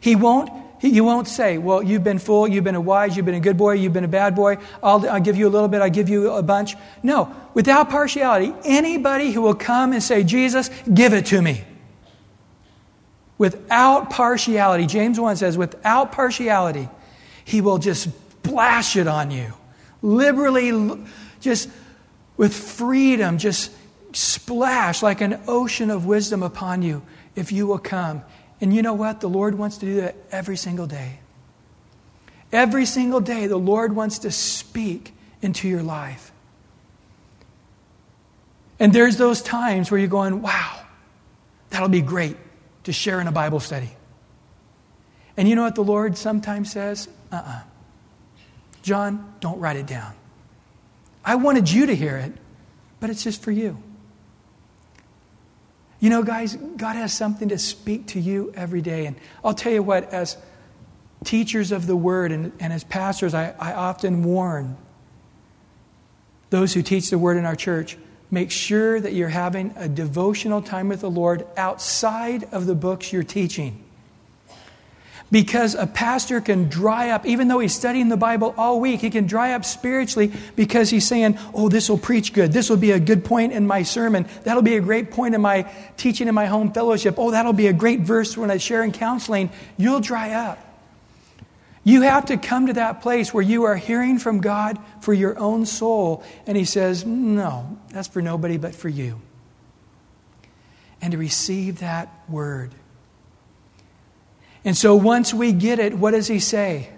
He 0.00 0.16
won't, 0.16 0.50
you 0.88 1.04
won't 1.04 1.28
say, 1.28 1.58
Well, 1.58 1.82
you've 1.82 2.04
been 2.04 2.18
full, 2.18 2.48
you've 2.48 2.64
been 2.64 2.74
a 2.74 2.80
wise, 2.80 3.16
you've 3.16 3.26
been 3.26 3.36
a 3.36 3.40
good 3.40 3.56
boy, 3.56 3.74
you've 3.74 3.92
been 3.92 4.04
a 4.04 4.08
bad 4.08 4.34
boy, 4.34 4.58
I'll, 4.82 5.08
I'll 5.08 5.20
give 5.20 5.36
you 5.36 5.46
a 5.46 5.50
little 5.50 5.68
bit, 5.68 5.80
I'll 5.80 5.90
give 5.90 6.08
you 6.08 6.30
a 6.32 6.42
bunch. 6.42 6.74
No, 7.02 7.34
without 7.54 7.88
partiality, 7.90 8.52
anybody 8.64 9.30
who 9.30 9.42
will 9.42 9.54
come 9.54 9.92
and 9.92 10.02
say, 10.02 10.24
Jesus, 10.24 10.70
give 10.92 11.12
it 11.12 11.26
to 11.26 11.40
me. 11.40 11.64
Without 13.38 14.10
partiality, 14.10 14.86
James 14.86 15.18
1 15.18 15.36
says, 15.36 15.56
without 15.56 16.12
partiality, 16.12 16.88
he 17.44 17.60
will 17.60 17.78
just 17.78 18.02
splash 18.02 18.96
it 18.96 19.06
on 19.06 19.30
you. 19.30 19.52
Liberally, 20.00 21.00
just 21.40 21.68
with 22.36 22.54
freedom, 22.54 23.38
just 23.38 23.70
splash 24.12 25.02
like 25.02 25.20
an 25.20 25.40
ocean 25.48 25.90
of 25.90 26.06
wisdom 26.06 26.42
upon 26.42 26.82
you 26.82 27.02
if 27.34 27.50
you 27.50 27.66
will 27.66 27.78
come 27.78 28.22
and 28.62 28.72
you 28.72 28.80
know 28.80 28.94
what? 28.94 29.20
The 29.20 29.28
Lord 29.28 29.56
wants 29.58 29.78
to 29.78 29.86
do 29.86 29.94
that 29.96 30.14
every 30.30 30.56
single 30.56 30.86
day. 30.86 31.18
Every 32.52 32.86
single 32.86 33.20
day, 33.20 33.48
the 33.48 33.56
Lord 33.56 33.96
wants 33.96 34.20
to 34.20 34.30
speak 34.30 35.12
into 35.42 35.68
your 35.68 35.82
life. 35.82 36.30
And 38.78 38.92
there's 38.92 39.16
those 39.16 39.42
times 39.42 39.90
where 39.90 39.98
you're 39.98 40.08
going, 40.08 40.42
wow, 40.42 40.80
that'll 41.70 41.88
be 41.88 42.02
great 42.02 42.36
to 42.84 42.92
share 42.92 43.20
in 43.20 43.26
a 43.26 43.32
Bible 43.32 43.58
study. 43.58 43.90
And 45.36 45.48
you 45.48 45.56
know 45.56 45.62
what 45.62 45.74
the 45.74 45.84
Lord 45.84 46.16
sometimes 46.16 46.70
says? 46.70 47.08
Uh 47.32 47.36
uh-uh. 47.36 47.50
uh 47.50 47.62
John, 48.82 49.34
don't 49.40 49.58
write 49.58 49.76
it 49.76 49.86
down. 49.86 50.12
I 51.24 51.36
wanted 51.36 51.70
you 51.70 51.86
to 51.86 51.96
hear 51.96 52.16
it, 52.16 52.32
but 53.00 53.10
it's 53.10 53.24
just 53.24 53.42
for 53.42 53.50
you. 53.50 53.82
You 56.02 56.10
know, 56.10 56.24
guys, 56.24 56.56
God 56.56 56.96
has 56.96 57.12
something 57.12 57.50
to 57.50 57.58
speak 57.58 58.08
to 58.08 58.18
you 58.18 58.52
every 58.56 58.80
day. 58.80 59.06
And 59.06 59.14
I'll 59.44 59.54
tell 59.54 59.72
you 59.72 59.84
what, 59.84 60.12
as 60.12 60.36
teachers 61.22 61.70
of 61.70 61.86
the 61.86 61.94
word 61.94 62.32
and, 62.32 62.50
and 62.58 62.72
as 62.72 62.82
pastors, 62.82 63.34
I, 63.34 63.54
I 63.56 63.72
often 63.72 64.24
warn 64.24 64.76
those 66.50 66.74
who 66.74 66.82
teach 66.82 67.08
the 67.08 67.18
word 67.18 67.36
in 67.36 67.44
our 67.44 67.54
church 67.54 67.96
make 68.32 68.50
sure 68.50 68.98
that 68.98 69.12
you're 69.12 69.28
having 69.28 69.74
a 69.76 69.88
devotional 69.88 70.60
time 70.60 70.88
with 70.88 71.02
the 71.02 71.10
Lord 71.10 71.46
outside 71.56 72.48
of 72.50 72.66
the 72.66 72.74
books 72.74 73.12
you're 73.12 73.22
teaching. 73.22 73.81
Because 75.32 75.74
a 75.74 75.86
pastor 75.86 76.42
can 76.42 76.68
dry 76.68 77.08
up, 77.08 77.24
even 77.24 77.48
though 77.48 77.58
he's 77.58 77.74
studying 77.74 78.10
the 78.10 78.18
Bible 78.18 78.54
all 78.58 78.78
week, 78.78 79.00
he 79.00 79.08
can 79.08 79.26
dry 79.26 79.54
up 79.54 79.64
spiritually 79.64 80.30
because 80.56 80.90
he's 80.90 81.06
saying, 81.06 81.38
Oh, 81.54 81.70
this 81.70 81.88
will 81.88 81.96
preach 81.96 82.34
good. 82.34 82.52
This 82.52 82.68
will 82.68 82.76
be 82.76 82.90
a 82.90 83.00
good 83.00 83.24
point 83.24 83.54
in 83.54 83.66
my 83.66 83.82
sermon. 83.82 84.28
That'll 84.44 84.62
be 84.62 84.76
a 84.76 84.80
great 84.82 85.10
point 85.10 85.34
in 85.34 85.40
my 85.40 85.62
teaching 85.96 86.28
in 86.28 86.34
my 86.34 86.44
home 86.44 86.70
fellowship. 86.74 87.14
Oh, 87.16 87.30
that'll 87.30 87.54
be 87.54 87.68
a 87.68 87.72
great 87.72 88.00
verse 88.00 88.36
when 88.36 88.50
I 88.50 88.58
share 88.58 88.84
in 88.84 88.92
counseling. 88.92 89.48
You'll 89.78 90.00
dry 90.00 90.32
up. 90.32 90.58
You 91.82 92.02
have 92.02 92.26
to 92.26 92.36
come 92.36 92.66
to 92.66 92.74
that 92.74 93.00
place 93.00 93.32
where 93.32 93.42
you 93.42 93.64
are 93.64 93.74
hearing 93.74 94.18
from 94.18 94.42
God 94.42 94.78
for 95.00 95.14
your 95.14 95.38
own 95.38 95.64
soul. 95.64 96.22
And 96.46 96.58
he 96.58 96.66
says, 96.66 97.06
No, 97.06 97.78
that's 97.88 98.08
for 98.08 98.20
nobody 98.20 98.58
but 98.58 98.74
for 98.74 98.90
you. 98.90 99.18
And 101.00 101.12
to 101.12 101.18
receive 101.18 101.78
that 101.78 102.12
word. 102.28 102.74
And 104.64 104.76
so 104.76 104.94
once 104.94 105.34
we 105.34 105.52
get 105.52 105.78
it, 105.78 105.94
what 105.98 106.12
does 106.12 106.28
he 106.28 106.38
say? 106.38 106.90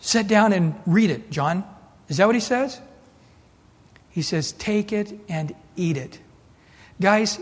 Sit 0.00 0.26
down 0.26 0.52
and 0.52 0.74
read 0.86 1.10
it, 1.10 1.30
John. 1.30 1.64
Is 2.08 2.16
that 2.18 2.26
what 2.26 2.34
he 2.34 2.40
says? 2.40 2.80
He 4.10 4.22
says, 4.22 4.52
take 4.52 4.92
it 4.92 5.12
and 5.28 5.54
eat 5.76 5.96
it. 5.96 6.18
Guys, 7.00 7.40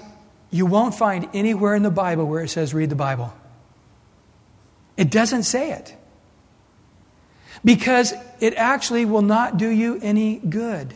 you 0.50 0.66
won't 0.66 0.94
find 0.94 1.28
anywhere 1.34 1.74
in 1.74 1.82
the 1.82 1.90
Bible 1.90 2.26
where 2.26 2.42
it 2.42 2.48
says 2.48 2.72
read 2.72 2.90
the 2.90 2.96
Bible. 2.96 3.32
It 4.96 5.10
doesn't 5.10 5.44
say 5.44 5.72
it. 5.72 5.96
Because 7.64 8.12
it 8.40 8.54
actually 8.54 9.04
will 9.04 9.22
not 9.22 9.56
do 9.56 9.68
you 9.68 9.98
any 10.02 10.36
good. 10.36 10.94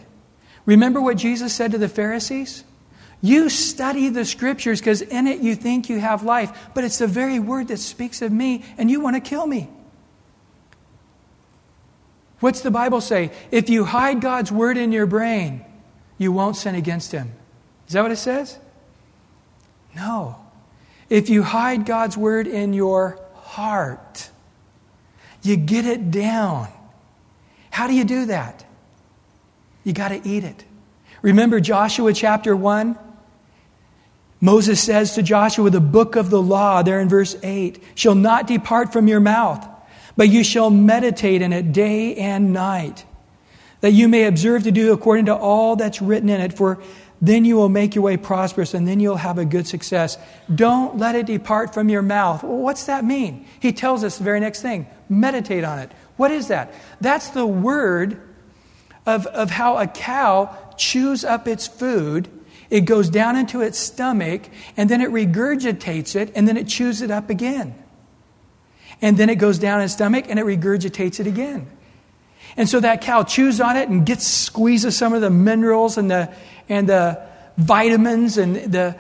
Remember 0.65 1.01
what 1.01 1.17
Jesus 1.17 1.53
said 1.53 1.73
to 1.73 1.79
the 1.79 1.89
Pharisees? 1.89 2.65
You 3.27 3.49
study 3.49 4.09
the 4.09 4.25
scriptures 4.25 4.79
because 4.79 5.03
in 5.03 5.27
it 5.27 5.41
you 5.41 5.57
think 5.57 5.89
you 5.89 5.99
have 5.99 6.23
life, 6.23 6.69
but 6.75 6.85
it's 6.85 6.99
the 6.99 7.09
very 7.09 7.41
word 7.41 7.67
that 7.69 7.79
speaks 7.79 8.23
of 8.23 8.31
me, 8.31 8.65
and 8.79 8.89
you 8.89 9.01
want 9.01 9.17
to 9.17 9.21
kill 9.21 9.45
me. 9.45 9.69
What's 12.39 12.61
the 12.61 12.71
Bible 12.71 13.01
say? 13.01 13.33
If 13.51 13.69
you 13.69 13.85
hide 13.85 14.21
God's 14.21 14.53
word 14.53 14.77
in 14.77 14.93
your 14.93 15.07
brain, 15.07 15.65
you 16.19 16.31
won't 16.31 16.55
sin 16.55 16.77
against 16.77 17.11
him. 17.11 17.33
Is 17.89 17.95
that 17.95 18.03
what 18.03 18.13
it 18.13 18.17
says? 18.17 18.61
No. 19.97 20.37
If 21.11 21.29
you 21.29 21.43
hide 21.43 21.85
God's 21.85 22.17
word 22.17 22.47
in 22.47 22.75
your 22.75 23.19
heart, 23.35 24.31
you 25.43 25.57
get 25.57 25.85
it 25.85 26.13
down. 26.13 26.69
How 27.71 27.89
do 27.89 27.95
you 27.95 28.05
do 28.05 28.27
that? 28.27 28.65
You 29.83 29.93
got 29.93 30.11
to 30.11 30.21
eat 30.25 30.45
it. 30.45 30.65
Remember 31.23 31.59
Joshua 31.59 32.13
chapter 32.13 32.55
1? 32.55 33.01
Moses 34.41 34.83
says 34.83 35.15
to 35.15 35.23
Joshua, 35.23 35.71
the 35.71 35.81
book 35.81 36.17
of 36.17 36.31
the 36.31 36.41
law, 36.41 36.83
there 36.83 37.01
in 37.01 37.09
verse 37.09 37.37
8, 37.43 37.83
shall 37.95 38.15
not 38.15 38.47
depart 38.47 38.93
from 38.93 39.09
your 39.09 39.21
mouth, 39.21 39.67
but 40.17 40.29
you 40.29 40.45
shall 40.45 40.71
meditate 40.71 41.43
in 41.43 41.53
it 41.53 41.73
day 41.73 42.15
and 42.17 42.53
night, 42.53 43.05
that 43.81 43.93
you 43.93 44.09
may 44.09 44.25
observe 44.25 44.65
to 44.65 44.71
do 44.71 44.93
according 44.93 45.27
to 45.27 45.35
all 45.35 45.77
that's 45.77 46.03
written 46.03 46.29
in 46.29 46.41
it, 46.41 46.53
for 46.53 46.83
then 47.21 47.47
you 47.47 47.57
will 47.57 47.71
make 47.71 47.95
your 47.95 48.05
way 48.05 48.17
prosperous 48.17 48.75
and 48.75 48.87
then 48.87 49.01
you'll 49.01 49.17
have 49.17 49.39
a 49.39 49.45
good 49.45 49.67
success. 49.67 50.19
Don't 50.55 50.99
let 50.99 51.15
it 51.15 51.27
depart 51.27 51.73
from 51.73 51.89
your 51.89 52.03
mouth. 52.03 52.43
Well, 52.43 52.59
what's 52.59 52.85
that 52.87 53.05
mean? 53.05 53.47
He 53.59 53.73
tells 53.73 54.05
us 54.05 54.19
the 54.19 54.25
very 54.25 54.41
next 54.41 54.61
thing 54.61 54.87
meditate 55.09 55.65
on 55.65 55.79
it. 55.79 55.91
What 56.17 56.31
is 56.31 56.49
that? 56.49 56.75
That's 57.01 57.31
the 57.31 57.47
word 57.47 58.21
of, 59.07 59.27
of 59.27 59.51
how 59.51 59.79
a 59.79 59.87
cow 59.87 60.57
chews 60.77 61.25
up 61.25 61.49
its 61.49 61.67
food 61.67 62.29
it 62.71 62.83
goes 62.83 63.09
down 63.09 63.37
into 63.37 63.61
its 63.61 63.79
stomach, 63.79 64.43
and 64.77 64.89
then 64.89 65.01
it 65.01 65.11
regurgitates 65.11 66.17
it, 66.17 66.33
and 66.35 66.49
then 66.49 66.57
it 66.57 66.67
chews 66.67 67.03
it 67.03 67.11
up 67.11 67.31
again. 67.31 67.75
And 69.01 69.17
then 69.17 69.29
it 69.29 69.37
goes 69.37 69.59
down 69.59 69.81
in 69.81 69.85
its 69.85 69.95
stomach, 69.95 70.27
and 70.29 70.39
it 70.39 70.45
regurgitates 70.45 71.21
it 71.21 71.27
again. 71.27 71.69
And 72.57 72.69
so 72.69 72.81
that 72.81 73.03
cow 73.03 73.23
chews 73.23 73.61
on 73.61 73.77
it 73.77 73.89
and 73.89 74.07
gets 74.07 74.27
squeezes 74.27 74.97
some 74.97 75.13
of 75.13 75.21
the 75.21 75.31
minerals 75.31 75.99
and 75.99 76.11
the, 76.11 76.33
and 76.69 76.89
the 76.89 77.21
vitamins 77.59 78.39
and 78.39 78.57
the 78.57 78.97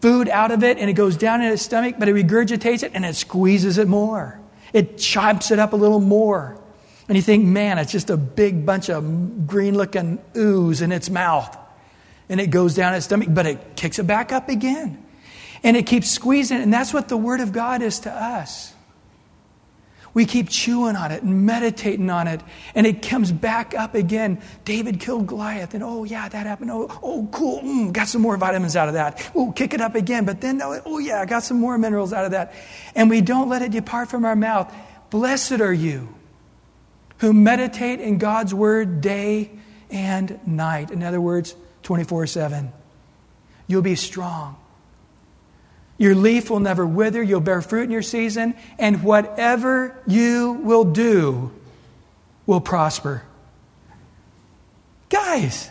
food 0.00 0.28
out 0.28 0.50
of 0.50 0.62
it, 0.62 0.78
and 0.78 0.88
it 0.88 0.94
goes 0.94 1.16
down 1.16 1.42
in 1.42 1.52
its 1.52 1.62
stomach, 1.62 1.96
but 1.98 2.08
it 2.08 2.14
regurgitates 2.14 2.82
it 2.82 2.92
and 2.94 3.04
it 3.04 3.16
squeezes 3.16 3.78
it 3.78 3.88
more. 3.88 4.38
It 4.72 4.98
chops 4.98 5.50
it 5.50 5.58
up 5.58 5.72
a 5.72 5.76
little 5.76 6.00
more. 6.00 6.56
And 7.08 7.16
you 7.16 7.22
think, 7.22 7.44
man, 7.44 7.78
it's 7.78 7.90
just 7.90 8.08
a 8.08 8.16
big 8.16 8.64
bunch 8.64 8.88
of 8.88 9.46
green 9.46 9.74
looking 9.76 10.20
ooze 10.36 10.80
in 10.80 10.92
its 10.92 11.10
mouth 11.10 11.56
and 12.30 12.40
it 12.40 12.46
goes 12.46 12.74
down 12.74 12.94
its 12.94 13.04
stomach, 13.04 13.28
but 13.30 13.44
it 13.44 13.76
kicks 13.76 13.98
it 13.98 14.06
back 14.06 14.32
up 14.32 14.48
again. 14.48 15.04
And 15.62 15.76
it 15.76 15.84
keeps 15.84 16.08
squeezing, 16.08 16.62
and 16.62 16.72
that's 16.72 16.94
what 16.94 17.08
the 17.08 17.16
Word 17.16 17.40
of 17.40 17.52
God 17.52 17.82
is 17.82 17.98
to 18.00 18.10
us. 18.10 18.72
We 20.14 20.26
keep 20.26 20.48
chewing 20.48 20.96
on 20.96 21.12
it 21.12 21.22
and 21.22 21.44
meditating 21.44 22.08
on 22.08 22.28
it, 22.28 22.40
and 22.74 22.86
it 22.86 23.02
comes 23.02 23.30
back 23.30 23.74
up 23.74 23.94
again. 23.94 24.40
David 24.64 25.00
killed 25.00 25.26
Goliath, 25.26 25.74
and 25.74 25.84
oh, 25.84 26.04
yeah, 26.04 26.28
that 26.28 26.46
happened. 26.46 26.70
Oh, 26.70 26.88
oh 27.02 27.28
cool. 27.30 27.60
Mm, 27.62 27.92
got 27.92 28.08
some 28.08 28.22
more 28.22 28.36
vitamins 28.36 28.74
out 28.74 28.88
of 28.88 28.94
that. 28.94 29.30
Oh, 29.34 29.52
kick 29.52 29.74
it 29.74 29.80
up 29.80 29.94
again. 29.94 30.24
But 30.24 30.40
then, 30.40 30.62
oh, 30.62 30.80
oh, 30.86 30.98
yeah, 30.98 31.20
I 31.20 31.26
got 31.26 31.42
some 31.42 31.60
more 31.60 31.78
minerals 31.78 32.12
out 32.12 32.24
of 32.24 32.30
that. 32.30 32.54
And 32.94 33.10
we 33.10 33.20
don't 33.20 33.48
let 33.48 33.62
it 33.62 33.70
depart 33.70 34.08
from 34.08 34.24
our 34.24 34.36
mouth. 34.36 34.72
Blessed 35.10 35.60
are 35.60 35.72
you 35.72 36.08
who 37.18 37.32
meditate 37.32 38.00
in 38.00 38.18
God's 38.18 38.54
word 38.54 39.00
day 39.00 39.50
and 39.90 40.40
night. 40.46 40.90
In 40.90 41.02
other 41.02 41.20
words, 41.20 41.54
24 41.82 42.26
7. 42.26 42.72
You'll 43.66 43.82
be 43.82 43.94
strong. 43.94 44.56
Your 46.00 46.14
leaf 46.14 46.48
will 46.48 46.60
never 46.60 46.86
wither. 46.86 47.22
You'll 47.22 47.40
bear 47.40 47.60
fruit 47.60 47.84
in 47.84 47.90
your 47.90 48.02
season. 48.02 48.54
And 48.78 49.02
whatever 49.02 49.96
you 50.06 50.52
will 50.52 50.84
do 50.84 51.52
will 52.46 52.60
prosper. 52.60 53.22
Guys, 55.10 55.70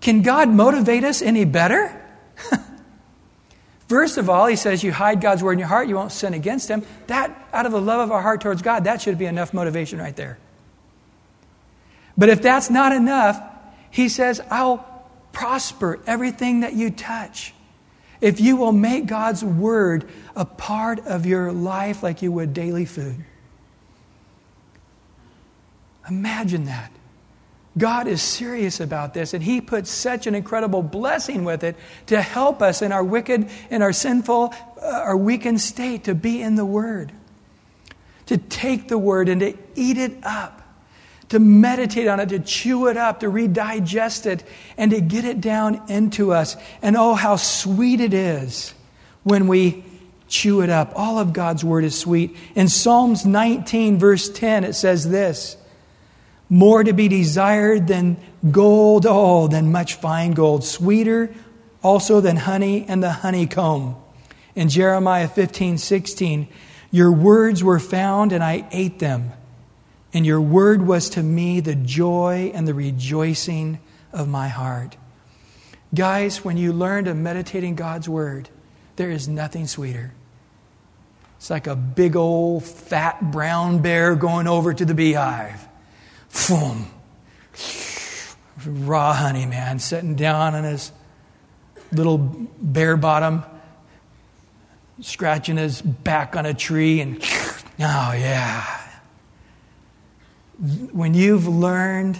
can 0.00 0.20
God 0.20 0.50
motivate 0.50 1.04
us 1.04 1.22
any 1.22 1.46
better? 1.46 1.98
First 3.88 4.18
of 4.18 4.28
all, 4.28 4.46
he 4.46 4.56
says 4.56 4.84
you 4.84 4.92
hide 4.92 5.22
God's 5.22 5.42
word 5.42 5.52
in 5.52 5.60
your 5.60 5.68
heart, 5.68 5.88
you 5.88 5.94
won't 5.94 6.12
sin 6.12 6.34
against 6.34 6.68
him. 6.68 6.84
That, 7.06 7.48
out 7.52 7.64
of 7.64 7.72
the 7.72 7.80
love 7.80 8.00
of 8.00 8.12
our 8.12 8.20
heart 8.20 8.42
towards 8.42 8.60
God, 8.60 8.84
that 8.84 9.00
should 9.00 9.16
be 9.16 9.24
enough 9.24 9.54
motivation 9.54 9.98
right 9.98 10.14
there. 10.14 10.38
But 12.18 12.28
if 12.28 12.42
that's 12.42 12.68
not 12.68 12.92
enough, 12.92 13.40
he 13.94 14.08
says, 14.08 14.40
I'll 14.50 14.84
prosper 15.30 16.00
everything 16.04 16.60
that 16.60 16.74
you 16.74 16.90
touch. 16.90 17.54
If 18.20 18.40
you 18.40 18.56
will 18.56 18.72
make 18.72 19.06
God's 19.06 19.44
word 19.44 20.10
a 20.34 20.44
part 20.44 21.06
of 21.06 21.26
your 21.26 21.52
life 21.52 22.02
like 22.02 22.20
you 22.20 22.32
would 22.32 22.52
daily 22.52 22.86
food. 22.86 23.24
Imagine 26.10 26.64
that. 26.64 26.90
God 27.78 28.08
is 28.08 28.20
serious 28.20 28.80
about 28.80 29.14
this, 29.14 29.32
and 29.32 29.44
He 29.44 29.60
puts 29.60 29.90
such 29.90 30.26
an 30.26 30.34
incredible 30.34 30.82
blessing 30.82 31.44
with 31.44 31.62
it 31.62 31.76
to 32.06 32.20
help 32.20 32.62
us 32.62 32.82
in 32.82 32.90
our 32.90 33.04
wicked, 33.04 33.48
in 33.70 33.80
our 33.80 33.92
sinful, 33.92 34.52
uh, 34.82 34.86
our 34.86 35.16
weakened 35.16 35.60
state 35.60 36.02
to 36.04 36.16
be 36.16 36.42
in 36.42 36.56
the 36.56 36.66
Word, 36.66 37.12
to 38.26 38.38
take 38.38 38.88
the 38.88 38.98
Word 38.98 39.28
and 39.28 39.40
to 39.40 39.56
eat 39.76 39.98
it 39.98 40.16
up, 40.24 40.62
to 41.30 41.38
meditate 41.38 42.06
on 42.06 42.20
it, 42.20 42.28
to 42.30 42.38
chew 42.38 42.88
it 42.88 42.96
up, 42.96 43.20
to 43.20 43.26
redigest 43.26 44.26
it, 44.26 44.44
and 44.76 44.90
to 44.90 45.00
get 45.00 45.24
it 45.24 45.40
down 45.40 45.82
into 45.88 46.32
us. 46.32 46.56
And 46.82 46.96
oh, 46.96 47.14
how 47.14 47.36
sweet 47.36 48.00
it 48.00 48.14
is 48.14 48.74
when 49.22 49.46
we 49.46 49.84
chew 50.28 50.60
it 50.60 50.70
up. 50.70 50.92
All 50.94 51.18
of 51.18 51.32
God's 51.32 51.64
Word 51.64 51.84
is 51.84 51.98
sweet. 51.98 52.36
In 52.54 52.68
Psalms 52.68 53.24
19, 53.24 53.98
verse 53.98 54.28
10, 54.28 54.64
it 54.64 54.74
says 54.74 55.08
this 55.08 55.56
more 56.50 56.84
to 56.84 56.92
be 56.92 57.08
desired 57.08 57.88
than 57.88 58.18
gold, 58.50 59.06
oh, 59.08 59.48
than 59.48 59.72
much 59.72 59.94
fine 59.94 60.32
gold, 60.32 60.62
sweeter 60.62 61.34
also 61.84 62.20
than 62.20 62.36
honey 62.36 62.84
and 62.88 63.02
the 63.02 63.12
honeycomb. 63.12 63.96
In 64.56 64.68
Jeremiah 64.68 65.28
15, 65.28 65.78
16, 65.78 66.48
your 66.90 67.12
words 67.12 67.62
were 67.62 67.78
found 67.78 68.32
and 68.32 68.42
I 68.42 68.66
ate 68.72 68.98
them, 68.98 69.32
and 70.14 70.24
your 70.24 70.40
word 70.40 70.86
was 70.86 71.10
to 71.10 71.22
me 71.22 71.58
the 71.58 71.74
joy 71.74 72.52
and 72.54 72.66
the 72.68 72.72
rejoicing 72.72 73.80
of 74.12 74.28
my 74.28 74.46
heart. 74.46 74.96
Guys, 75.92 76.44
when 76.44 76.56
you 76.56 76.72
learn 76.72 77.04
to 77.04 77.14
meditate 77.14 77.64
in 77.64 77.74
God's 77.74 78.08
word, 78.08 78.48
there 78.94 79.10
is 79.10 79.28
nothing 79.28 79.66
sweeter. 79.66 80.14
It's 81.36 81.50
like 81.50 81.66
a 81.66 81.74
big 81.74 82.14
old 82.14 82.64
fat 82.64 83.32
brown 83.32 83.80
bear 83.82 84.14
going 84.14 84.46
over 84.46 84.72
to 84.72 84.84
the 84.84 84.94
beehive. 84.94 85.66
Boom. 86.48 86.88
Raw 88.64 89.12
honey, 89.12 89.46
man, 89.46 89.80
sitting 89.80 90.14
down 90.14 90.54
on 90.54 90.64
his 90.64 90.92
little 91.90 92.18
bare 92.18 92.96
bottom, 92.96 93.42
scratching 95.00 95.56
his 95.56 95.82
back 95.82 96.36
on 96.36 96.46
a 96.46 96.54
tree, 96.54 97.00
and 97.00 97.20
oh, 97.22 98.12
yeah. 98.12 98.83
When 100.58 101.14
you've 101.14 101.48
learned 101.48 102.18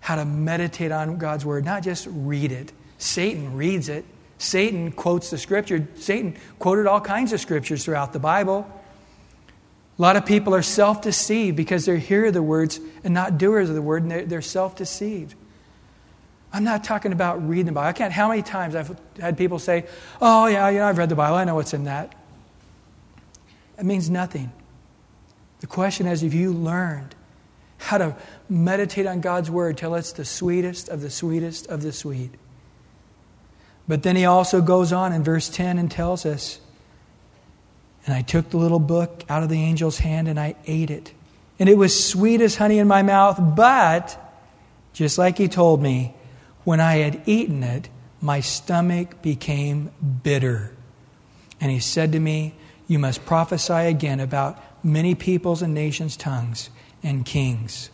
how 0.00 0.16
to 0.16 0.24
meditate 0.24 0.90
on 0.90 1.18
God's 1.18 1.44
word, 1.44 1.64
not 1.64 1.82
just 1.82 2.08
read 2.10 2.52
it, 2.52 2.72
Satan 2.98 3.56
reads 3.56 3.88
it. 3.88 4.04
Satan 4.38 4.90
quotes 4.90 5.30
the 5.30 5.38
scripture. 5.38 5.86
Satan 5.94 6.36
quoted 6.58 6.86
all 6.86 7.00
kinds 7.00 7.32
of 7.32 7.40
scriptures 7.40 7.84
throughout 7.84 8.12
the 8.12 8.18
Bible. 8.18 8.68
A 9.98 10.02
lot 10.02 10.16
of 10.16 10.26
people 10.26 10.54
are 10.54 10.62
self 10.62 11.02
deceived 11.02 11.56
because 11.56 11.84
they're 11.84 11.96
hear 11.96 12.32
the 12.32 12.42
words 12.42 12.80
and 13.04 13.14
not 13.14 13.38
doers 13.38 13.68
of 13.68 13.74
the 13.74 13.82
word, 13.82 14.02
and 14.02 14.10
they're, 14.10 14.24
they're 14.24 14.42
self 14.42 14.74
deceived. 14.74 15.34
I'm 16.52 16.64
not 16.64 16.84
talking 16.84 17.12
about 17.12 17.46
reading 17.48 17.66
the 17.66 17.72
Bible. 17.72 17.88
I 17.88 17.92
can't, 17.92 18.12
how 18.12 18.28
many 18.28 18.42
times 18.42 18.74
I've 18.74 18.98
had 19.18 19.38
people 19.38 19.58
say, 19.58 19.86
Oh, 20.20 20.46
yeah, 20.46 20.68
yeah, 20.70 20.88
I've 20.88 20.98
read 20.98 21.08
the 21.08 21.14
Bible. 21.14 21.36
I 21.36 21.44
know 21.44 21.54
what's 21.54 21.72
in 21.72 21.84
that. 21.84 22.14
It 23.78 23.84
means 23.84 24.10
nothing. 24.10 24.52
The 25.62 25.68
question 25.68 26.08
is, 26.08 26.22
have 26.22 26.34
you 26.34 26.52
learned 26.52 27.14
how 27.78 27.98
to 27.98 28.16
meditate 28.48 29.06
on 29.06 29.20
God's 29.20 29.48
word 29.48 29.78
till 29.78 29.94
it's 29.94 30.10
the 30.10 30.24
sweetest 30.24 30.88
of 30.88 31.00
the 31.00 31.08
sweetest 31.08 31.68
of 31.68 31.82
the 31.82 31.92
sweet? 31.92 32.32
But 33.86 34.02
then 34.02 34.16
he 34.16 34.24
also 34.24 34.60
goes 34.60 34.92
on 34.92 35.12
in 35.12 35.22
verse 35.22 35.48
10 35.48 35.78
and 35.78 35.88
tells 35.88 36.26
us, 36.26 36.58
and 38.04 38.12
I 38.12 38.22
took 38.22 38.50
the 38.50 38.56
little 38.56 38.80
book 38.80 39.22
out 39.28 39.44
of 39.44 39.50
the 39.50 39.62
angel's 39.62 39.98
hand 39.98 40.26
and 40.26 40.38
I 40.38 40.56
ate 40.66 40.90
it. 40.90 41.12
And 41.60 41.68
it 41.68 41.78
was 41.78 42.08
sweet 42.08 42.40
as 42.40 42.56
honey 42.56 42.80
in 42.80 42.88
my 42.88 43.04
mouth, 43.04 43.38
but 43.54 44.18
just 44.92 45.16
like 45.16 45.38
he 45.38 45.46
told 45.46 45.80
me, 45.80 46.12
when 46.64 46.80
I 46.80 46.96
had 46.96 47.22
eaten 47.26 47.62
it, 47.62 47.88
my 48.20 48.40
stomach 48.40 49.22
became 49.22 49.92
bitter. 50.24 50.72
And 51.60 51.70
he 51.70 51.78
said 51.78 52.10
to 52.12 52.18
me, 52.18 52.56
You 52.88 52.98
must 52.98 53.24
prophesy 53.24 53.74
again 53.74 54.18
about 54.18 54.60
many 54.82 55.14
peoples 55.14 55.62
and 55.62 55.74
nations' 55.74 56.16
tongues 56.16 56.70
and 57.02 57.24
kings. 57.24 57.90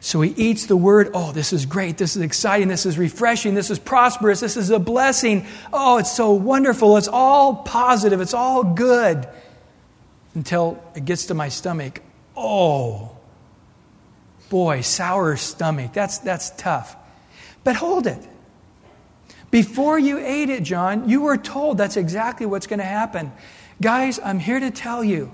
So 0.00 0.20
he 0.20 0.32
eats 0.32 0.66
the 0.66 0.76
word. 0.76 1.12
Oh, 1.14 1.32
this 1.32 1.54
is 1.54 1.64
great. 1.64 1.96
This 1.96 2.14
is 2.14 2.20
exciting. 2.20 2.68
This 2.68 2.84
is 2.84 2.98
refreshing. 2.98 3.54
This 3.54 3.70
is 3.70 3.78
prosperous. 3.78 4.40
This 4.40 4.58
is 4.58 4.68
a 4.68 4.78
blessing. 4.78 5.46
Oh, 5.72 5.96
it's 5.96 6.12
so 6.12 6.32
wonderful. 6.32 6.98
It's 6.98 7.08
all 7.08 7.56
positive. 7.56 8.20
It's 8.20 8.34
all 8.34 8.64
good. 8.64 9.26
Until 10.34 10.82
it 10.94 11.06
gets 11.06 11.26
to 11.26 11.34
my 11.34 11.48
stomach. 11.48 12.02
Oh, 12.36 13.16
boy, 14.50 14.82
sour 14.82 15.36
stomach. 15.36 15.94
That's, 15.94 16.18
that's 16.18 16.50
tough. 16.50 16.96
But 17.62 17.76
hold 17.76 18.06
it. 18.06 18.20
Before 19.50 19.98
you 19.98 20.18
ate 20.18 20.50
it, 20.50 20.64
John, 20.64 21.08
you 21.08 21.22
were 21.22 21.38
told 21.38 21.78
that's 21.78 21.96
exactly 21.96 22.44
what's 22.44 22.66
going 22.66 22.80
to 22.80 22.84
happen. 22.84 23.32
Guys, 23.80 24.20
I'm 24.22 24.38
here 24.38 24.60
to 24.60 24.70
tell 24.70 25.02
you 25.02 25.30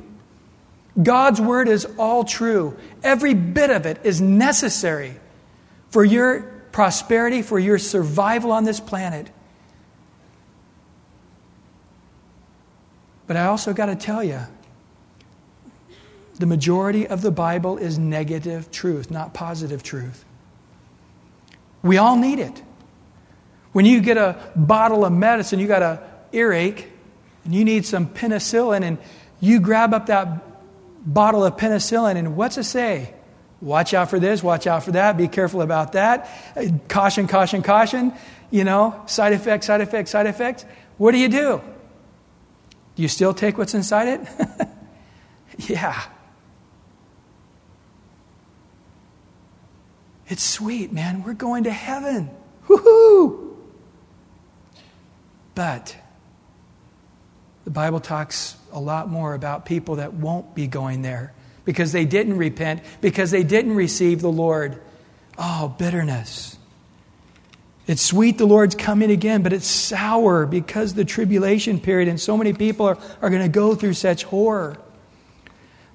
God's 1.00 1.40
word 1.40 1.68
is 1.68 1.86
all 1.98 2.24
true. 2.24 2.76
Every 3.02 3.34
bit 3.34 3.70
of 3.70 3.86
it 3.86 4.00
is 4.04 4.20
necessary 4.20 5.16
for 5.90 6.04
your 6.04 6.42
prosperity, 6.72 7.42
for 7.42 7.58
your 7.58 7.78
survival 7.78 8.52
on 8.52 8.64
this 8.64 8.80
planet. 8.80 9.30
But 13.26 13.36
I 13.36 13.46
also 13.46 13.72
got 13.72 13.86
to 13.86 13.94
tell 13.94 14.24
you, 14.24 14.40
the 16.38 16.46
majority 16.46 17.06
of 17.06 17.22
the 17.22 17.30
Bible 17.30 17.76
is 17.76 17.98
negative 17.98 18.70
truth, 18.70 19.10
not 19.10 19.34
positive 19.34 19.82
truth. 19.82 20.24
We 21.82 21.98
all 21.98 22.16
need 22.16 22.38
it. 22.38 22.62
When 23.72 23.84
you 23.84 24.00
get 24.00 24.16
a 24.16 24.50
bottle 24.56 25.04
of 25.04 25.12
medicine, 25.12 25.60
you 25.60 25.68
got 25.68 25.82
a 25.82 26.02
earache, 26.32 26.89
and 27.50 27.58
you 27.58 27.64
need 27.64 27.84
some 27.84 28.06
penicillin, 28.06 28.84
and 28.84 28.96
you 29.40 29.58
grab 29.58 29.92
up 29.92 30.06
that 30.06 30.44
bottle 31.04 31.44
of 31.44 31.56
penicillin, 31.56 32.14
and 32.14 32.36
what's 32.36 32.56
it 32.58 32.62
say? 32.62 33.12
Watch 33.60 33.92
out 33.92 34.08
for 34.08 34.20
this, 34.20 34.40
watch 34.40 34.68
out 34.68 34.84
for 34.84 34.92
that, 34.92 35.16
be 35.16 35.26
careful 35.26 35.60
about 35.60 35.94
that. 35.94 36.30
Uh, 36.54 36.66
caution, 36.86 37.26
caution, 37.26 37.64
caution. 37.64 38.12
You 38.52 38.62
know, 38.62 39.02
side 39.06 39.32
effects, 39.32 39.66
side 39.66 39.80
effects, 39.80 40.12
side 40.12 40.26
effects. 40.26 40.64
What 40.96 41.10
do 41.10 41.18
you 41.18 41.28
do? 41.28 41.60
Do 42.94 43.02
you 43.02 43.08
still 43.08 43.34
take 43.34 43.58
what's 43.58 43.74
inside 43.74 44.20
it? 44.20 44.68
yeah. 45.68 46.00
It's 50.28 50.44
sweet, 50.44 50.92
man. 50.92 51.24
We're 51.24 51.34
going 51.34 51.64
to 51.64 51.72
heaven. 51.72 52.30
Woohoo! 52.68 53.56
But 55.56 55.96
the 57.70 57.74
Bible 57.74 58.00
talks 58.00 58.56
a 58.72 58.80
lot 58.80 59.08
more 59.08 59.32
about 59.32 59.64
people 59.64 59.96
that 59.96 60.12
won't 60.12 60.56
be 60.56 60.66
going 60.66 61.02
there 61.02 61.32
because 61.64 61.92
they 61.92 62.04
didn't 62.04 62.36
repent, 62.36 62.82
because 63.00 63.30
they 63.30 63.44
didn't 63.44 63.76
receive 63.76 64.20
the 64.20 64.32
Lord. 64.32 64.82
Oh, 65.38 65.72
bitterness. 65.78 66.58
It's 67.86 68.02
sweet 68.02 68.38
the 68.38 68.44
Lord's 68.44 68.74
coming 68.74 69.12
again, 69.12 69.44
but 69.44 69.52
it's 69.52 69.68
sour 69.68 70.46
because 70.46 70.94
the 70.94 71.04
tribulation 71.04 71.78
period, 71.78 72.08
and 72.08 72.20
so 72.20 72.36
many 72.36 72.54
people 72.54 72.86
are, 72.86 72.98
are 73.22 73.30
going 73.30 73.42
to 73.42 73.48
go 73.48 73.76
through 73.76 73.94
such 73.94 74.24
horror. 74.24 74.76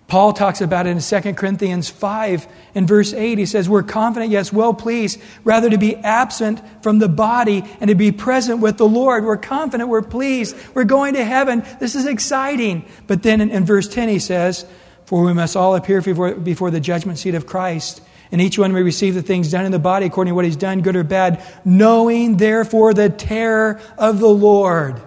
Paul 0.07 0.33
talks 0.33 0.61
about 0.61 0.85
it 0.85 0.91
in 0.91 0.99
2 0.99 1.33
Corinthians 1.33 1.89
5 1.89 2.47
and 2.75 2.87
verse 2.87 3.11
8. 3.11 3.39
He 3.39 3.47
says, 3.47 3.67
We're 3.67 3.81
confident, 3.81 4.31
yes, 4.31 4.53
well 4.53 4.73
pleased, 4.73 5.19
rather 5.43 5.67
to 5.69 5.79
be 5.79 5.95
absent 5.95 6.61
from 6.83 6.99
the 6.99 7.09
body 7.09 7.63
and 7.79 7.87
to 7.87 7.95
be 7.95 8.11
present 8.11 8.59
with 8.59 8.77
the 8.77 8.87
Lord. 8.87 9.23
We're 9.23 9.37
confident, 9.37 9.89
we're 9.89 10.03
pleased, 10.03 10.55
we're 10.75 10.83
going 10.83 11.15
to 11.15 11.25
heaven. 11.25 11.63
This 11.79 11.95
is 11.95 12.05
exciting. 12.05 12.85
But 13.07 13.23
then 13.23 13.41
in, 13.41 13.49
in 13.49 13.65
verse 13.65 13.87
10, 13.87 14.09
he 14.09 14.19
says, 14.19 14.65
For 15.05 15.23
we 15.23 15.33
must 15.33 15.55
all 15.55 15.75
appear 15.75 16.01
before, 16.01 16.35
before 16.35 16.69
the 16.69 16.79
judgment 16.79 17.17
seat 17.17 17.33
of 17.33 17.47
Christ. 17.47 18.01
And 18.31 18.41
each 18.41 18.59
one 18.59 18.73
may 18.73 18.83
receive 18.83 19.15
the 19.15 19.23
things 19.23 19.51
done 19.51 19.65
in 19.65 19.71
the 19.71 19.79
body 19.79 20.05
according 20.05 20.31
to 20.31 20.35
what 20.35 20.45
he's 20.45 20.55
done, 20.55 20.81
good 20.81 20.95
or 20.95 21.03
bad, 21.03 21.43
knowing 21.63 22.37
therefore 22.37 22.93
the 22.93 23.09
terror 23.09 23.79
of 23.97 24.19
the 24.19 24.29
Lord. 24.29 25.01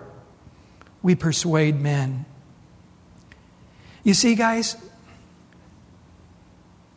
We 1.03 1.15
persuade 1.15 1.81
men. 1.81 2.25
You 4.03 4.15
see, 4.15 4.35
guys, 4.35 4.77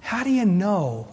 how 0.01 0.23
do 0.23 0.29
you 0.29 0.45
know 0.45 1.07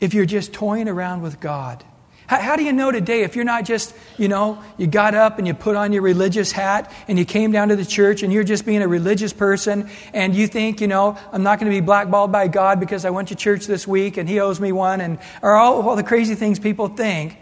if 0.00 0.14
you're 0.14 0.26
just 0.26 0.52
toying 0.52 0.88
around 0.88 1.22
with 1.22 1.40
God? 1.40 1.84
How, 2.26 2.40
how, 2.40 2.56
do 2.56 2.62
you 2.62 2.72
know 2.72 2.92
today 2.92 3.22
if 3.22 3.34
you're 3.34 3.44
not 3.44 3.64
just, 3.64 3.92
you 4.16 4.28
know, 4.28 4.62
you 4.78 4.86
got 4.86 5.16
up 5.16 5.38
and 5.38 5.48
you 5.48 5.52
put 5.52 5.74
on 5.74 5.92
your 5.92 6.02
religious 6.02 6.52
hat 6.52 6.92
and 7.08 7.18
you 7.18 7.24
came 7.24 7.50
down 7.50 7.68
to 7.70 7.76
the 7.76 7.84
church 7.84 8.22
and 8.22 8.32
you're 8.32 8.44
just 8.44 8.64
being 8.64 8.82
a 8.82 8.86
religious 8.86 9.32
person 9.32 9.90
and 10.14 10.36
you 10.36 10.46
think, 10.46 10.80
you 10.80 10.86
know, 10.86 11.18
I'm 11.32 11.42
not 11.42 11.58
going 11.58 11.72
to 11.72 11.76
be 11.76 11.84
blackballed 11.84 12.30
by 12.30 12.46
God 12.46 12.78
because 12.78 13.04
I 13.04 13.10
went 13.10 13.28
to 13.28 13.34
church 13.34 13.66
this 13.66 13.84
week 13.84 14.16
and 14.16 14.28
He 14.28 14.38
owes 14.38 14.60
me 14.60 14.70
one 14.70 15.00
and 15.00 15.18
or 15.42 15.56
all, 15.56 15.88
all 15.88 15.96
the 15.96 16.04
crazy 16.04 16.36
things 16.36 16.60
people 16.60 16.86
think. 16.86 17.36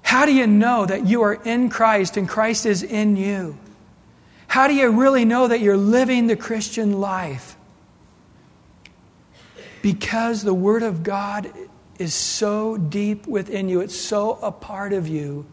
How 0.00 0.24
do 0.24 0.32
you 0.32 0.46
know 0.46 0.86
that 0.86 1.06
you 1.06 1.22
are 1.22 1.34
in 1.34 1.68
Christ 1.68 2.16
and 2.16 2.26
Christ 2.26 2.64
is 2.64 2.82
in 2.82 3.16
you? 3.16 3.58
How 4.48 4.66
do 4.66 4.74
you 4.74 4.90
really 4.90 5.24
know 5.26 5.46
that 5.46 5.60
you're 5.60 5.76
living 5.76 6.26
the 6.26 6.36
Christian 6.36 7.00
life? 7.00 7.54
Because 9.82 10.42
the 10.42 10.54
Word 10.54 10.82
of 10.82 11.02
God 11.02 11.52
is 11.98 12.14
so 12.14 12.76
deep 12.76 13.26
within 13.26 13.68
you, 13.68 13.80
it's 13.80 13.96
so 13.96 14.38
a 14.42 14.50
part 14.50 14.92
of 14.92 15.06
you. 15.08 15.46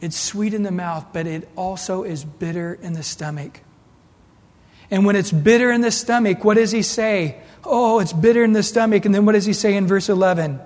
It's 0.00 0.16
sweet 0.16 0.54
in 0.54 0.62
the 0.62 0.70
mouth, 0.70 1.06
but 1.12 1.26
it 1.26 1.48
also 1.56 2.04
is 2.04 2.24
bitter 2.24 2.74
in 2.74 2.94
the 2.94 3.02
stomach. 3.02 3.60
And 4.90 5.04
when 5.04 5.14
it's 5.14 5.30
bitter 5.30 5.70
in 5.70 5.82
the 5.82 5.90
stomach, 5.90 6.42
what 6.42 6.54
does 6.54 6.70
he 6.72 6.82
say? 6.82 7.40
Oh, 7.64 8.00
it's 8.00 8.12
bitter 8.12 8.42
in 8.42 8.52
the 8.52 8.62
stomach. 8.62 9.04
And 9.04 9.14
then 9.14 9.26
what 9.26 9.32
does 9.32 9.46
he 9.46 9.52
say 9.52 9.76
in 9.76 9.86
verse 9.86 10.08
11? 10.08 10.58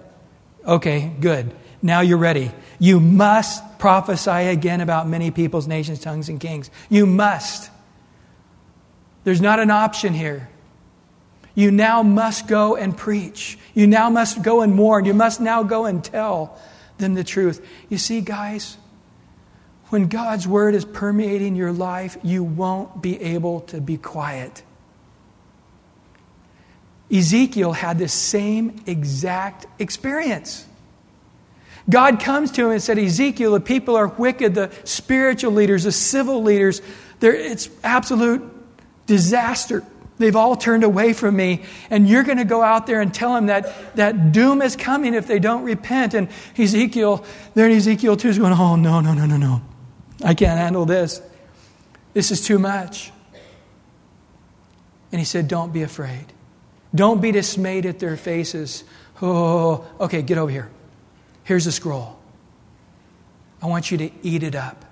Okay, 0.66 1.12
good. 1.20 1.54
Now 1.82 2.00
you're 2.00 2.18
ready. 2.18 2.50
You 2.78 3.00
must 3.00 3.78
prophesy 3.78 4.30
again 4.30 4.80
about 4.80 5.06
many 5.06 5.30
peoples, 5.30 5.66
nations, 5.66 6.00
tongues, 6.00 6.30
and 6.30 6.40
kings. 6.40 6.70
You 6.88 7.04
must. 7.04 7.70
There's 9.24 9.42
not 9.42 9.58
an 9.58 9.70
option 9.70 10.14
here. 10.14 10.48
You 11.54 11.70
now 11.70 12.02
must 12.02 12.48
go 12.48 12.76
and 12.76 12.96
preach. 12.96 13.58
You 13.74 13.86
now 13.86 14.10
must 14.10 14.42
go 14.42 14.62
and 14.62 14.74
mourn. 14.74 15.04
You 15.04 15.14
must 15.14 15.40
now 15.40 15.62
go 15.62 15.86
and 15.86 16.02
tell 16.02 16.58
them 16.98 17.14
the 17.14 17.24
truth. 17.24 17.64
You 17.88 17.98
see, 17.98 18.20
guys, 18.20 18.76
when 19.88 20.08
God's 20.08 20.48
word 20.48 20.74
is 20.74 20.84
permeating 20.84 21.54
your 21.54 21.72
life, 21.72 22.16
you 22.22 22.42
won't 22.42 23.00
be 23.00 23.20
able 23.20 23.60
to 23.62 23.80
be 23.80 23.96
quiet. 23.96 24.62
Ezekiel 27.12 27.72
had 27.72 27.98
the 27.98 28.08
same 28.08 28.82
exact 28.86 29.66
experience. 29.78 30.66
God 31.88 32.18
comes 32.18 32.50
to 32.52 32.64
him 32.64 32.70
and 32.72 32.82
said, 32.82 32.98
Ezekiel, 32.98 33.52
the 33.52 33.60
people 33.60 33.94
are 33.94 34.08
wicked, 34.08 34.54
the 34.54 34.72
spiritual 34.84 35.52
leaders, 35.52 35.84
the 35.84 35.92
civil 35.92 36.42
leaders, 36.42 36.80
it's 37.20 37.68
absolute 37.82 38.42
disaster. 39.06 39.84
They've 40.16 40.36
all 40.36 40.54
turned 40.56 40.84
away 40.84 41.12
from 41.12 41.36
me. 41.36 41.64
And 41.90 42.08
you're 42.08 42.22
going 42.22 42.38
to 42.38 42.44
go 42.44 42.62
out 42.62 42.86
there 42.86 43.00
and 43.00 43.12
tell 43.12 43.34
them 43.34 43.46
that, 43.46 43.96
that 43.96 44.32
doom 44.32 44.62
is 44.62 44.76
coming 44.76 45.14
if 45.14 45.26
they 45.26 45.38
don't 45.38 45.64
repent. 45.64 46.14
And 46.14 46.28
Ezekiel, 46.56 47.24
there 47.54 47.66
in 47.66 47.72
Ezekiel 47.72 48.16
2 48.16 48.28
is 48.28 48.38
going, 48.38 48.52
Oh, 48.52 48.76
no, 48.76 49.00
no, 49.00 49.12
no, 49.12 49.26
no, 49.26 49.36
no. 49.36 49.62
I 50.24 50.34
can't 50.34 50.58
handle 50.58 50.86
this. 50.86 51.20
This 52.12 52.30
is 52.30 52.46
too 52.46 52.58
much. 52.58 53.10
And 55.10 55.18
he 55.18 55.24
said, 55.24 55.48
Don't 55.48 55.72
be 55.72 55.82
afraid. 55.82 56.26
Don't 56.94 57.20
be 57.20 57.32
dismayed 57.32 57.86
at 57.86 57.98
their 57.98 58.16
faces. 58.16 58.84
Oh, 59.20 59.84
okay, 59.98 60.22
get 60.22 60.38
over 60.38 60.50
here. 60.50 60.70
Here's 61.42 61.64
the 61.64 61.72
scroll. 61.72 62.18
I 63.60 63.66
want 63.66 63.90
you 63.90 63.98
to 63.98 64.10
eat 64.22 64.42
it 64.42 64.54
up. 64.54 64.84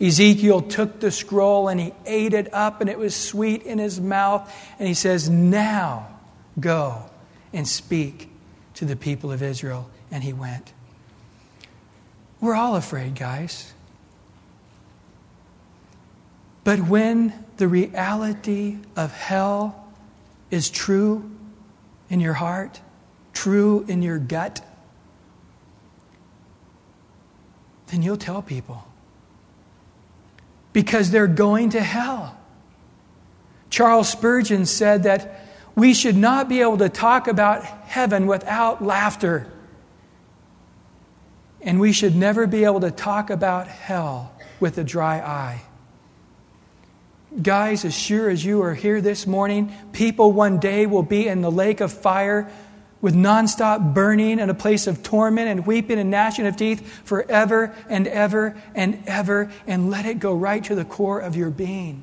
Ezekiel 0.00 0.62
took 0.62 1.00
the 1.00 1.10
scroll 1.10 1.68
and 1.68 1.80
he 1.80 1.92
ate 2.04 2.34
it 2.34 2.52
up, 2.52 2.80
and 2.80 2.90
it 2.90 2.98
was 2.98 3.14
sweet 3.14 3.62
in 3.62 3.78
his 3.78 4.00
mouth. 4.00 4.52
And 4.78 4.88
he 4.88 4.94
says, 4.94 5.28
Now 5.28 6.08
go 6.58 7.10
and 7.52 7.66
speak 7.66 8.28
to 8.74 8.84
the 8.84 8.96
people 8.96 9.30
of 9.30 9.42
Israel. 9.42 9.88
And 10.10 10.22
he 10.22 10.32
went. 10.32 10.72
We're 12.40 12.54
all 12.54 12.76
afraid, 12.76 13.14
guys. 13.14 13.72
But 16.62 16.80
when 16.80 17.32
the 17.56 17.68
reality 17.68 18.78
of 18.96 19.12
hell 19.12 19.88
is 20.50 20.70
true 20.70 21.30
in 22.08 22.20
your 22.20 22.34
heart, 22.34 22.80
true 23.32 23.84
in 23.88 24.02
your 24.02 24.18
gut, 24.18 24.64
then 27.88 28.02
you'll 28.02 28.16
tell 28.16 28.42
people 28.42 28.84
because 30.74 31.10
they're 31.10 31.26
going 31.26 31.70
to 31.70 31.80
hell. 31.80 32.36
Charles 33.70 34.10
Spurgeon 34.10 34.66
said 34.66 35.04
that 35.04 35.46
we 35.74 35.94
should 35.94 36.16
not 36.16 36.48
be 36.48 36.60
able 36.60 36.78
to 36.78 36.90
talk 36.90 37.26
about 37.26 37.64
heaven 37.64 38.26
without 38.26 38.84
laughter. 38.84 39.50
And 41.62 41.80
we 41.80 41.92
should 41.92 42.14
never 42.14 42.46
be 42.46 42.64
able 42.64 42.80
to 42.80 42.90
talk 42.90 43.30
about 43.30 43.68
hell 43.68 44.34
with 44.60 44.76
a 44.76 44.84
dry 44.84 45.18
eye. 45.18 45.62
Guys, 47.40 47.84
as 47.84 47.96
sure 47.96 48.28
as 48.28 48.44
you 48.44 48.62
are 48.62 48.74
here 48.74 49.00
this 49.00 49.26
morning, 49.26 49.72
people 49.92 50.32
one 50.32 50.58
day 50.58 50.86
will 50.86 51.02
be 51.02 51.26
in 51.26 51.40
the 51.40 51.50
lake 51.50 51.80
of 51.80 51.92
fire 51.92 52.50
with 53.04 53.14
nonstop 53.14 53.92
burning 53.92 54.40
and 54.40 54.50
a 54.50 54.54
place 54.54 54.86
of 54.86 55.02
torment 55.02 55.46
and 55.46 55.66
weeping 55.66 55.98
and 55.98 56.10
gnashing 56.10 56.46
of 56.46 56.56
teeth 56.56 57.04
forever 57.04 57.76
and 57.90 58.06
ever 58.06 58.56
and 58.74 58.98
ever, 59.06 59.52
and 59.66 59.90
let 59.90 60.06
it 60.06 60.18
go 60.18 60.34
right 60.34 60.64
to 60.64 60.74
the 60.74 60.86
core 60.86 61.20
of 61.20 61.36
your 61.36 61.50
being. 61.50 62.02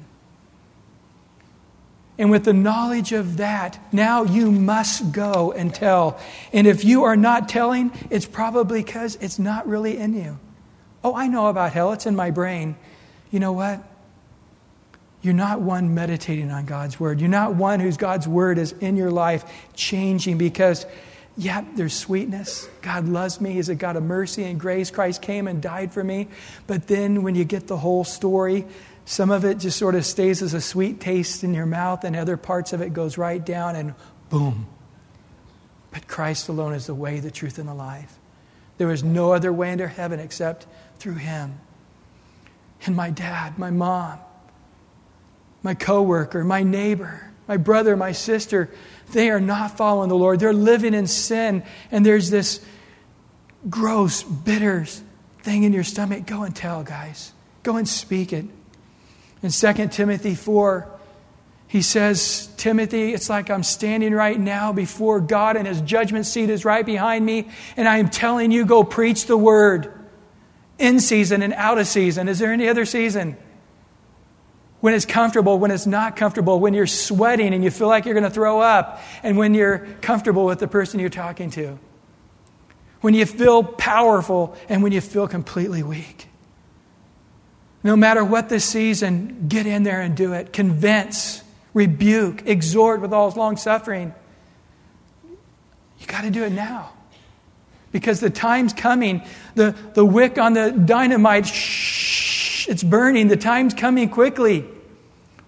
And 2.20 2.30
with 2.30 2.46
the 2.46 2.54
knowledge 2.54 3.14
of 3.14 3.38
that, 3.38 3.80
now 3.92 4.22
you 4.22 4.52
must 4.52 5.12
go 5.12 5.52
and 5.52 5.74
tell. 5.74 6.20
And 6.54 6.68
if 6.68 6.86
you 6.86 7.06
are 7.06 7.18
not 7.18 7.50
telling, 7.50 7.92
it's 8.12 8.28
probably 8.28 8.84
because 8.84 9.16
it's 9.16 9.40
not 9.40 9.68
really 9.68 9.98
in 9.98 10.14
you. 10.14 10.38
Oh, 11.04 11.16
I 11.16 11.26
know 11.26 11.48
about 11.48 11.74
hell, 11.74 11.94
it's 11.94 12.06
in 12.06 12.16
my 12.16 12.30
brain. 12.30 12.76
You 13.32 13.40
know 13.40 13.54
what? 13.54 13.84
You're 15.22 15.34
not 15.34 15.62
one 15.62 15.94
meditating 15.94 16.50
on 16.50 16.66
God's 16.66 17.00
word. 17.00 17.20
You're 17.20 17.30
not 17.30 17.56
one 17.56 17.80
whose 17.80 17.98
God's 17.98 18.28
word 18.28 18.58
is 18.58 18.72
in 18.74 18.98
your 18.98 19.12
life 19.12 19.46
changing 19.76 20.38
because, 20.40 20.86
yeah, 21.38 21.64
there's 21.76 21.94
sweetness. 21.94 22.68
God 22.82 23.08
loves 23.08 23.40
me. 23.40 23.52
He's 23.54 23.70
a 23.70 23.76
God 23.76 23.96
of 23.96 24.04
mercy 24.04 24.44
and 24.44 24.60
grace. 24.60 24.90
Christ 24.90 25.22
came 25.22 25.48
and 25.48 25.62
died 25.62 25.94
for 25.94 26.04
me. 26.04 26.28
But 26.66 26.88
then 26.88 27.22
when 27.22 27.36
you 27.36 27.44
get 27.44 27.68
the 27.68 27.78
whole 27.78 28.04
story, 28.04 28.66
some 29.06 29.30
of 29.30 29.46
it 29.46 29.60
just 29.60 29.78
sort 29.78 29.94
of 29.94 30.06
stays 30.06 30.42
as 30.42 30.54
a 30.54 30.62
sweet 30.62 31.00
taste 31.00 31.44
in 31.44 31.54
your 31.54 31.66
mouth, 31.66 32.04
and 32.04 32.16
other 32.16 32.38
parts 32.38 32.74
of 32.74 32.82
it 32.82 32.94
goes 32.94 33.18
right 33.18 33.44
down 33.44 33.76
and 33.76 33.94
boom. 34.30 34.68
But 35.92 36.08
Christ 36.08 36.50
alone 36.50 36.74
is 36.74 36.88
the 36.88 36.96
way, 36.96 37.20
the 37.20 37.32
truth, 37.32 37.60
and 37.60 37.68
the 37.68 37.74
life. 37.74 38.18
There 38.78 38.92
is 38.92 39.04
no 39.04 39.34
other 39.34 39.54
way 39.54 39.72
into 39.72 39.88
heaven 39.88 40.20
except 40.20 40.66
through 40.98 41.16
Him. 41.16 41.60
And 42.86 42.96
my 42.96 43.10
dad, 43.10 43.60
my 43.60 43.70
mom, 43.70 44.18
my 45.64 45.74
coworker, 45.74 46.44
my 46.44 46.64
neighbor, 46.64 47.32
my 47.48 47.58
brother, 47.58 47.96
my 47.96 48.12
sister, 48.12 48.70
they 49.12 49.30
are 49.30 49.42
not 49.42 49.78
following 49.78 50.10
the 50.10 50.16
Lord. 50.16 50.40
They're 50.40 50.54
living 50.54 50.94
in 50.94 51.08
sin, 51.08 51.64
and 51.92 52.06
there's 52.06 52.30
this 52.30 52.64
gross, 53.70 54.24
bitter 54.24 54.86
thing 55.44 55.64
in 55.64 55.74
your 55.74 55.84
stomach. 55.84 56.26
Go 56.26 56.44
and 56.44 56.56
tell, 56.56 56.84
guys. 56.84 57.34
Go 57.64 57.78
and 57.78 57.88
speak 57.88 58.34
it. 58.34 58.46
In 59.44 59.50
2 59.50 59.88
Timothy 59.90 60.36
4, 60.36 60.88
he 61.68 61.82
says, 61.82 62.50
Timothy, 62.58 63.14
it's 63.14 63.30
like 63.30 63.50
I'm 63.50 63.64
standing 63.64 64.14
right 64.14 64.40
now 64.40 64.74
before 64.74 65.20
God, 65.20 65.56
and 65.56 65.68
his 65.68 65.82
judgment 65.82 66.26
seat 66.26 66.50
is 66.50 66.66
right 66.66 66.86
behind 66.86 67.26
me, 67.26 67.50
and 67.78 67.88
I 67.88 67.98
am 67.98 68.10
telling 68.10 68.52
you, 68.52 68.66
go 68.66 68.84
preach 68.84 69.26
the 69.26 69.38
word 69.38 69.92
in 70.78 71.00
season 71.00 71.42
and 71.44 71.54
out 71.54 71.78
of 71.78 71.88
season. 71.88 72.28
Is 72.28 72.40
there 72.40 72.52
any 72.52 72.68
other 72.68 72.86
season? 72.86 73.38
When 74.82 74.94
it's 74.94 75.06
comfortable, 75.06 75.58
when 75.58 75.72
it's 75.72 75.88
not 75.88 76.16
comfortable, 76.16 76.60
when 76.60 76.74
you're 76.74 76.88
sweating 76.88 77.54
and 77.54 77.64
you 77.64 77.72
feel 77.72 77.88
like 77.88 78.06
you're 78.06 78.14
going 78.14 78.24
to 78.26 78.30
throw 78.30 78.60
up, 78.60 79.00
and 79.24 79.38
when 79.38 79.54
you're 79.54 79.80
comfortable 80.02 80.46
with 80.46 80.60
the 80.60 80.68
person 80.68 81.00
you're 81.00 81.10
talking 81.10 81.50
to. 81.52 81.80
when 83.02 83.16
you 83.16 83.26
feel 83.26 83.64
powerful, 83.64 84.56
and 84.70 84.84
when 84.84 84.92
you 84.92 85.02
feel 85.02 85.28
completely 85.28 85.84
weak. 85.84 86.28
No 87.84 87.96
matter 87.96 88.24
what 88.24 88.50
the 88.50 88.60
season, 88.60 89.48
get 89.48 89.66
in 89.66 89.82
there 89.84 90.02
and 90.02 90.16
do 90.16 90.34
it. 90.34 90.54
Convince, 90.54 91.44
rebuke, 91.74 92.44
exhort 92.46 93.02
with 93.02 93.12
all 93.12 93.32
long 93.32 93.58
suffering. 93.58 94.14
You 96.00 96.06
got 96.06 96.22
to 96.22 96.30
do 96.30 96.44
it 96.44 96.52
now. 96.52 96.94
Because 97.92 98.20
the 98.20 98.30
time's 98.30 98.72
coming. 98.72 99.24
The, 99.56 99.76
the 99.96 100.06
wick 100.06 100.38
on 100.38 100.54
the 100.54 100.72
dynamite, 100.72 101.48
shh, 101.48 102.31
it's 102.72 102.84
burning. 102.84 103.28
The 103.28 103.36
time's 103.36 103.74
coming 103.74 104.08
quickly. 104.08 104.66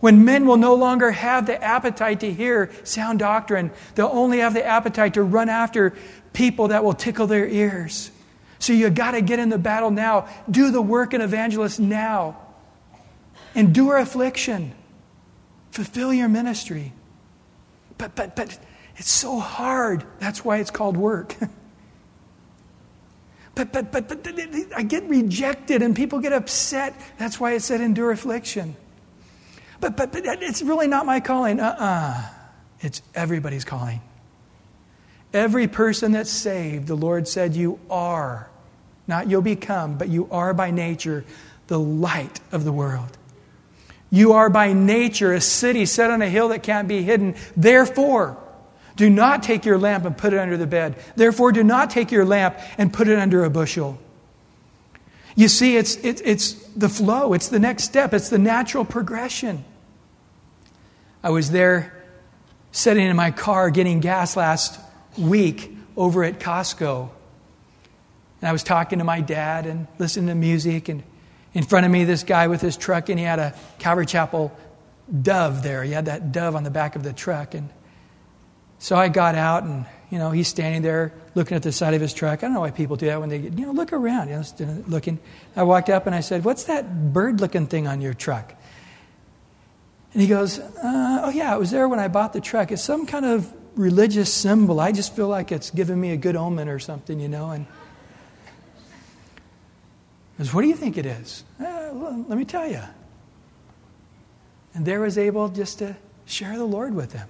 When 0.01 0.25
men 0.25 0.45
will 0.45 0.57
no 0.57 0.75
longer 0.75 1.09
have 1.09 1.45
the 1.45 1.63
appetite 1.63 2.19
to 2.19 2.33
hear 2.33 2.69
sound 2.83 3.19
doctrine, 3.19 3.71
they'll 3.95 4.11
only 4.11 4.39
have 4.39 4.53
the 4.53 4.65
appetite 4.65 5.13
to 5.13 5.23
run 5.23 5.47
after 5.47 5.93
people 6.33 6.67
that 6.67 6.83
will 6.83 6.93
tickle 6.93 7.25
their 7.25 7.47
ears. 7.47 8.11
So 8.59 8.73
you 8.73 8.89
got 8.89 9.11
to 9.11 9.21
get 9.21 9.39
in 9.39 9.47
the 9.47 9.57
battle 9.57 9.89
now. 9.89 10.27
Do 10.51 10.69
the 10.69 10.81
work 10.81 11.13
in 11.13 11.21
evangelist 11.21 11.79
now. 11.79 12.41
Endure 13.55 13.99
affliction. 13.99 14.73
Fulfill 15.71 16.13
your 16.13 16.27
ministry. 16.27 16.91
But 17.97 18.15
but 18.15 18.35
but 18.35 18.59
it's 18.97 19.09
so 19.09 19.39
hard. 19.39 20.03
That's 20.19 20.43
why 20.43 20.57
it's 20.57 20.71
called 20.71 20.97
work. 20.97 21.37
but, 23.55 23.71
but, 23.71 23.91
but, 23.91 24.07
but 24.07 24.27
I 24.75 24.83
get 24.83 25.03
rejected 25.03 25.81
and 25.81 25.95
people 25.95 26.19
get 26.19 26.33
upset. 26.33 26.99
That's 27.17 27.39
why 27.39 27.53
it 27.53 27.61
said 27.61 27.81
endure 27.81 28.11
affliction. 28.11 28.75
But, 29.79 29.95
but, 29.95 30.11
but 30.11 30.25
it's 30.25 30.61
really 30.61 30.87
not 30.87 31.05
my 31.05 31.19
calling. 31.19 31.59
Uh 31.59 31.75
uh-uh. 31.79 31.85
uh 31.85 32.29
It's 32.81 33.01
everybody's 33.13 33.65
calling. 33.65 34.01
Every 35.33 35.67
person 35.67 36.11
that's 36.11 36.29
saved, 36.29 36.87
the 36.87 36.95
Lord 36.95 37.27
said, 37.27 37.55
You 37.55 37.79
are, 37.89 38.49
not 39.07 39.29
you'll 39.29 39.41
become, 39.41 39.97
but 39.97 40.09
you 40.09 40.27
are 40.31 40.53
by 40.53 40.71
nature 40.71 41.25
the 41.67 41.79
light 41.79 42.39
of 42.51 42.63
the 42.63 42.71
world. 42.71 43.17
You 44.09 44.33
are 44.33 44.49
by 44.49 44.73
nature 44.73 45.33
a 45.33 45.41
city 45.41 45.85
set 45.87 46.11
on 46.11 46.21
a 46.21 46.29
hill 46.29 46.49
that 46.49 46.61
can't 46.61 46.87
be 46.87 47.01
hidden. 47.01 47.35
Therefore, 47.57 48.37
do 48.95 49.09
not 49.09 49.43
take 49.43 49.65
your 49.65 49.77
lamp 49.77 50.05
and 50.05 50.17
put 50.17 50.33
it 50.33 50.39
under 50.39 50.57
the 50.57 50.67
bed. 50.67 50.95
Therefore, 51.15 51.51
do 51.51 51.63
not 51.63 51.89
take 51.89 52.11
your 52.11 52.25
lamp 52.25 52.59
and 52.77 52.93
put 52.93 53.07
it 53.07 53.17
under 53.17 53.43
a 53.43 53.49
bushel. 53.49 53.97
You 55.35 55.47
see, 55.47 55.77
it's, 55.77 55.95
it, 55.97 56.21
it's 56.23 56.53
the 56.75 56.89
flow, 56.89 57.33
it's 57.33 57.47
the 57.47 57.59
next 57.59 57.85
step, 57.85 58.13
it's 58.13 58.29
the 58.29 58.37
natural 58.37 58.85
progression. 58.85 59.65
I 61.23 61.31
was 61.31 61.49
there 61.49 62.03
sitting 62.71 63.05
in 63.05 63.15
my 63.15 63.31
car 63.31 63.69
getting 63.69 63.99
gas 63.99 64.35
last 64.35 64.79
week 65.17 65.75
over 65.95 66.23
at 66.23 66.39
Costco. 66.39 67.09
And 68.41 68.49
I 68.49 68.51
was 68.51 68.63
talking 68.63 68.99
to 68.99 69.05
my 69.05 69.21
dad 69.21 69.65
and 69.65 69.87
listening 69.99 70.27
to 70.27 70.35
music. 70.35 70.89
And 70.89 71.03
in 71.53 71.63
front 71.63 71.85
of 71.85 71.91
me, 71.91 72.03
this 72.03 72.23
guy 72.23 72.47
with 72.47 72.61
his 72.61 72.75
truck, 72.75 73.09
and 73.09 73.17
he 73.17 73.25
had 73.25 73.39
a 73.39 73.55
Calvary 73.79 74.05
Chapel 74.05 74.51
dove 75.21 75.63
there. 75.63 75.83
He 75.83 75.93
had 75.93 76.05
that 76.05 76.31
dove 76.31 76.55
on 76.55 76.63
the 76.63 76.71
back 76.71 76.95
of 76.95 77.03
the 77.03 77.13
truck. 77.13 77.53
And 77.53 77.69
so 78.83 78.97
I 78.97 79.07
got 79.07 79.35
out, 79.35 79.63
and 79.63 79.85
you 80.09 80.17
know, 80.17 80.31
he's 80.31 80.49
standing 80.49 80.81
there 80.81 81.13
looking 81.35 81.55
at 81.55 81.63
the 81.63 81.71
side 81.71 81.93
of 81.93 82.01
his 82.01 82.13
truck. 82.13 82.39
I 82.39 82.47
don't 82.47 82.53
know 82.53 82.59
why 82.59 82.71
people 82.71 82.97
do 82.97 83.05
that 83.05 83.17
when 83.17 83.29
they, 83.29 83.37
you 83.37 83.65
know, 83.65 83.71
look 83.71 83.93
around. 83.93 84.27
You 84.27 84.43
know, 84.65 84.83
looking. 84.89 85.19
I 85.55 85.63
walked 85.63 85.89
up 85.89 86.05
and 86.05 86.13
I 86.13 86.19
said, 86.19 86.43
"What's 86.43 86.65
that 86.65 87.13
bird-looking 87.13 87.67
thing 87.67 87.87
on 87.87 88.01
your 88.01 88.13
truck?" 88.13 88.53
And 90.11 90.21
he 90.21 90.27
goes, 90.27 90.59
uh, 90.59 91.21
"Oh 91.23 91.29
yeah, 91.29 91.55
it 91.55 91.59
was 91.59 91.71
there 91.71 91.87
when 91.87 91.99
I 91.99 92.09
bought 92.09 92.33
the 92.33 92.41
truck. 92.41 92.73
It's 92.73 92.83
some 92.83 93.05
kind 93.05 93.23
of 93.23 93.49
religious 93.75 94.33
symbol. 94.33 94.81
I 94.81 94.91
just 94.91 95.15
feel 95.15 95.29
like 95.29 95.53
it's 95.53 95.71
giving 95.71 96.01
me 96.01 96.11
a 96.11 96.17
good 96.17 96.35
omen 96.35 96.67
or 96.67 96.77
something, 96.77 97.21
you 97.21 97.29
know." 97.29 97.51
And 97.51 97.65
I 100.37 100.43
said, 100.43 100.53
"What 100.53 100.61
do 100.61 100.67
you 100.67 100.75
think 100.75 100.97
it 100.97 101.05
is?" 101.05 101.45
Uh, 101.57 101.91
well, 101.93 102.25
let 102.27 102.37
me 102.37 102.43
tell 102.43 102.67
you. 102.67 102.81
And 104.73 104.85
there 104.85 104.99
was 104.99 105.17
able 105.17 105.47
just 105.47 105.79
to 105.79 105.95
share 106.25 106.57
the 106.57 106.65
Lord 106.65 106.93
with 106.93 107.13
him. 107.13 107.29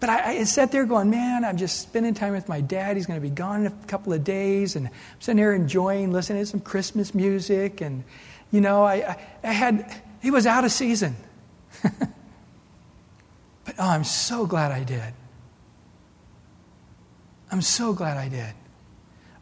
But 0.00 0.10
I, 0.10 0.38
I, 0.38 0.44
sat 0.44 0.70
there 0.70 0.84
going, 0.84 1.10
man, 1.10 1.44
I'm 1.44 1.56
just 1.56 1.80
spending 1.80 2.14
time 2.14 2.32
with 2.32 2.48
my 2.48 2.60
dad. 2.60 2.96
He's 2.96 3.06
going 3.06 3.20
to 3.20 3.26
be 3.26 3.34
gone 3.34 3.62
in 3.62 3.66
a 3.66 3.86
couple 3.86 4.12
of 4.12 4.22
days. 4.22 4.76
And 4.76 4.86
I'm 4.86 4.92
sitting 5.18 5.38
there 5.38 5.52
enjoying 5.52 6.12
listening 6.12 6.42
to 6.42 6.46
some 6.46 6.60
Christmas 6.60 7.14
music. 7.14 7.80
And, 7.80 8.04
you 8.52 8.60
know, 8.60 8.84
I, 8.84 8.94
I, 8.94 9.26
I 9.42 9.52
had, 9.52 10.02
he 10.22 10.30
was 10.30 10.46
out 10.46 10.64
of 10.64 10.70
season. 10.70 11.16
but, 11.82 12.10
oh, 13.76 13.88
I'm 13.88 14.04
so 14.04 14.46
glad 14.46 14.70
I 14.70 14.84
did. 14.84 15.14
I'm 17.50 17.62
so 17.62 17.92
glad 17.92 18.16
I 18.16 18.28
did. 18.28 18.54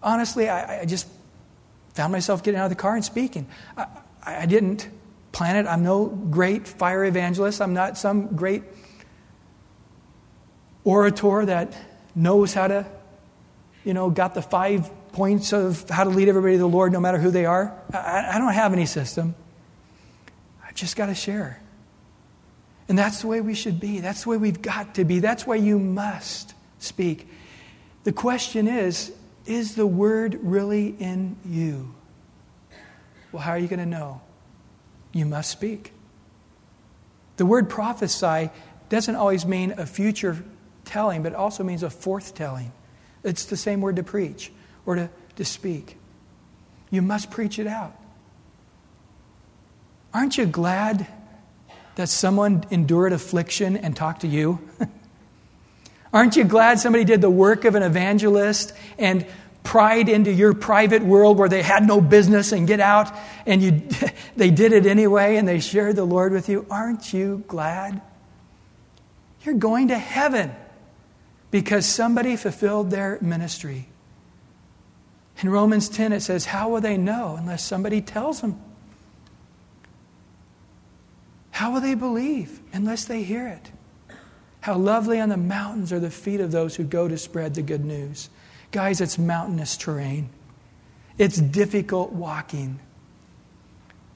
Honestly, 0.02 0.48
I, 0.48 0.82
I 0.82 0.84
just 0.86 1.06
found 1.94 2.12
myself 2.12 2.42
getting 2.42 2.60
out 2.60 2.64
of 2.64 2.70
the 2.70 2.76
car 2.76 2.94
and 2.94 3.04
speaking. 3.04 3.46
I, 3.76 3.86
I 4.22 4.46
didn't 4.46 4.88
plan 5.32 5.56
it. 5.56 5.68
I'm 5.68 5.82
no 5.82 6.06
great 6.06 6.66
fire 6.66 7.04
evangelist. 7.04 7.60
I'm 7.60 7.74
not 7.74 7.98
some 7.98 8.36
great 8.36 8.62
orator 10.86 11.44
that 11.46 11.76
knows 12.14 12.54
how 12.54 12.68
to, 12.68 12.86
you 13.84 13.92
know, 13.92 14.08
got 14.08 14.34
the 14.34 14.40
five 14.40 14.88
points 15.12 15.52
of 15.52 15.88
how 15.90 16.04
to 16.04 16.10
lead 16.10 16.28
everybody 16.28 16.54
to 16.54 16.58
the 16.60 16.68
Lord 16.68 16.92
no 16.92 17.00
matter 17.00 17.18
who 17.18 17.30
they 17.30 17.44
are. 17.44 17.76
I, 17.92 18.30
I 18.34 18.38
don't 18.38 18.52
have 18.52 18.72
any 18.72 18.86
system. 18.86 19.34
I've 20.64 20.76
just 20.76 20.96
got 20.96 21.06
to 21.06 21.14
share. 21.14 21.60
And 22.88 22.96
that's 22.96 23.20
the 23.20 23.26
way 23.26 23.40
we 23.40 23.54
should 23.54 23.80
be. 23.80 23.98
That's 23.98 24.22
the 24.22 24.30
way 24.30 24.36
we've 24.36 24.62
got 24.62 24.94
to 24.94 25.04
be. 25.04 25.18
That's 25.18 25.44
why 25.44 25.56
you 25.56 25.80
must 25.80 26.54
speak. 26.78 27.28
The 28.04 28.12
question 28.12 28.68
is 28.68 29.12
is 29.44 29.74
the 29.74 29.86
word 29.86 30.38
really 30.42 30.88
in 30.88 31.36
you? 31.44 31.94
Well, 33.32 33.42
how 33.42 33.52
are 33.52 33.58
you 33.58 33.68
going 33.68 33.80
to 33.80 33.86
know? 33.86 34.20
You 35.12 35.24
must 35.24 35.50
speak. 35.50 35.92
The 37.36 37.46
word 37.46 37.68
prophesy 37.68 38.50
doesn't 38.88 39.14
always 39.14 39.46
mean 39.46 39.72
a 39.78 39.86
future 39.86 40.44
telling, 40.86 41.22
but 41.22 41.32
it 41.32 41.34
also 41.34 41.62
means 41.62 41.82
a 41.82 41.90
forth 41.90 42.34
telling. 42.34 42.72
It's 43.22 43.44
the 43.44 43.56
same 43.56 43.80
word 43.80 43.96
to 43.96 44.02
preach 44.02 44.50
or 44.86 44.94
to, 44.94 45.10
to 45.36 45.44
speak. 45.44 45.98
You 46.90 47.02
must 47.02 47.30
preach 47.30 47.58
it 47.58 47.66
out. 47.66 47.94
Aren't 50.14 50.38
you 50.38 50.46
glad 50.46 51.06
that 51.96 52.08
someone 52.08 52.64
endured 52.70 53.12
affliction 53.12 53.76
and 53.76 53.94
talked 53.94 54.22
to 54.22 54.28
you? 54.28 54.60
Aren't 56.12 56.36
you 56.36 56.44
glad 56.44 56.78
somebody 56.78 57.04
did 57.04 57.20
the 57.20 57.28
work 57.28 57.64
of 57.64 57.74
an 57.74 57.82
evangelist 57.82 58.72
and 58.96 59.26
pried 59.62 60.08
into 60.08 60.32
your 60.32 60.54
private 60.54 61.02
world 61.02 61.36
where 61.36 61.48
they 61.48 61.62
had 61.62 61.86
no 61.86 62.00
business 62.00 62.52
and 62.52 62.68
get 62.68 62.78
out 62.80 63.12
and 63.44 63.60
you, 63.60 63.82
they 64.36 64.50
did 64.50 64.72
it 64.72 64.86
anyway 64.86 65.36
and 65.36 65.46
they 65.46 65.58
shared 65.60 65.96
the 65.96 66.04
Lord 66.04 66.32
with 66.32 66.48
you? 66.48 66.64
Aren't 66.70 67.12
you 67.12 67.44
glad? 67.48 68.00
You're 69.42 69.56
going 69.56 69.88
to 69.88 69.98
heaven 69.98 70.54
because 71.56 71.86
somebody 71.86 72.36
fulfilled 72.36 72.90
their 72.90 73.18
ministry. 73.22 73.88
In 75.38 75.48
Romans 75.48 75.88
10, 75.88 76.12
it 76.12 76.20
says, 76.20 76.44
How 76.44 76.68
will 76.68 76.82
they 76.82 76.98
know 76.98 77.36
unless 77.38 77.64
somebody 77.64 78.02
tells 78.02 78.42
them? 78.42 78.60
How 81.52 81.72
will 81.72 81.80
they 81.80 81.94
believe 81.94 82.60
unless 82.74 83.06
they 83.06 83.22
hear 83.22 83.48
it? 83.48 83.72
How 84.60 84.76
lovely 84.76 85.18
on 85.18 85.30
the 85.30 85.38
mountains 85.38 85.94
are 85.94 85.98
the 85.98 86.10
feet 86.10 86.40
of 86.40 86.50
those 86.50 86.76
who 86.76 86.84
go 86.84 87.08
to 87.08 87.16
spread 87.16 87.54
the 87.54 87.62
good 87.62 87.86
news. 87.86 88.28
Guys, 88.70 89.00
it's 89.00 89.16
mountainous 89.16 89.78
terrain, 89.78 90.28
it's 91.16 91.38
difficult 91.38 92.12
walking. 92.12 92.80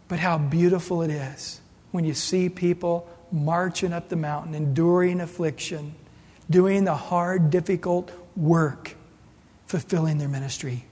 But 0.09 0.19
how 0.19 0.37
beautiful 0.37 1.01
it 1.01 1.11
is 1.11 1.63
when 1.91 2.05
you 2.05 2.13
see 2.13 2.51
people 2.51 3.09
marching 3.33 3.95
up 3.95 4.11
the 4.11 4.17
mountain, 4.17 4.55
enduring 4.55 5.23
affliction 5.23 5.95
doing 6.51 6.85
the 6.85 6.95
hard, 6.95 7.51
difficult 7.51 8.11
work, 8.37 8.97
fulfilling 9.67 10.19
their 10.19 10.29
ministry. 10.29 10.85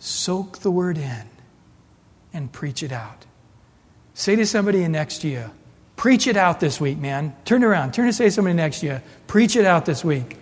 Soak 0.00 0.58
the 0.58 0.70
word 0.70 0.98
in 0.98 1.22
and 2.32 2.52
preach 2.52 2.82
it 2.82 2.92
out. 2.92 3.24
Say 4.12 4.36
to 4.36 4.44
somebody 4.44 4.86
next 4.88 5.18
to 5.22 5.28
you, 5.28 5.50
preach 5.96 6.26
it 6.26 6.36
out 6.36 6.60
this 6.60 6.80
week, 6.80 6.98
man. 6.98 7.34
Turn 7.44 7.62
around. 7.64 7.94
Turn 7.94 8.06
to 8.06 8.12
say 8.12 8.24
to 8.24 8.30
somebody 8.30 8.54
next 8.54 8.80
to 8.80 8.86
you, 8.86 9.00
preach 9.28 9.56
it 9.56 9.64
out 9.64 9.86
this 9.86 10.04
week. 10.04 10.36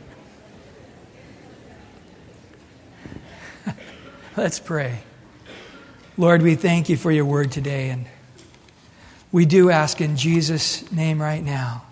Let's 4.36 4.58
pray. 4.58 5.00
Lord, 6.16 6.42
we 6.42 6.54
thank 6.54 6.88
you 6.88 6.96
for 6.96 7.12
your 7.12 7.24
word 7.24 7.52
today, 7.52 7.90
and 7.90 8.06
we 9.30 9.46
do 9.46 9.70
ask 9.70 10.00
in 10.00 10.16
Jesus' 10.16 10.90
name 10.92 11.20
right 11.20 11.42
now 11.42 11.84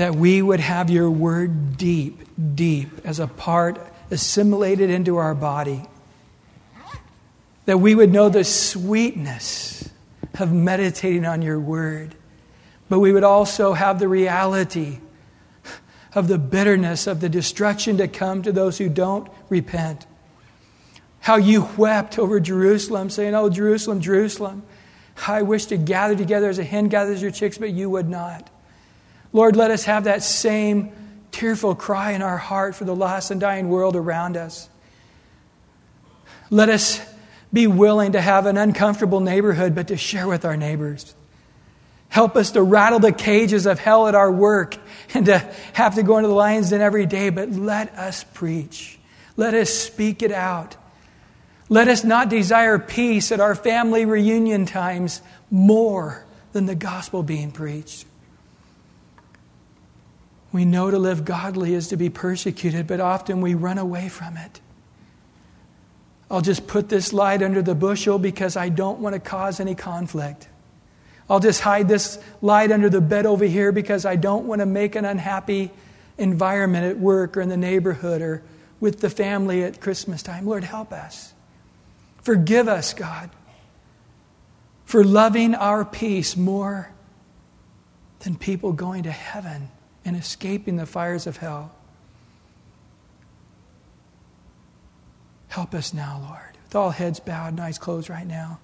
that 0.00 0.14
we 0.14 0.40
would 0.40 0.60
have 0.60 0.88
your 0.88 1.10
word 1.10 1.76
deep, 1.76 2.22
deep 2.54 2.88
as 3.04 3.20
a 3.20 3.26
part 3.26 3.78
assimilated 4.10 4.88
into 4.88 5.18
our 5.18 5.34
body. 5.34 5.84
That 7.66 7.80
we 7.80 7.94
would 7.94 8.10
know 8.10 8.30
the 8.30 8.42
sweetness 8.42 9.90
of 10.38 10.54
meditating 10.54 11.26
on 11.26 11.42
your 11.42 11.60
word. 11.60 12.14
But 12.88 13.00
we 13.00 13.12
would 13.12 13.24
also 13.24 13.74
have 13.74 13.98
the 13.98 14.08
reality 14.08 15.00
of 16.14 16.28
the 16.28 16.38
bitterness, 16.38 17.06
of 17.06 17.20
the 17.20 17.28
destruction 17.28 17.98
to 17.98 18.08
come 18.08 18.40
to 18.40 18.52
those 18.52 18.78
who 18.78 18.88
don't 18.88 19.28
repent. 19.50 20.06
How 21.18 21.36
you 21.36 21.68
wept 21.76 22.18
over 22.18 22.40
Jerusalem, 22.40 23.10
saying, 23.10 23.34
Oh, 23.34 23.50
Jerusalem, 23.50 24.00
Jerusalem, 24.00 24.62
I 25.28 25.42
wish 25.42 25.66
to 25.66 25.76
gather 25.76 26.16
together 26.16 26.48
as 26.48 26.58
a 26.58 26.64
hen 26.64 26.88
gathers 26.88 27.20
her 27.20 27.30
chicks, 27.30 27.58
but 27.58 27.68
you 27.68 27.90
would 27.90 28.08
not. 28.08 28.48
Lord, 29.32 29.56
let 29.56 29.70
us 29.70 29.84
have 29.84 30.04
that 30.04 30.22
same 30.22 30.92
tearful 31.30 31.74
cry 31.74 32.12
in 32.12 32.22
our 32.22 32.38
heart 32.38 32.74
for 32.74 32.84
the 32.84 32.94
lost 32.94 33.30
and 33.30 33.40
dying 33.40 33.68
world 33.68 33.96
around 33.96 34.36
us. 34.36 34.68
Let 36.50 36.68
us 36.68 37.00
be 37.52 37.66
willing 37.66 38.12
to 38.12 38.20
have 38.20 38.46
an 38.46 38.56
uncomfortable 38.56 39.20
neighborhood, 39.20 39.74
but 39.74 39.88
to 39.88 39.96
share 39.96 40.26
with 40.26 40.44
our 40.44 40.56
neighbors. 40.56 41.14
Help 42.08 42.34
us 42.34 42.52
to 42.52 42.62
rattle 42.62 42.98
the 42.98 43.12
cages 43.12 43.66
of 43.66 43.78
hell 43.78 44.08
at 44.08 44.16
our 44.16 44.30
work 44.30 44.76
and 45.14 45.26
to 45.26 45.38
have 45.74 45.94
to 45.94 46.02
go 46.02 46.18
into 46.18 46.28
the 46.28 46.34
lion's 46.34 46.70
den 46.70 46.80
every 46.80 47.06
day, 47.06 47.30
but 47.30 47.50
let 47.50 47.94
us 47.94 48.24
preach. 48.34 48.98
Let 49.36 49.54
us 49.54 49.70
speak 49.70 50.22
it 50.22 50.32
out. 50.32 50.76
Let 51.68 51.86
us 51.86 52.02
not 52.02 52.28
desire 52.28 52.80
peace 52.80 53.30
at 53.30 53.38
our 53.38 53.54
family 53.54 54.04
reunion 54.04 54.66
times 54.66 55.22
more 55.52 56.24
than 56.52 56.66
the 56.66 56.74
gospel 56.74 57.22
being 57.22 57.52
preached. 57.52 58.06
We 60.52 60.64
know 60.64 60.90
to 60.90 60.98
live 60.98 61.24
godly 61.24 61.74
is 61.74 61.88
to 61.88 61.96
be 61.96 62.10
persecuted, 62.10 62.86
but 62.86 63.00
often 63.00 63.40
we 63.40 63.54
run 63.54 63.78
away 63.78 64.08
from 64.08 64.36
it. 64.36 64.60
I'll 66.30 66.40
just 66.40 66.66
put 66.66 66.88
this 66.88 67.12
light 67.12 67.42
under 67.42 67.62
the 67.62 67.74
bushel 67.74 68.18
because 68.18 68.56
I 68.56 68.68
don't 68.68 69.00
want 69.00 69.14
to 69.14 69.20
cause 69.20 69.60
any 69.60 69.74
conflict. 69.74 70.48
I'll 71.28 71.40
just 71.40 71.60
hide 71.60 71.88
this 71.88 72.18
light 72.40 72.72
under 72.72 72.88
the 72.88 73.00
bed 73.00 73.26
over 73.26 73.44
here 73.44 73.70
because 73.70 74.04
I 74.04 74.16
don't 74.16 74.46
want 74.46 74.60
to 74.60 74.66
make 74.66 74.96
an 74.96 75.04
unhappy 75.04 75.70
environment 76.18 76.84
at 76.86 76.98
work 76.98 77.36
or 77.36 77.40
in 77.40 77.48
the 77.48 77.56
neighborhood 77.56 78.22
or 78.22 78.42
with 78.80 79.00
the 79.00 79.10
family 79.10 79.62
at 79.62 79.80
Christmas 79.80 80.22
time. 80.22 80.46
Lord, 80.46 80.64
help 80.64 80.92
us. 80.92 81.32
Forgive 82.22 82.68
us, 82.68 82.94
God, 82.94 83.30
for 84.84 85.04
loving 85.04 85.54
our 85.54 85.84
peace 85.84 86.36
more 86.36 86.90
than 88.20 88.36
people 88.36 88.72
going 88.72 89.04
to 89.04 89.10
heaven 89.10 89.68
and 90.04 90.16
escaping 90.16 90.76
the 90.76 90.86
fires 90.86 91.26
of 91.26 91.38
hell. 91.38 91.72
Help 95.48 95.74
us 95.74 95.92
now, 95.92 96.20
Lord. 96.26 96.56
With 96.64 96.76
all 96.76 96.90
heads 96.90 97.20
bowed 97.20 97.48
and 97.48 97.60
eyes 97.60 97.78
closed 97.78 98.08
right 98.08 98.26
now. 98.26 98.60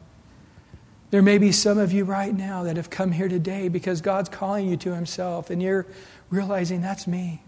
There 1.11 1.23
may 1.23 1.39
be 1.39 1.53
some 1.53 1.79
of 1.79 1.93
you 1.93 2.05
right 2.05 2.35
now 2.35 2.65
that 2.65 2.77
have 2.77 2.91
come 2.91 3.13
here 3.13 3.29
today 3.29 3.69
because 3.69 4.01
God's 4.01 4.29
calling 4.29 4.69
you 4.69 4.77
to 4.79 4.95
Himself 4.95 5.51
and 5.51 5.63
you're 5.63 5.87
realizing 6.31 6.81
that's 6.81 7.07
me. 7.07 7.43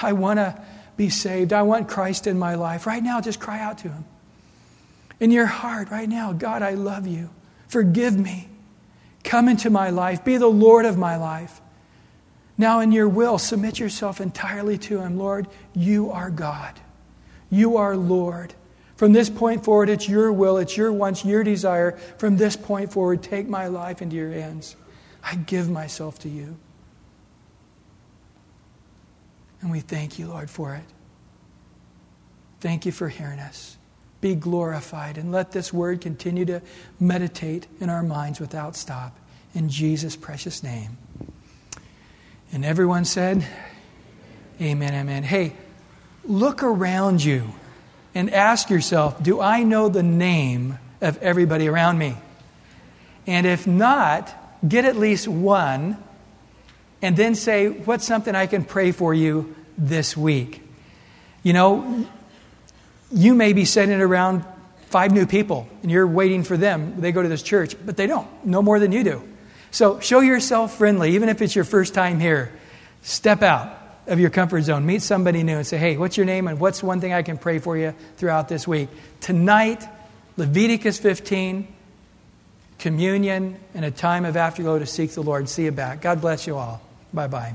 I 0.00 0.12
want 0.12 0.38
to 0.38 0.60
be 0.96 1.08
saved. 1.08 1.52
I 1.52 1.62
want 1.62 1.88
Christ 1.88 2.26
in 2.26 2.38
my 2.38 2.54
life. 2.54 2.86
Right 2.86 3.02
now, 3.02 3.20
just 3.20 3.40
cry 3.40 3.60
out 3.60 3.78
to 3.78 3.88
Him. 3.88 4.04
In 5.20 5.30
your 5.30 5.46
heart, 5.46 5.90
right 5.90 6.08
now, 6.08 6.32
God, 6.32 6.62
I 6.62 6.72
love 6.72 7.06
you. 7.06 7.30
Forgive 7.68 8.18
me. 8.18 8.48
Come 9.24 9.48
into 9.48 9.70
my 9.70 9.90
life. 9.90 10.24
Be 10.24 10.36
the 10.36 10.46
Lord 10.46 10.84
of 10.84 10.98
my 10.98 11.16
life. 11.16 11.60
Now, 12.58 12.80
in 12.80 12.92
your 12.92 13.08
will, 13.08 13.38
submit 13.38 13.78
yourself 13.78 14.20
entirely 14.20 14.78
to 14.78 15.00
Him. 15.00 15.18
Lord, 15.18 15.46
you 15.74 16.10
are 16.10 16.30
God. 16.30 16.80
You 17.50 17.76
are 17.76 17.96
Lord. 17.96 18.54
From 18.96 19.12
this 19.12 19.28
point 19.28 19.62
forward, 19.62 19.90
it's 19.90 20.08
your 20.08 20.32
will, 20.32 20.56
it's 20.56 20.76
your 20.76 20.90
wants, 20.90 21.24
your 21.24 21.44
desire. 21.44 21.92
From 22.18 22.38
this 22.38 22.56
point 22.56 22.92
forward, 22.92 23.22
take 23.22 23.46
my 23.46 23.66
life 23.66 24.00
into 24.00 24.16
your 24.16 24.32
hands. 24.32 24.74
I 25.22 25.34
give 25.34 25.68
myself 25.68 26.18
to 26.20 26.30
you. 26.30 26.56
And 29.60 29.70
we 29.70 29.80
thank 29.80 30.18
you, 30.18 30.28
Lord, 30.28 30.48
for 30.48 30.74
it. 30.74 30.84
Thank 32.60 32.86
you 32.86 32.92
for 32.92 33.08
hearing 33.08 33.38
us. 33.38 33.76
Be 34.22 34.34
glorified, 34.34 35.18
and 35.18 35.30
let 35.30 35.52
this 35.52 35.74
word 35.74 36.00
continue 36.00 36.46
to 36.46 36.62
meditate 36.98 37.66
in 37.80 37.90
our 37.90 38.02
minds 38.02 38.40
without 38.40 38.76
stop. 38.76 39.18
In 39.54 39.68
Jesus' 39.68 40.16
precious 40.16 40.62
name. 40.62 40.96
And 42.52 42.64
everyone 42.64 43.04
said, 43.04 43.46
Amen, 44.60 44.94
amen. 44.94 45.22
Hey, 45.22 45.52
look 46.24 46.62
around 46.62 47.22
you 47.22 47.52
and 48.14 48.32
ask 48.32 48.70
yourself 48.70 49.22
do 49.22 49.40
I 49.40 49.62
know 49.62 49.88
the 49.88 50.02
name 50.02 50.78
of 51.00 51.18
everybody 51.18 51.68
around 51.68 51.98
me? 51.98 52.16
And 53.26 53.46
if 53.46 53.66
not, 53.66 54.34
get 54.66 54.84
at 54.84 54.96
least 54.96 55.28
one 55.28 56.02
and 57.02 57.16
then 57.16 57.34
say, 57.34 57.68
What's 57.68 58.06
something 58.06 58.34
I 58.34 58.46
can 58.46 58.64
pray 58.64 58.92
for 58.92 59.12
you 59.12 59.54
this 59.76 60.16
week? 60.16 60.62
You 61.42 61.52
know, 61.52 62.06
you 63.12 63.34
may 63.34 63.52
be 63.52 63.64
sending 63.64 64.00
around 64.00 64.44
five 64.86 65.12
new 65.12 65.26
people 65.26 65.68
and 65.82 65.90
you're 65.90 66.06
waiting 66.06 66.42
for 66.42 66.56
them. 66.56 67.00
They 67.00 67.12
go 67.12 67.22
to 67.22 67.28
this 67.28 67.42
church, 67.42 67.76
but 67.84 67.96
they 67.96 68.06
don't, 68.06 68.28
no 68.44 68.62
more 68.62 68.78
than 68.78 68.92
you 68.92 69.04
do. 69.04 69.22
So 69.76 70.00
show 70.00 70.20
yourself 70.20 70.78
friendly, 70.78 71.16
even 71.16 71.28
if 71.28 71.42
it's 71.42 71.54
your 71.54 71.66
first 71.66 71.92
time 71.92 72.18
here. 72.18 72.50
Step 73.02 73.42
out 73.42 73.76
of 74.06 74.18
your 74.18 74.30
comfort 74.30 74.62
zone. 74.62 74.86
Meet 74.86 75.02
somebody 75.02 75.42
new 75.42 75.58
and 75.58 75.66
say, 75.66 75.76
hey, 75.76 75.98
what's 75.98 76.16
your 76.16 76.24
name 76.24 76.48
and 76.48 76.58
what's 76.58 76.82
one 76.82 77.02
thing 77.02 77.12
I 77.12 77.20
can 77.20 77.36
pray 77.36 77.58
for 77.58 77.76
you 77.76 77.94
throughout 78.16 78.48
this 78.48 78.66
week? 78.66 78.88
Tonight, 79.20 79.86
Leviticus 80.38 80.98
15, 80.98 81.68
communion, 82.78 83.60
and 83.74 83.84
a 83.84 83.90
time 83.90 84.24
of 84.24 84.38
afterglow 84.38 84.78
to 84.78 84.86
seek 84.86 85.10
the 85.10 85.22
Lord. 85.22 85.46
See 85.46 85.64
you 85.64 85.72
back. 85.72 86.00
God 86.00 86.22
bless 86.22 86.46
you 86.46 86.56
all. 86.56 86.80
Bye 87.12 87.26
bye. 87.26 87.52